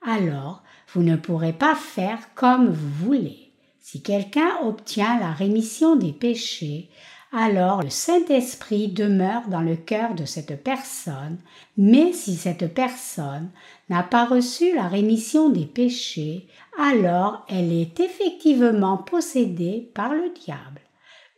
Alors, 0.08 0.64
vous 0.94 1.04
ne 1.04 1.18
pourrez 1.18 1.52
pas 1.52 1.76
faire 1.76 2.34
comme 2.36 2.70
vous 2.70 3.06
voulez. 3.06 3.52
Si 3.82 4.02
quelqu'un 4.02 4.60
obtient 4.64 5.20
la 5.20 5.34
rémission 5.34 5.98
des 5.98 6.14
péchés, 6.14 6.90
alors 7.36 7.84
le 7.84 7.90
Saint-Esprit 7.90 8.88
demeure 8.88 9.50
dans 9.50 9.62
le 9.62 9.76
cœur 9.76 10.16
de 10.16 10.24
cette 10.24 10.64
personne, 10.64 11.38
mais 11.76 12.14
si 12.14 12.38
cette 12.38 12.74
personne 12.74 13.50
n'a 13.90 14.04
pas 14.04 14.26
reçu 14.26 14.74
la 14.74 14.88
rémission 14.88 15.50
des 15.50 15.66
péchés, 15.66 16.48
alors 16.80 17.46
elle 17.50 17.74
est 17.74 18.00
effectivement 18.00 18.98
possédée 18.98 19.92
par 19.94 20.14
le 20.14 20.30
diable. 20.30 20.80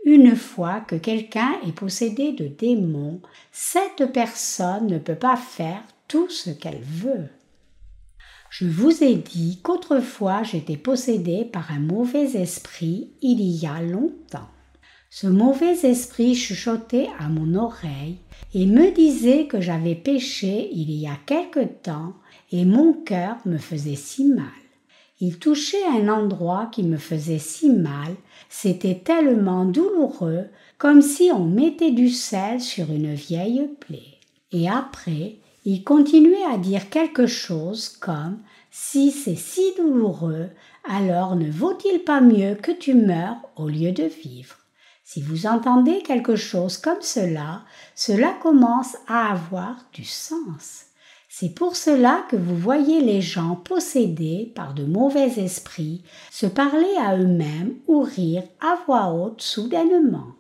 Une 0.06 0.36
fois 0.36 0.82
que 0.82 0.96
quelqu'un 0.96 1.56
est 1.66 1.72
possédé 1.72 2.32
de 2.32 2.46
démons, 2.46 3.20
cette 3.52 4.14
personne 4.14 4.86
ne 4.86 5.00
peut 5.00 5.16
pas 5.16 5.36
faire 5.36 5.82
tout 6.08 6.30
ce 6.30 6.52
qu'elle 6.52 6.84
veut. 6.84 7.28
Je 8.52 8.66
vous 8.66 9.04
ai 9.04 9.16
dit 9.16 9.60
qu'autrefois 9.64 10.44
j'étais 10.44 10.78
possédé 10.78 11.44
par 11.44 11.72
un 11.72 11.80
mauvais 11.80 12.36
esprit 12.36 13.10
il 13.22 13.42
y 13.42 13.66
a 13.66 13.82
longtemps. 13.82 14.48
Ce 15.10 15.26
mauvais 15.26 15.78
esprit 15.84 16.36
chuchotait 16.36 17.10
à 17.18 17.30
mon 17.30 17.56
oreille 17.56 18.18
et 18.54 18.66
me 18.66 18.92
disait 18.92 19.48
que 19.48 19.62
j'avais 19.62 19.96
péché 19.96 20.70
il 20.74 20.92
y 20.92 21.08
a 21.08 21.18
quelque 21.26 21.64
temps 21.66 22.14
et 22.52 22.66
mon 22.66 22.94
cœur 22.94 23.38
me 23.46 23.58
faisait 23.58 23.96
si 23.96 24.26
mal. 24.26 24.46
Il 25.20 25.40
touchait 25.40 25.86
un 25.86 26.10
endroit 26.10 26.70
qui 26.72 26.84
me 26.84 26.98
faisait 26.98 27.40
si 27.40 27.72
mal, 27.72 28.16
c'était 28.50 29.02
tellement 29.04 29.66
douloureux 29.66 30.46
comme 30.78 31.02
si 31.02 31.32
on 31.34 31.46
mettait 31.46 31.92
du 31.92 32.10
sel 32.10 32.62
sur 32.62 32.92
une 32.92 33.14
vieille 33.14 33.68
plaie. 33.80 34.20
Et 34.52 34.70
après, 34.70 35.38
il 35.66 35.84
continuait 35.84 36.46
à 36.52 36.58
dire 36.58 36.90
quelque 36.90 37.28
chose 37.28 37.90
comme 37.90 38.40
Si 38.70 39.12
c'est 39.12 39.36
si 39.36 39.74
douloureux, 39.78 40.50
alors 40.88 41.36
ne 41.36 41.50
vaut-il 41.50 42.00
pas 42.00 42.22
mieux 42.22 42.56
que 42.56 42.72
tu 42.72 42.94
meurs 42.94 43.38
au 43.56 43.68
lieu 43.68 43.92
de 43.92 44.04
vivre? 44.04 44.58
Si 45.10 45.22
vous 45.22 45.46
entendez 45.46 46.02
quelque 46.02 46.36
chose 46.36 46.76
comme 46.76 47.02
cela, 47.02 47.64
cela 47.96 48.34
commence 48.42 48.98
à 49.08 49.32
avoir 49.32 49.78
du 49.94 50.04
sens. 50.04 50.88
C'est 51.30 51.56
pour 51.56 51.78
cela 51.78 52.26
que 52.30 52.36
vous 52.36 52.58
voyez 52.58 53.00
les 53.00 53.22
gens 53.22 53.56
possédés 53.56 54.52
par 54.54 54.74
de 54.74 54.84
mauvais 54.84 55.40
esprits 55.40 56.04
se 56.30 56.46
parler 56.46 56.94
à 57.00 57.16
eux-mêmes 57.16 57.76
ou 57.88 58.02
rire 58.02 58.44
à 58.60 58.80
voix 58.86 59.14
haute 59.14 59.42
soudainement. 59.42 60.34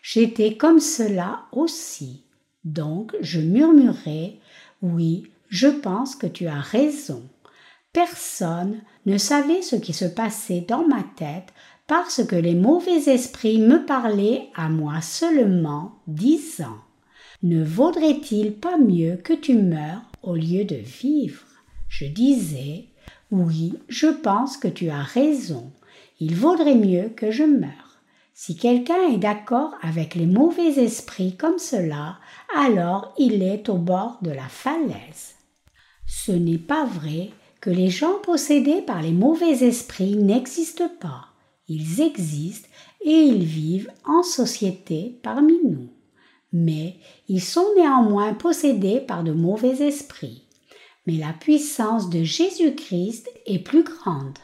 J'étais 0.00 0.56
comme 0.56 0.80
cela 0.80 1.42
aussi. 1.52 2.22
Donc 2.64 3.14
je 3.20 3.38
murmurais 3.38 4.38
Oui, 4.80 5.30
je 5.50 5.68
pense 5.68 6.16
que 6.16 6.26
tu 6.26 6.46
as 6.46 6.60
raison. 6.60 7.22
Personne 7.92 8.80
ne 9.04 9.18
savait 9.18 9.60
ce 9.60 9.76
qui 9.76 9.92
se 9.92 10.06
passait 10.06 10.64
dans 10.66 10.88
ma 10.88 11.02
tête 11.16 11.52
parce 11.86 12.24
que 12.24 12.36
les 12.36 12.54
mauvais 12.54 13.08
esprits 13.08 13.58
me 13.58 13.84
parlaient 13.84 14.48
à 14.54 14.68
moi 14.68 15.00
seulement, 15.00 15.92
disant 16.06 16.78
Ne 17.42 17.62
vaudrait-il 17.62 18.54
pas 18.54 18.76
mieux 18.76 19.16
que 19.16 19.32
tu 19.32 19.54
meurs 19.54 20.02
au 20.22 20.34
lieu 20.34 20.64
de 20.64 20.76
vivre? 20.76 21.44
Je 21.88 22.06
disais 22.06 22.86
Oui, 23.30 23.74
je 23.88 24.08
pense 24.08 24.56
que 24.56 24.68
tu 24.68 24.90
as 24.90 25.02
raison. 25.02 25.70
Il 26.18 26.34
vaudrait 26.34 26.74
mieux 26.74 27.10
que 27.14 27.30
je 27.30 27.44
meure. 27.44 28.00
Si 28.34 28.56
quelqu'un 28.56 29.08
est 29.12 29.18
d'accord 29.18 29.74
avec 29.80 30.14
les 30.14 30.26
mauvais 30.26 30.78
esprits 30.82 31.36
comme 31.36 31.58
cela, 31.58 32.18
alors 32.54 33.14
il 33.16 33.42
est 33.42 33.68
au 33.68 33.78
bord 33.78 34.18
de 34.22 34.30
la 34.30 34.48
falaise. 34.48 35.36
Ce 36.06 36.32
n'est 36.32 36.58
pas 36.58 36.84
vrai 36.84 37.30
que 37.60 37.70
les 37.70 37.88
gens 37.90 38.18
possédés 38.22 38.82
par 38.82 39.00
les 39.02 39.12
mauvais 39.12 39.64
esprits 39.64 40.16
n'existent 40.16 40.90
pas. 41.00 41.25
Ils 41.68 42.00
existent 42.00 42.68
et 43.00 43.10
ils 43.10 43.44
vivent 43.44 43.90
en 44.04 44.22
société 44.22 45.18
parmi 45.22 45.58
nous 45.64 45.88
mais 46.56 46.96
ils 47.28 47.42
sont 47.42 47.66
néanmoins 47.76 48.32
possédés 48.32 49.00
par 49.00 49.22
de 49.22 49.32
mauvais 49.32 49.86
esprits. 49.86 50.42
Mais 51.06 51.14
la 51.14 51.32
puissance 51.32 52.08
de 52.08 52.22
Jésus-Christ 52.22 53.28
est 53.44 53.58
plus 53.58 53.84
grande. 53.84 54.38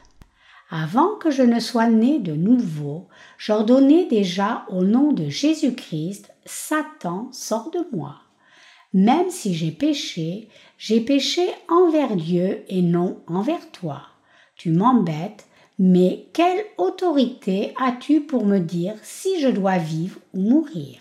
Avant 0.71 1.17
que 1.17 1.31
je 1.31 1.43
ne 1.43 1.59
sois 1.59 1.89
né 1.89 2.19
de 2.19 2.35
nouveau, 2.35 3.09
j'ordonnais 3.39 4.07
déjà 4.07 4.65
au 4.69 4.85
nom 4.85 5.13
de 5.13 5.29
Jésus-Christ, 5.29 6.33
Satan 6.45 7.29
sort 7.33 7.71
de 7.71 7.85
moi. 7.97 8.17
Même 8.93 9.31
si 9.31 9.55
j'ai 9.55 9.71
péché, 9.71 10.49
j'ai 10.79 11.01
péché 11.01 11.47
envers 11.69 12.15
Dieu 12.15 12.63
et 12.69 12.83
non 12.83 13.23
envers 13.27 13.71
toi. 13.71 14.03
Tu 14.55 14.71
m'embêtes, 14.71 15.47
mais 15.79 16.27
quelle 16.33 16.65
autorité 16.79 17.75
as-tu 17.81 18.21
pour 18.21 18.45
me 18.45 18.59
dire 18.59 18.95
si 19.03 19.41
je 19.41 19.49
dois 19.49 19.79
vivre 19.79 20.21
ou 20.35 20.41
mourir? 20.41 21.01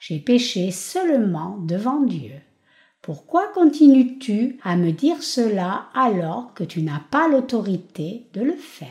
J'ai 0.00 0.18
péché 0.18 0.70
seulement 0.70 1.58
devant 1.58 2.00
Dieu. 2.00 2.32
Pourquoi 3.02 3.48
continues-tu 3.54 4.58
à 4.62 4.76
me 4.76 4.92
dire 4.92 5.22
cela 5.22 5.88
alors 5.94 6.52
que 6.54 6.64
tu 6.64 6.82
n'as 6.82 7.00
pas 7.10 7.28
l'autorité 7.28 8.26
de 8.34 8.42
le 8.42 8.56
faire? 8.56 8.88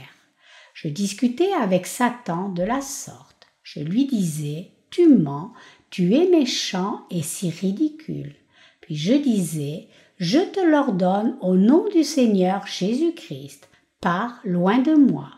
Je 0.73 0.87
discutais 0.87 1.51
avec 1.53 1.85
Satan 1.85 2.49
de 2.49 2.63
la 2.63 2.81
sorte. 2.81 3.47
Je 3.63 3.81
lui 3.81 4.05
disais 4.05 4.71
Tu 4.89 5.07
mens, 5.07 5.51
tu 5.89 6.15
es 6.15 6.27
méchant 6.29 7.01
et 7.11 7.21
si 7.21 7.49
ridicule. 7.49 8.33
Puis 8.81 8.95
je 8.95 9.13
disais 9.13 9.87
Je 10.17 10.39
te 10.39 10.59
l'ordonne 10.59 11.37
au 11.41 11.55
nom 11.55 11.87
du 11.89 12.03
Seigneur 12.03 12.65
Jésus-Christ. 12.65 13.69
Pars 14.01 14.39
loin 14.43 14.79
de 14.79 14.95
moi. 14.95 15.29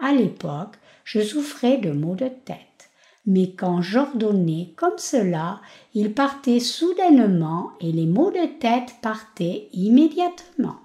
À 0.00 0.12
l'époque, 0.12 0.76
je 1.04 1.20
souffrais 1.20 1.78
de 1.78 1.92
maux 1.92 2.16
de 2.16 2.28
tête 2.28 2.72
mais 3.26 3.52
quand 3.52 3.82
j'ordonnais 3.82 4.72
comme 4.76 4.98
cela, 4.98 5.60
il 5.94 6.12
partait 6.12 6.60
soudainement 6.60 7.70
et 7.80 7.92
les 7.92 8.06
maux 8.06 8.30
de 8.30 8.46
tête 8.58 8.96
partaient 9.00 9.68
immédiatement. 9.72 10.76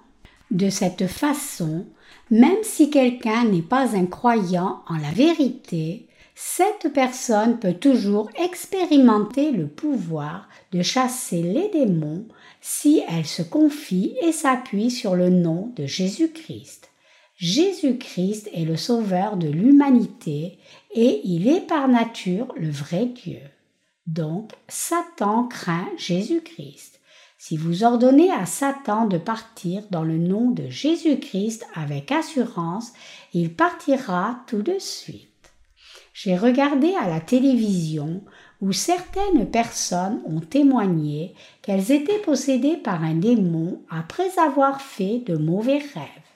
De 0.50 0.70
cette 0.70 1.08
façon, 1.08 1.84
même 2.30 2.62
si 2.62 2.90
quelqu'un 2.90 3.44
n'est 3.44 3.62
pas 3.62 3.96
un 3.96 4.06
croyant 4.06 4.82
en 4.86 4.96
la 4.96 5.10
vérité, 5.10 6.06
cette 6.34 6.92
personne 6.94 7.58
peut 7.58 7.74
toujours 7.74 8.30
expérimenter 8.36 9.50
le 9.50 9.66
pouvoir 9.66 10.48
de 10.70 10.82
chasser 10.82 11.42
les 11.42 11.68
démons 11.70 12.26
si 12.60 13.02
elle 13.08 13.26
se 13.26 13.42
confie 13.42 14.14
et 14.22 14.30
s'appuie 14.30 14.92
sur 14.92 15.16
le 15.16 15.30
nom 15.30 15.72
de 15.74 15.86
Jésus-Christ. 15.86 16.87
Jésus-Christ 17.38 18.50
est 18.52 18.64
le 18.64 18.76
sauveur 18.76 19.36
de 19.36 19.46
l'humanité 19.46 20.58
et 20.92 21.20
il 21.22 21.46
est 21.46 21.60
par 21.60 21.86
nature 21.86 22.52
le 22.56 22.68
vrai 22.68 23.06
Dieu. 23.06 23.38
Donc 24.08 24.54
Satan 24.66 25.44
craint 25.44 25.88
Jésus-Christ. 25.96 26.98
Si 27.38 27.56
vous 27.56 27.84
ordonnez 27.84 28.32
à 28.32 28.44
Satan 28.44 29.06
de 29.06 29.18
partir 29.18 29.84
dans 29.92 30.02
le 30.02 30.18
nom 30.18 30.50
de 30.50 30.68
Jésus-Christ 30.68 31.64
avec 31.76 32.10
assurance, 32.10 32.92
il 33.32 33.54
partira 33.54 34.40
tout 34.48 34.62
de 34.62 34.80
suite. 34.80 35.52
J'ai 36.14 36.36
regardé 36.36 36.92
à 37.00 37.08
la 37.08 37.20
télévision 37.20 38.20
où 38.60 38.72
certaines 38.72 39.48
personnes 39.48 40.20
ont 40.26 40.40
témoigné 40.40 41.34
qu'elles 41.62 41.92
étaient 41.92 42.18
possédées 42.18 42.78
par 42.78 43.04
un 43.04 43.14
démon 43.14 43.80
après 43.88 44.36
avoir 44.40 44.80
fait 44.80 45.20
de 45.20 45.36
mauvais 45.36 45.78
rêves. 45.78 46.27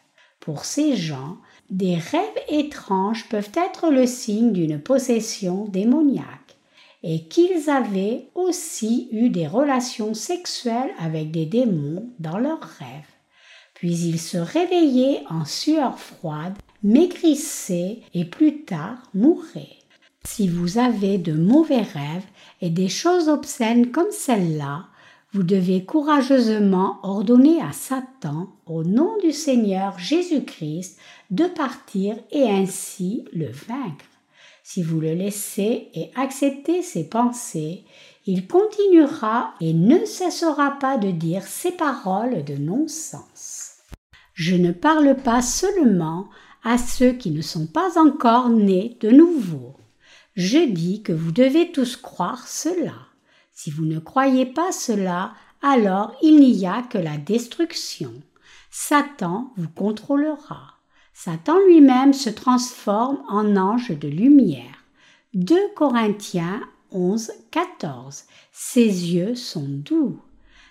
Pour 0.42 0.64
ces 0.64 0.96
gens, 0.96 1.36
des 1.70 1.94
rêves 1.94 2.42
étranges 2.48 3.28
peuvent 3.28 3.52
être 3.54 3.92
le 3.92 4.06
signe 4.06 4.52
d'une 4.52 4.80
possession 4.80 5.66
démoniaque 5.66 6.56
et 7.04 7.28
qu'ils 7.28 7.70
avaient 7.70 8.26
aussi 8.34 9.08
eu 9.12 9.28
des 9.28 9.46
relations 9.46 10.14
sexuelles 10.14 10.90
avec 10.98 11.30
des 11.30 11.46
démons 11.46 12.10
dans 12.18 12.38
leurs 12.38 12.60
rêves. 12.60 13.14
Puis 13.74 13.92
ils 13.92 14.18
se 14.18 14.36
réveillaient 14.36 15.22
en 15.30 15.44
sueur 15.44 16.00
froide, 16.00 16.54
maigrissaient 16.82 18.00
et 18.12 18.24
plus 18.24 18.64
tard 18.64 18.98
mouraient. 19.14 19.78
Si 20.24 20.48
vous 20.48 20.78
avez 20.78 21.18
de 21.18 21.34
mauvais 21.34 21.82
rêves 21.82 22.26
et 22.60 22.70
des 22.70 22.88
choses 22.88 23.28
obscènes 23.28 23.92
comme 23.92 24.10
celle-là, 24.10 24.86
vous 25.32 25.42
devez 25.42 25.84
courageusement 25.84 26.98
ordonner 27.02 27.60
à 27.62 27.72
Satan, 27.72 28.48
au 28.66 28.84
nom 28.84 29.16
du 29.22 29.32
Seigneur 29.32 29.98
Jésus-Christ, 29.98 30.98
de 31.30 31.46
partir 31.46 32.16
et 32.30 32.50
ainsi 32.50 33.24
le 33.32 33.46
vaincre. 33.46 34.04
Si 34.62 34.82
vous 34.82 35.00
le 35.00 35.14
laissez 35.14 35.88
et 35.94 36.10
acceptez 36.16 36.82
ses 36.82 37.08
pensées, 37.08 37.84
il 38.26 38.46
continuera 38.46 39.54
et 39.60 39.72
ne 39.72 40.04
cessera 40.04 40.72
pas 40.78 40.98
de 40.98 41.10
dire 41.10 41.44
ces 41.44 41.72
paroles 41.72 42.44
de 42.44 42.54
non-sens. 42.54 43.78
Je 44.34 44.54
ne 44.54 44.70
parle 44.70 45.16
pas 45.16 45.40
seulement 45.40 46.28
à 46.62 46.76
ceux 46.78 47.12
qui 47.12 47.30
ne 47.30 47.42
sont 47.42 47.66
pas 47.66 47.98
encore 47.98 48.50
nés 48.50 48.98
de 49.00 49.10
nouveau. 49.10 49.74
Je 50.36 50.70
dis 50.70 51.02
que 51.02 51.12
vous 51.12 51.32
devez 51.32 51.72
tous 51.72 51.96
croire 51.96 52.46
cela. 52.46 53.11
Si 53.52 53.70
vous 53.70 53.84
ne 53.84 53.98
croyez 53.98 54.46
pas 54.46 54.72
cela, 54.72 55.34
alors 55.62 56.14
il 56.22 56.40
n'y 56.40 56.66
a 56.66 56.82
que 56.82 56.98
la 56.98 57.16
destruction. 57.18 58.12
Satan 58.70 59.52
vous 59.56 59.68
contrôlera. 59.68 60.78
Satan 61.14 61.58
lui-même 61.66 62.12
se 62.12 62.30
transforme 62.30 63.22
en 63.28 63.56
ange 63.56 63.90
de 63.90 64.08
lumière. 64.08 64.84
2 65.34 65.56
Corinthiens 65.76 66.62
11, 66.90 67.32
14. 67.50 68.24
Ses 68.52 69.14
yeux 69.14 69.34
sont 69.34 69.66
doux. 69.68 70.20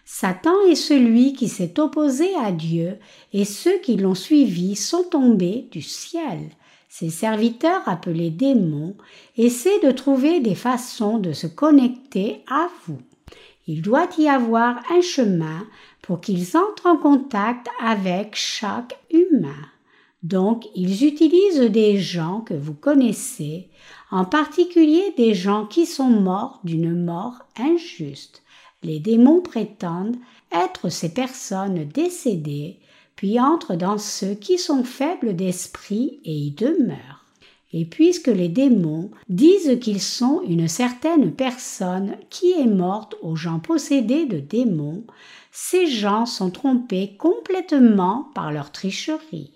Satan 0.04 0.56
est 0.70 0.76
celui 0.76 1.34
qui 1.34 1.48
s'est 1.48 1.80
opposé 1.80 2.36
à 2.36 2.52
Dieu, 2.52 2.98
et 3.34 3.46
ceux 3.46 3.80
qui 3.80 3.96
l'ont 3.96 4.16
suivi 4.16 4.76
sont 4.76 5.04
tombés 5.04 5.68
du 5.72 5.82
ciel. 5.82 6.50
Ses 6.94 7.10
serviteurs, 7.10 7.88
appelés 7.88 8.32
démons, 8.32 8.98
essaient 9.38 9.80
de 9.80 9.92
trouver 9.92 10.42
des 10.42 10.56
façons 10.56 11.20
de 11.20 11.32
se 11.32 11.48
connecter 11.48 12.44
à 12.50 12.68
vous. 12.86 13.00
Il 13.66 13.82
doit 13.82 14.10
y 14.18 14.28
avoir 14.28 14.82
un 14.92 15.00
chemin 15.00 15.66
pour 16.02 16.20
qu'ils 16.20 16.58
entrent 16.58 16.88
en 16.88 16.98
contact 16.98 17.70
avec 17.82 18.36
chaque 18.36 19.00
humain. 19.10 19.70
Donc, 20.22 20.66
ils 20.76 21.06
utilisent 21.06 21.62
des 21.62 21.98
gens 21.98 22.42
que 22.42 22.54
vous 22.54 22.74
connaissez, 22.74 23.70
en 24.12 24.26
particulier 24.26 25.14
des 25.16 25.34
gens 25.34 25.66
qui 25.68 25.86
sont 25.86 26.10
morts 26.10 26.60
d'une 26.66 27.06
mort 27.06 27.40
injuste. 27.58 28.44
Les 28.84 29.00
démons 29.00 29.40
prétendent 29.40 30.18
être 30.52 30.90
ces 30.90 31.14
personnes 31.14 31.86
décédées, 31.86 32.80
puis 33.22 33.40
entrent 33.40 33.76
dans 33.76 34.00
ceux 34.00 34.34
qui 34.34 34.58
sont 34.58 34.84
faibles 34.84 35.36
d'esprit 35.36 36.20
et 36.26 36.34
y 36.34 36.50
demeurent. 36.50 37.24
Et 37.72 37.86
puisque 37.86 38.30
les 38.30 38.50
démons 38.50 39.12
disent 39.30 39.78
qu'ils 39.80 40.02
sont 40.02 40.42
une 40.42 40.68
certaine 40.68 41.32
personne 41.32 42.18
qui 42.32 42.54
est 42.54 42.66
morte 42.66 43.14
aux 43.22 43.36
gens 43.36 43.60
possédés 43.60 44.26
de 44.26 44.40
démons, 44.40 45.04
ces 45.52 45.86
gens 45.86 46.26
sont 46.26 46.50
trompés 46.50 47.16
complètement 47.20 48.32
par 48.34 48.52
leur 48.52 48.72
tricherie. 48.72 49.52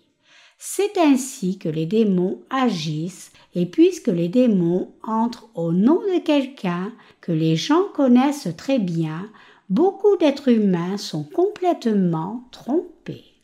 C'est 0.60 1.00
ainsi 1.00 1.58
que 1.58 1.68
les 1.68 1.88
démons 1.88 2.42
agissent, 2.52 3.32
et 3.56 3.66
puisque 3.66 4.10
les 4.10 4.28
démons 4.28 4.92
entrent 5.02 5.50
au 5.56 5.72
nom 5.72 6.02
de 6.14 6.20
quelqu'un 6.20 6.94
que 7.20 7.32
les 7.32 7.56
gens 7.56 7.86
connaissent 7.96 8.50
très 8.56 8.78
bien, 8.78 9.28
beaucoup 9.72 10.18
d'êtres 10.18 10.50
humains 10.50 10.98
sont 10.98 11.24
complètement 11.24 12.44
trompés. 12.52 13.35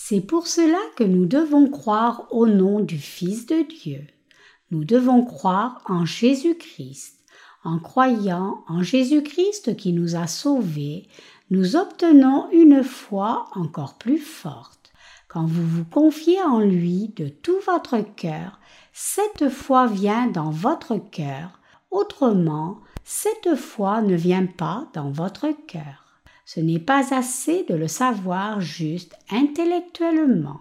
C'est 0.00 0.20
pour 0.20 0.46
cela 0.46 0.78
que 0.94 1.02
nous 1.02 1.26
devons 1.26 1.68
croire 1.68 2.28
au 2.30 2.46
nom 2.46 2.78
du 2.78 2.98
Fils 2.98 3.46
de 3.46 3.62
Dieu. 3.62 4.06
Nous 4.70 4.84
devons 4.84 5.24
croire 5.24 5.82
en 5.86 6.04
Jésus-Christ. 6.04 7.24
En 7.64 7.80
croyant 7.80 8.62
en 8.68 8.84
Jésus-Christ 8.84 9.76
qui 9.76 9.92
nous 9.92 10.14
a 10.14 10.28
sauvés, 10.28 11.08
nous 11.50 11.74
obtenons 11.74 12.48
une 12.52 12.84
foi 12.84 13.46
encore 13.56 13.98
plus 13.98 14.20
forte. 14.20 14.92
Quand 15.26 15.44
vous 15.44 15.66
vous 15.66 15.84
confiez 15.84 16.40
en 16.42 16.60
lui 16.60 17.08
de 17.16 17.28
tout 17.28 17.58
votre 17.66 17.98
cœur, 17.98 18.60
cette 18.92 19.48
foi 19.48 19.88
vient 19.88 20.28
dans 20.28 20.50
votre 20.50 20.96
cœur. 20.96 21.58
Autrement, 21.90 22.78
cette 23.02 23.56
foi 23.56 24.00
ne 24.00 24.14
vient 24.14 24.46
pas 24.46 24.88
dans 24.94 25.10
votre 25.10 25.48
cœur. 25.66 26.07
Ce 26.50 26.60
n'est 26.60 26.78
pas 26.78 27.14
assez 27.14 27.64
de 27.64 27.74
le 27.74 27.88
savoir 27.88 28.62
juste 28.62 29.14
intellectuellement. 29.28 30.60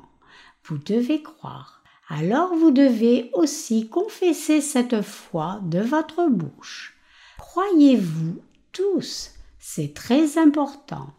Vous 0.65 0.77
devez 0.77 1.21
croire. 1.23 1.81
Alors 2.09 2.53
vous 2.53 2.71
devez 2.71 3.31
aussi 3.31 3.87
confesser 3.87 4.59
cette 4.59 5.01
foi 5.01 5.61
de 5.63 5.79
votre 5.79 6.27
bouche. 6.27 6.97
Croyez-vous 7.37 8.41
tous, 8.73 9.31
c'est 9.59 9.93
très 9.93 10.37
important. 10.37 11.13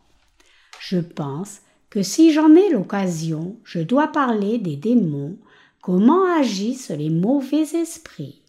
Je 0.80 0.98
pense 0.98 1.62
que 1.88 2.02
si 2.02 2.34
j'en 2.34 2.54
ai 2.54 2.68
l'occasion, 2.68 3.56
je 3.64 3.80
dois 3.80 4.08
parler 4.08 4.58
des 4.58 4.76
démons, 4.76 5.38
comment 5.80 6.26
agissent 6.38 6.90
les 6.90 7.08
mauvais 7.08 7.62
esprits. 7.74 8.42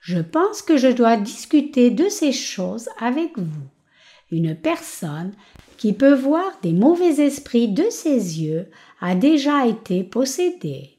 Je 0.00 0.20
pense 0.20 0.62
que 0.62 0.78
je 0.78 0.88
dois 0.88 1.18
discuter 1.18 1.90
de 1.90 2.08
ces 2.08 2.32
choses 2.32 2.88
avec 2.98 3.38
vous. 3.38 3.68
Une 4.32 4.56
personne 4.56 5.32
qui 5.76 5.92
peut 5.92 6.14
voir 6.14 6.44
des 6.62 6.72
mauvais 6.72 7.20
esprits 7.20 7.68
de 7.68 7.84
ses 7.90 8.40
yeux 8.42 8.66
a 9.00 9.14
déjà 9.14 9.66
été 9.66 10.02
possédée. 10.04 10.90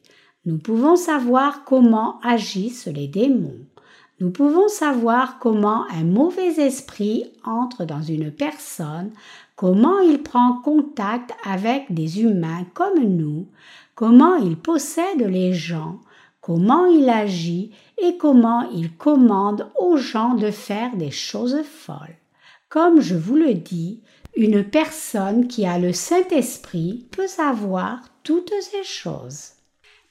Nous 0.46 0.58
pouvons 0.58 0.96
savoir 0.96 1.64
comment 1.66 2.20
agissent 2.22 2.88
les 2.88 3.08
démons. 3.08 3.60
Nous 4.20 4.32
pouvons 4.32 4.68
savoir 4.68 5.40
comment 5.40 5.86
un 5.92 6.04
mauvais 6.04 6.60
esprit 6.60 7.26
entre 7.44 7.86
dans 7.86 8.02
une 8.02 8.32
personne 8.32 9.12
comment 9.58 10.00
il 10.00 10.22
prend 10.22 10.62
contact 10.62 11.34
avec 11.44 11.92
des 11.92 12.22
humains 12.22 12.64
comme 12.76 13.04
nous, 13.04 13.48
comment 13.96 14.36
il 14.36 14.56
possède 14.56 15.22
les 15.22 15.52
gens, 15.52 16.00
comment 16.42 16.86
il 16.86 17.10
agit 17.10 17.72
et 18.02 18.18
comment 18.18 18.70
il 18.70 18.96
commande 18.96 19.68
aux 19.80 19.98
gens 19.98 20.36
de 20.36 20.52
faire 20.52 20.96
des 20.96 21.12
choses 21.12 21.64
folles. 21.64 22.16
Comme 22.70 23.02
je 23.02 23.16
vous 23.16 23.36
le 23.36 23.56
dis, 23.56 24.02
une 24.38 24.64
personne 24.64 25.48
qui 25.48 25.66
a 25.66 25.78
le 25.78 25.92
Saint-Esprit 25.92 27.10
peut 27.12 27.28
savoir 27.28 28.00
toutes 28.24 28.54
ces 28.62 28.84
choses. 28.84 29.52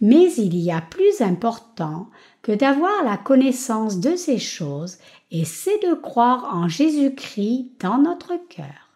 Mais 0.02 0.30
il 0.34 0.54
y 0.56 0.70
a 0.70 0.82
plus 0.82 1.22
important 1.22 2.10
que 2.42 2.52
d'avoir 2.52 3.02
la 3.02 3.16
connaissance 3.16 3.98
de 4.00 4.14
ces 4.14 4.38
choses, 4.38 4.98
et 5.30 5.46
c'est 5.46 5.82
de 5.88 5.94
croire 5.94 6.54
en 6.54 6.68
Jésus-Christ 6.68 7.72
dans 7.80 7.96
notre 7.96 8.34
cœur 8.48 8.86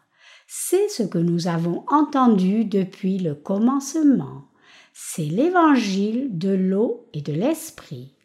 c'est 0.53 0.89
ce 0.89 1.05
que 1.05 1.19
nous 1.19 1.47
avons 1.47 1.85
entendu 1.87 2.65
depuis 2.65 3.19
le 3.19 3.37
commencement. 3.37 4.49
C'est 4.93 5.23
l'évangile 5.23 6.37
de 6.37 6.51
l'eau 6.51 7.07
et 7.13 7.21
de 7.21 7.33
l'esprit. 7.33 8.17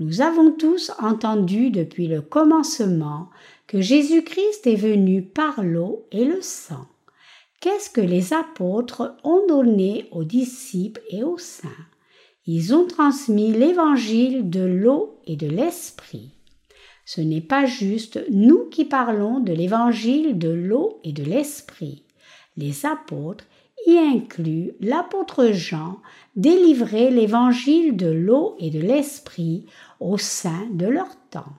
Nous 0.00 0.20
avons 0.20 0.50
tous 0.50 0.90
entendu 0.98 1.70
depuis 1.70 2.08
le 2.08 2.20
commencement 2.20 3.30
que 3.68 3.82
Jésus-Christ 3.82 4.66
est 4.66 4.76
venu 4.76 5.22
par 5.22 5.62
l'eau 5.62 6.06
et 6.10 6.24
le 6.24 6.40
sang. 6.40 6.86
Qu'est-ce 7.60 7.90
que 7.90 8.00
les 8.00 8.32
apôtres 8.32 9.14
ont 9.24 9.46
donné 9.46 10.08
aux 10.10 10.24
disciples 10.24 11.02
et 11.10 11.22
aux 11.22 11.38
saints? 11.38 11.68
Ils 12.46 12.74
ont 12.74 12.86
transmis 12.86 13.52
l'évangile 13.52 14.48
de 14.48 14.62
l'eau 14.62 15.20
et 15.26 15.36
de 15.36 15.46
l'esprit. 15.46 16.30
Ce 17.04 17.20
n'est 17.20 17.42
pas 17.42 17.66
juste 17.66 18.24
nous 18.30 18.70
qui 18.70 18.86
parlons 18.86 19.38
de 19.40 19.52
l'évangile 19.52 20.38
de 20.38 20.48
l'eau 20.48 20.98
et 21.04 21.12
de 21.12 21.24
l'esprit. 21.24 22.04
Les 22.56 22.86
apôtres, 22.86 23.44
y 23.86 23.96
incluent 23.96 24.72
l'apôtre 24.80 25.50
Jean, 25.52 25.98
délivraient 26.36 27.10
l'évangile 27.10 27.96
de 27.96 28.10
l'eau 28.10 28.56
et 28.58 28.70
de 28.70 28.80
l'esprit 28.80 29.66
au 30.00 30.16
sein 30.18 30.66
de 30.72 30.86
leur 30.86 31.16
temps. 31.30 31.54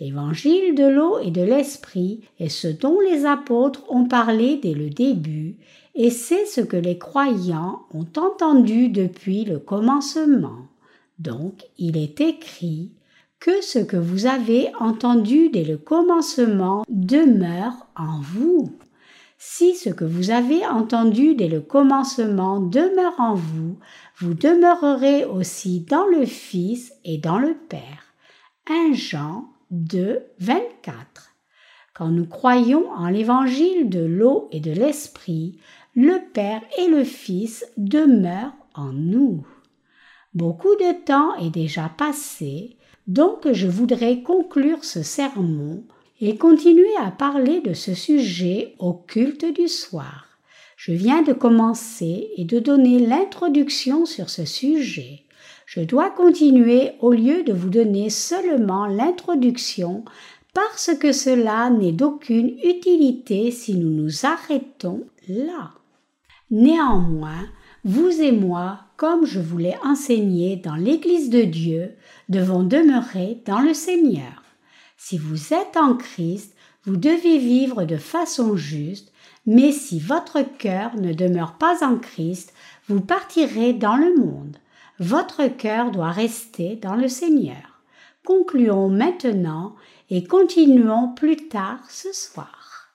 L'évangile 0.00 0.76
de 0.76 0.84
l'eau 0.84 1.18
et 1.18 1.32
de 1.32 1.42
l'esprit 1.42 2.20
est 2.38 2.48
ce 2.48 2.68
dont 2.68 3.00
les 3.00 3.26
apôtres 3.26 3.84
ont 3.88 4.06
parlé 4.06 4.56
dès 4.62 4.74
le 4.74 4.90
début, 4.90 5.56
et 5.96 6.10
c'est 6.10 6.46
ce 6.46 6.60
que 6.60 6.76
les 6.76 6.98
croyants 6.98 7.82
ont 7.92 8.06
entendu 8.16 8.88
depuis 8.90 9.44
le 9.44 9.58
commencement. 9.58 10.68
Donc 11.18 11.64
il 11.78 11.96
est 11.96 12.20
écrit 12.20 12.92
que 13.40 13.60
ce 13.60 13.80
que 13.80 13.96
vous 13.96 14.26
avez 14.26 14.70
entendu 14.78 15.48
dès 15.48 15.64
le 15.64 15.76
commencement 15.76 16.84
demeure 16.88 17.88
en 17.96 18.20
vous. 18.20 18.70
Si 19.36 19.74
ce 19.74 19.90
que 19.90 20.04
vous 20.04 20.30
avez 20.30 20.64
entendu 20.66 21.34
dès 21.34 21.48
le 21.48 21.60
commencement 21.60 22.60
demeure 22.60 23.18
en 23.18 23.34
vous, 23.34 23.78
vous 24.18 24.34
demeurerez 24.34 25.24
aussi 25.24 25.80
dans 25.80 26.06
le 26.06 26.24
Fils 26.24 26.92
et 27.04 27.18
dans 27.18 27.38
le 27.38 27.56
Père. 27.68 28.14
1 28.68 28.92
Jean 28.94 29.48
2, 29.70 30.22
24. 30.38 31.34
Quand 31.92 32.08
nous 32.08 32.26
croyons 32.26 32.90
en 32.92 33.08
l'évangile 33.08 33.90
de 33.90 34.00
l'eau 34.00 34.48
et 34.50 34.60
de 34.60 34.70
l'esprit, 34.70 35.58
le 35.94 36.18
Père 36.32 36.62
et 36.78 36.88
le 36.88 37.04
Fils 37.04 37.66
demeurent 37.76 38.56
en 38.74 38.92
nous. 38.92 39.46
Beaucoup 40.32 40.74
de 40.76 41.04
temps 41.04 41.34
est 41.36 41.50
déjà 41.50 41.88
passé, 41.88 42.76
donc 43.06 43.52
je 43.52 43.66
voudrais 43.66 44.22
conclure 44.22 44.84
ce 44.84 45.02
sermon 45.02 45.84
et 46.20 46.36
continuer 46.36 46.96
à 46.98 47.10
parler 47.10 47.60
de 47.60 47.74
ce 47.74 47.94
sujet 47.94 48.74
au 48.78 48.94
culte 48.94 49.44
du 49.44 49.68
soir. 49.68 50.38
Je 50.76 50.92
viens 50.92 51.22
de 51.22 51.32
commencer 51.32 52.30
et 52.36 52.44
de 52.44 52.58
donner 52.58 53.00
l'introduction 53.00 54.06
sur 54.06 54.30
ce 54.30 54.44
sujet. 54.44 55.24
Je 55.70 55.80
dois 55.80 56.08
continuer 56.08 56.92
au 57.00 57.12
lieu 57.12 57.42
de 57.42 57.52
vous 57.52 57.68
donner 57.68 58.08
seulement 58.08 58.86
l'introduction 58.86 60.02
parce 60.54 60.92
que 60.98 61.12
cela 61.12 61.68
n'est 61.68 61.92
d'aucune 61.92 62.56
utilité 62.64 63.50
si 63.50 63.74
nous 63.74 63.90
nous 63.90 64.24
arrêtons 64.24 65.04
là. 65.28 65.72
Néanmoins, 66.50 67.44
vous 67.84 68.08
et 68.22 68.32
moi, 68.32 68.80
comme 68.96 69.26
je 69.26 69.40
vous 69.40 69.58
l'ai 69.58 69.76
enseigné 69.84 70.56
dans 70.56 70.74
l'Église 70.74 71.28
de 71.28 71.42
Dieu, 71.42 71.96
devons 72.30 72.62
demeurer 72.62 73.42
dans 73.44 73.60
le 73.60 73.74
Seigneur. 73.74 74.42
Si 74.96 75.18
vous 75.18 75.52
êtes 75.52 75.76
en 75.76 75.96
Christ, 75.96 76.56
vous 76.84 76.96
devez 76.96 77.36
vivre 77.36 77.84
de 77.84 77.98
façon 77.98 78.56
juste, 78.56 79.12
mais 79.44 79.72
si 79.72 80.00
votre 80.00 80.40
cœur 80.56 80.96
ne 80.96 81.12
demeure 81.12 81.58
pas 81.58 81.86
en 81.86 81.98
Christ, 81.98 82.54
vous 82.88 83.02
partirez 83.02 83.74
dans 83.74 83.96
le 83.96 84.16
monde. 84.16 84.56
Votre 85.00 85.46
cœur 85.46 85.92
doit 85.92 86.10
rester 86.10 86.76
dans 86.76 86.96
le 86.96 87.08
Seigneur. 87.08 87.82
Concluons 88.24 88.88
maintenant 88.88 89.76
et 90.10 90.24
continuons 90.24 91.14
plus 91.14 91.48
tard 91.48 91.78
ce 91.88 92.12
soir. 92.12 92.88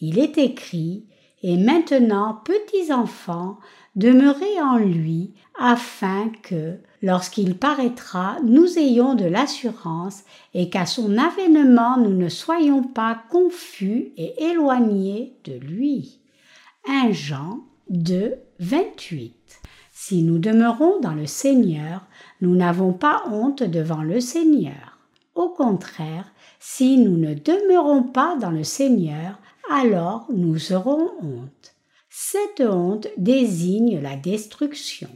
Il 0.00 0.18
est 0.18 0.38
écrit, 0.38 1.06
et 1.42 1.56
maintenant, 1.56 2.40
petits 2.44 2.92
enfants, 2.92 3.58
demeurez 3.94 4.60
en 4.62 4.78
lui, 4.78 5.34
afin 5.58 6.30
que, 6.42 6.78
lorsqu'il 7.02 7.56
paraîtra, 7.56 8.36
nous 8.42 8.78
ayons 8.78 9.14
de 9.14 9.26
l'assurance 9.26 10.22
et 10.54 10.70
qu'à 10.70 10.86
son 10.86 11.18
avènement 11.18 11.98
nous 11.98 12.14
ne 12.14 12.28
soyons 12.30 12.82
pas 12.82 13.22
confus 13.30 14.12
et 14.16 14.42
éloignés 14.42 15.36
de 15.44 15.52
lui. 15.52 16.20
1 16.88 17.12
Jean 17.12 17.60
2, 17.90 18.34
28. 18.60 19.59
Si 20.10 20.24
nous 20.24 20.40
demeurons 20.40 20.98
dans 20.98 21.14
le 21.14 21.26
Seigneur, 21.26 22.04
nous 22.40 22.56
n'avons 22.56 22.92
pas 22.92 23.22
honte 23.30 23.62
devant 23.62 24.02
le 24.02 24.18
Seigneur. 24.18 24.98
Au 25.36 25.50
contraire, 25.50 26.32
si 26.58 26.98
nous 26.98 27.16
ne 27.16 27.34
demeurons 27.34 28.02
pas 28.02 28.34
dans 28.34 28.50
le 28.50 28.64
Seigneur, 28.64 29.38
alors 29.70 30.26
nous 30.34 30.72
aurons 30.72 31.12
honte. 31.22 31.76
Cette 32.08 32.60
honte 32.60 33.06
désigne 33.18 34.00
la 34.00 34.16
destruction. 34.16 35.10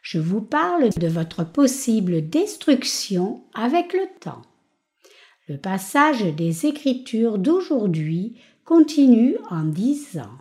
Je 0.00 0.18
vous 0.18 0.40
parle 0.40 0.88
de 0.88 1.08
votre 1.08 1.44
possible 1.44 2.26
destruction 2.26 3.44
avec 3.52 3.92
le 3.92 4.06
temps. 4.20 4.40
Le 5.48 5.58
passage 5.58 6.22
des 6.22 6.64
Écritures 6.64 7.36
d'aujourd'hui 7.36 8.40
continue 8.64 9.36
en 9.50 9.64
disant 9.64 10.32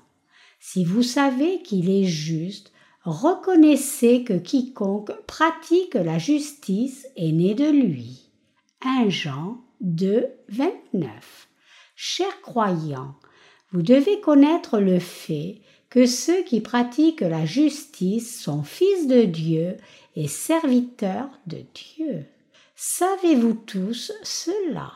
Si 0.61 0.85
vous 0.85 1.03
savez 1.03 1.61
qu'il 1.63 1.89
est 1.89 2.05
juste, 2.05 2.71
reconnaissez 3.03 4.23
que 4.23 4.33
quiconque 4.33 5.11
pratique 5.25 5.95
la 5.95 6.17
justice 6.17 7.07
est 7.15 7.31
né 7.31 7.53
de 7.55 7.69
lui. 7.69 8.29
1 8.83 9.09
Jean 9.09 9.61
2, 9.81 10.27
29. 10.49 11.47
Chers 11.95 12.41
croyants, 12.41 13.15
vous 13.71 13.81
devez 13.81 14.19
connaître 14.21 14.79
le 14.79 14.99
fait 14.99 15.61
que 15.89 16.05
ceux 16.05 16.43
qui 16.43 16.61
pratiquent 16.61 17.21
la 17.21 17.45
justice 17.45 18.41
sont 18.41 18.63
fils 18.63 19.07
de 19.07 19.23
Dieu 19.23 19.77
et 20.15 20.27
serviteurs 20.27 21.29
de 21.47 21.63
Dieu. 21.73 22.25
Savez-vous 22.75 23.53
tous 23.53 24.11
cela? 24.23 24.91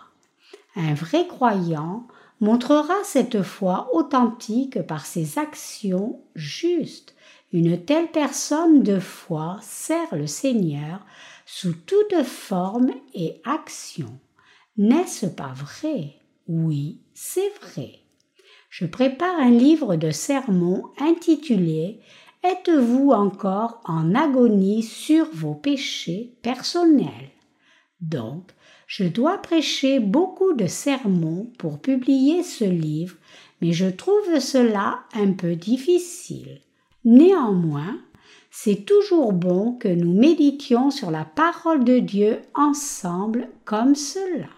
Un 0.75 0.93
vrai 0.93 1.27
croyant 1.27 2.07
montrera 2.39 2.95
cette 3.03 3.41
foi 3.41 3.89
authentique 3.93 4.81
par 4.81 5.05
ses 5.05 5.37
actions 5.37 6.21
justes. 6.35 7.15
Une 7.53 7.85
telle 7.85 8.11
personne 8.11 8.83
de 8.83 8.99
foi 8.99 9.59
sert 9.61 10.13
le 10.15 10.27
Seigneur 10.27 11.05
sous 11.45 11.73
toute 11.73 12.23
forme 12.23 12.91
et 13.13 13.41
action. 13.45 14.19
N'est-ce 14.77 15.27
pas 15.27 15.53
vrai? 15.53 16.15
Oui, 16.47 16.99
c'est 17.13 17.53
vrai 17.61 18.03
je 18.73 18.87
prépare 18.87 19.39
un 19.39 19.51
livre 19.51 19.97
de 19.97 20.09
sermons 20.09 20.85
intitulé 20.97 21.99
Êtes-vous 22.43 23.11
encore 23.11 23.79
en 23.85 24.15
agonie 24.15 24.81
sur 24.81 25.27
vos 25.31 25.53
péchés 25.53 26.33
personnels? 26.41 27.29
Donc, 28.01 28.49
je 28.87 29.03
dois 29.03 29.37
prêcher 29.37 29.99
beaucoup 29.99 30.53
de 30.53 30.65
sermons 30.65 31.51
pour 31.59 31.81
publier 31.81 32.41
ce 32.41 32.65
livre, 32.65 33.15
mais 33.61 33.73
je 33.73 33.85
trouve 33.85 34.39
cela 34.39 35.03
un 35.13 35.33
peu 35.33 35.55
difficile. 35.55 36.59
Néanmoins, 37.05 37.99
c'est 38.51 38.85
toujours 38.85 39.33
bon 39.33 39.73
que 39.73 39.87
nous 39.87 40.13
méditions 40.13 40.91
sur 40.91 41.11
la 41.11 41.25
parole 41.25 41.83
de 41.83 41.99
Dieu 41.99 42.41
ensemble 42.53 43.49
comme 43.65 43.95
cela. 43.95 44.49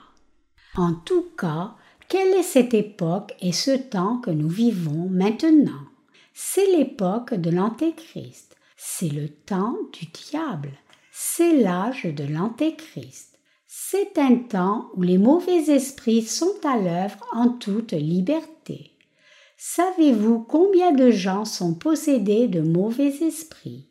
En 0.76 0.94
tout 0.94 1.26
cas, 1.38 1.76
quelle 2.10 2.34
est 2.34 2.44
cette 2.44 2.74
époque 2.74 3.34
et 3.42 3.52
ce 3.52 3.72
temps 3.72 4.18
que 4.18 4.32
nous 4.32 4.50
vivons 4.50 5.10
maintenant? 5.10 5.86
C'est 6.34 6.68
l'époque 6.78 7.34
de 7.34 7.50
l'Antéchrist, 7.50 8.56
c'est 8.76 9.10
le 9.10 9.30
temps 9.30 9.78
du 9.94 10.06
diable, 10.08 10.72
c'est 11.12 11.54
l'âge 11.54 12.04
de 12.04 12.26
l'Antéchrist. 12.26 13.40
C'est 13.68 14.18
un 14.18 14.36
temps 14.36 14.90
où 14.96 15.02
les 15.02 15.18
mauvais 15.18 15.70
esprits 15.70 16.24
sont 16.24 16.56
à 16.64 16.78
l'œuvre 16.78 17.26
en 17.34 17.50
toute 17.50 17.92
liberté. 17.94 18.95
Savez-vous 19.68 20.42
combien 20.42 20.92
de 20.92 21.10
gens 21.10 21.44
sont 21.44 21.74
possédés 21.74 22.48
de 22.48 22.62
mauvais 22.62 23.24
esprits? 23.24 23.88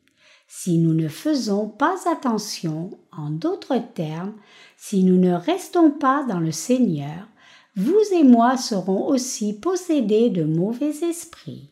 Si 0.47 0.79
nous 0.79 0.95
ne 0.95 1.09
faisons 1.09 1.69
pas 1.69 1.97
attention, 2.09 2.91
en 3.11 3.31
d'autres 3.31 3.83
termes, 3.93 4.35
si 4.77 5.03
nous 5.03 5.19
ne 5.19 5.35
restons 5.35 5.91
pas 5.91 6.25
dans 6.29 6.39
le 6.39 6.53
Seigneur, 6.53 7.27
vous 7.75 8.01
et 8.13 8.23
moi 8.23 8.57
serons 8.57 9.09
aussi 9.09 9.53
possédés 9.53 10.31
de 10.31 10.45
mauvais 10.45 10.95
esprits. 11.03 11.71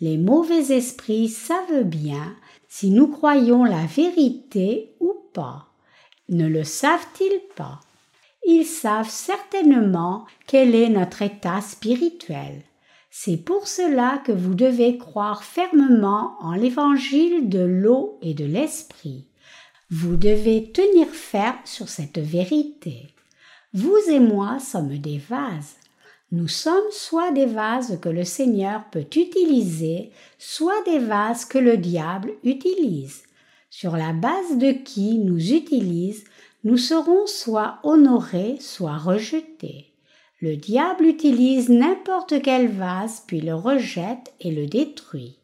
Les 0.00 0.18
mauvais 0.18 0.76
esprits 0.76 1.28
savent 1.28 1.84
bien 1.84 2.34
si 2.68 2.90
nous 2.90 3.06
croyons 3.06 3.62
la 3.62 3.86
vérité 3.86 4.96
ou 4.98 5.14
pas. 5.32 5.68
Ne 6.28 6.48
le 6.48 6.64
savent-ils 6.64 7.40
pas? 7.54 7.78
Ils 8.44 8.66
savent 8.66 9.08
certainement 9.08 10.26
quel 10.48 10.74
est 10.74 10.88
notre 10.88 11.22
état 11.22 11.60
spirituel. 11.60 12.64
C'est 13.18 13.38
pour 13.38 13.66
cela 13.66 14.20
que 14.26 14.30
vous 14.30 14.54
devez 14.54 14.98
croire 14.98 15.42
fermement 15.42 16.36
en 16.38 16.52
l'évangile 16.52 17.48
de 17.48 17.60
l'eau 17.60 18.18
et 18.20 18.34
de 18.34 18.44
l'esprit. 18.44 19.24
Vous 19.90 20.16
devez 20.16 20.70
tenir 20.70 21.08
ferme 21.08 21.56
sur 21.64 21.88
cette 21.88 22.18
vérité. 22.18 23.08
Vous 23.72 23.96
et 24.10 24.20
moi 24.20 24.58
sommes 24.58 24.98
des 24.98 25.16
vases. 25.16 25.76
Nous 26.30 26.46
sommes 26.46 26.90
soit 26.90 27.32
des 27.32 27.46
vases 27.46 27.98
que 28.02 28.10
le 28.10 28.22
Seigneur 28.22 28.84
peut 28.92 29.08
utiliser, 29.16 30.10
soit 30.38 30.84
des 30.84 30.98
vases 30.98 31.46
que 31.46 31.58
le 31.58 31.78
diable 31.78 32.34
utilise. 32.44 33.22
Sur 33.70 33.96
la 33.96 34.12
base 34.12 34.58
de 34.58 34.72
qui 34.72 35.16
nous 35.16 35.54
utilise, 35.54 36.22
nous 36.64 36.76
serons 36.76 37.26
soit 37.26 37.78
honorés, 37.82 38.58
soit 38.60 38.98
rejetés. 38.98 39.95
Le 40.40 40.56
diable 40.56 41.06
utilise 41.06 41.70
n'importe 41.70 42.42
quel 42.42 42.68
vase, 42.68 43.22
puis 43.26 43.40
le 43.40 43.54
rejette 43.54 44.34
et 44.40 44.50
le 44.50 44.66
détruit. 44.66 45.38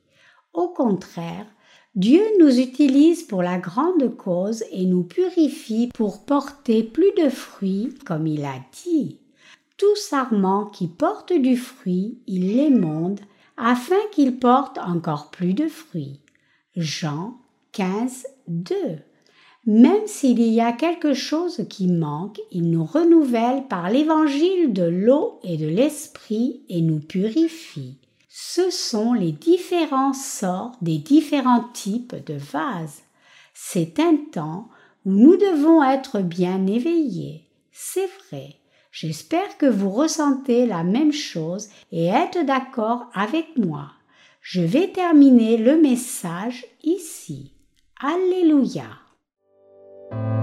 Au 0.53 0.69
contraire, 0.69 1.47
Dieu 1.95 2.23
nous 2.39 2.59
utilise 2.59 3.23
pour 3.23 3.43
la 3.43 3.59
grande 3.59 4.17
cause 4.17 4.65
et 4.71 4.85
nous 4.85 5.03
purifie 5.03 5.89
pour 5.95 6.25
porter 6.25 6.83
plus 6.83 7.13
de 7.17 7.29
fruits, 7.29 7.95
comme 8.05 8.27
il 8.27 8.45
a 8.45 8.61
dit. 8.85 9.19
tout 9.79 9.97
sarment 9.97 10.67
qui 10.67 10.87
porte 10.87 11.33
du 11.33 11.57
fruit, 11.57 12.19
il 12.27 12.55
l'émonde, 12.57 13.21
afin 13.57 13.99
qu'il 14.13 14.39
porte 14.39 14.79
encore 14.79 15.31
plus 15.31 15.55
de 15.55 15.67
fruits. 15.69 16.21
Jean 16.77 17.37
15, 17.73 18.27
2. 18.49 18.75
Même 19.65 20.07
s'il 20.07 20.43
y 20.43 20.61
a 20.61 20.73
quelque 20.73 21.15
chose 21.15 21.65
qui 21.69 21.87
manque, 21.87 22.41
il 22.51 22.71
nous 22.71 22.85
renouvelle 22.85 23.69
par 23.69 23.91
l'évangile 23.91 24.73
de 24.73 24.83
l'eau 24.83 25.39
et 25.45 25.57
de 25.57 25.69
l'esprit 25.69 26.63
et 26.69 26.81
nous 26.81 26.99
purifie. 26.99 27.99
Ce 28.29 28.71
sont 28.71 29.13
les 29.13 29.31
différents 29.31 30.15
sorts 30.15 30.73
des 30.83 30.99
différents 30.99 31.69
types 31.73 32.17
de 32.27 32.35
vases. 32.35 33.03
C'est 33.55 34.01
un 34.01 34.17
temps 34.33 34.69
où 35.05 35.13
nous 35.13 35.37
devons 35.37 35.83
être 35.83 36.21
bien 36.21 36.67
éveillés. 36.67 37.45
C'est 37.71 38.09
vrai. 38.29 38.57
J'espère 38.91 39.59
que 39.59 39.67
vous 39.67 39.91
ressentez 39.91 40.67
la 40.67 40.83
même 40.83 41.13
chose 41.13 41.69
et 41.93 42.07
êtes 42.07 42.45
d'accord 42.45 43.07
avec 43.15 43.57
moi. 43.57 43.93
Je 44.41 44.61
vais 44.61 44.89
terminer 44.89 45.57
le 45.57 45.81
message 45.81 46.67
ici. 46.83 47.53
Alléluia. 48.01 49.02
thank 50.13 50.37
you 50.37 50.42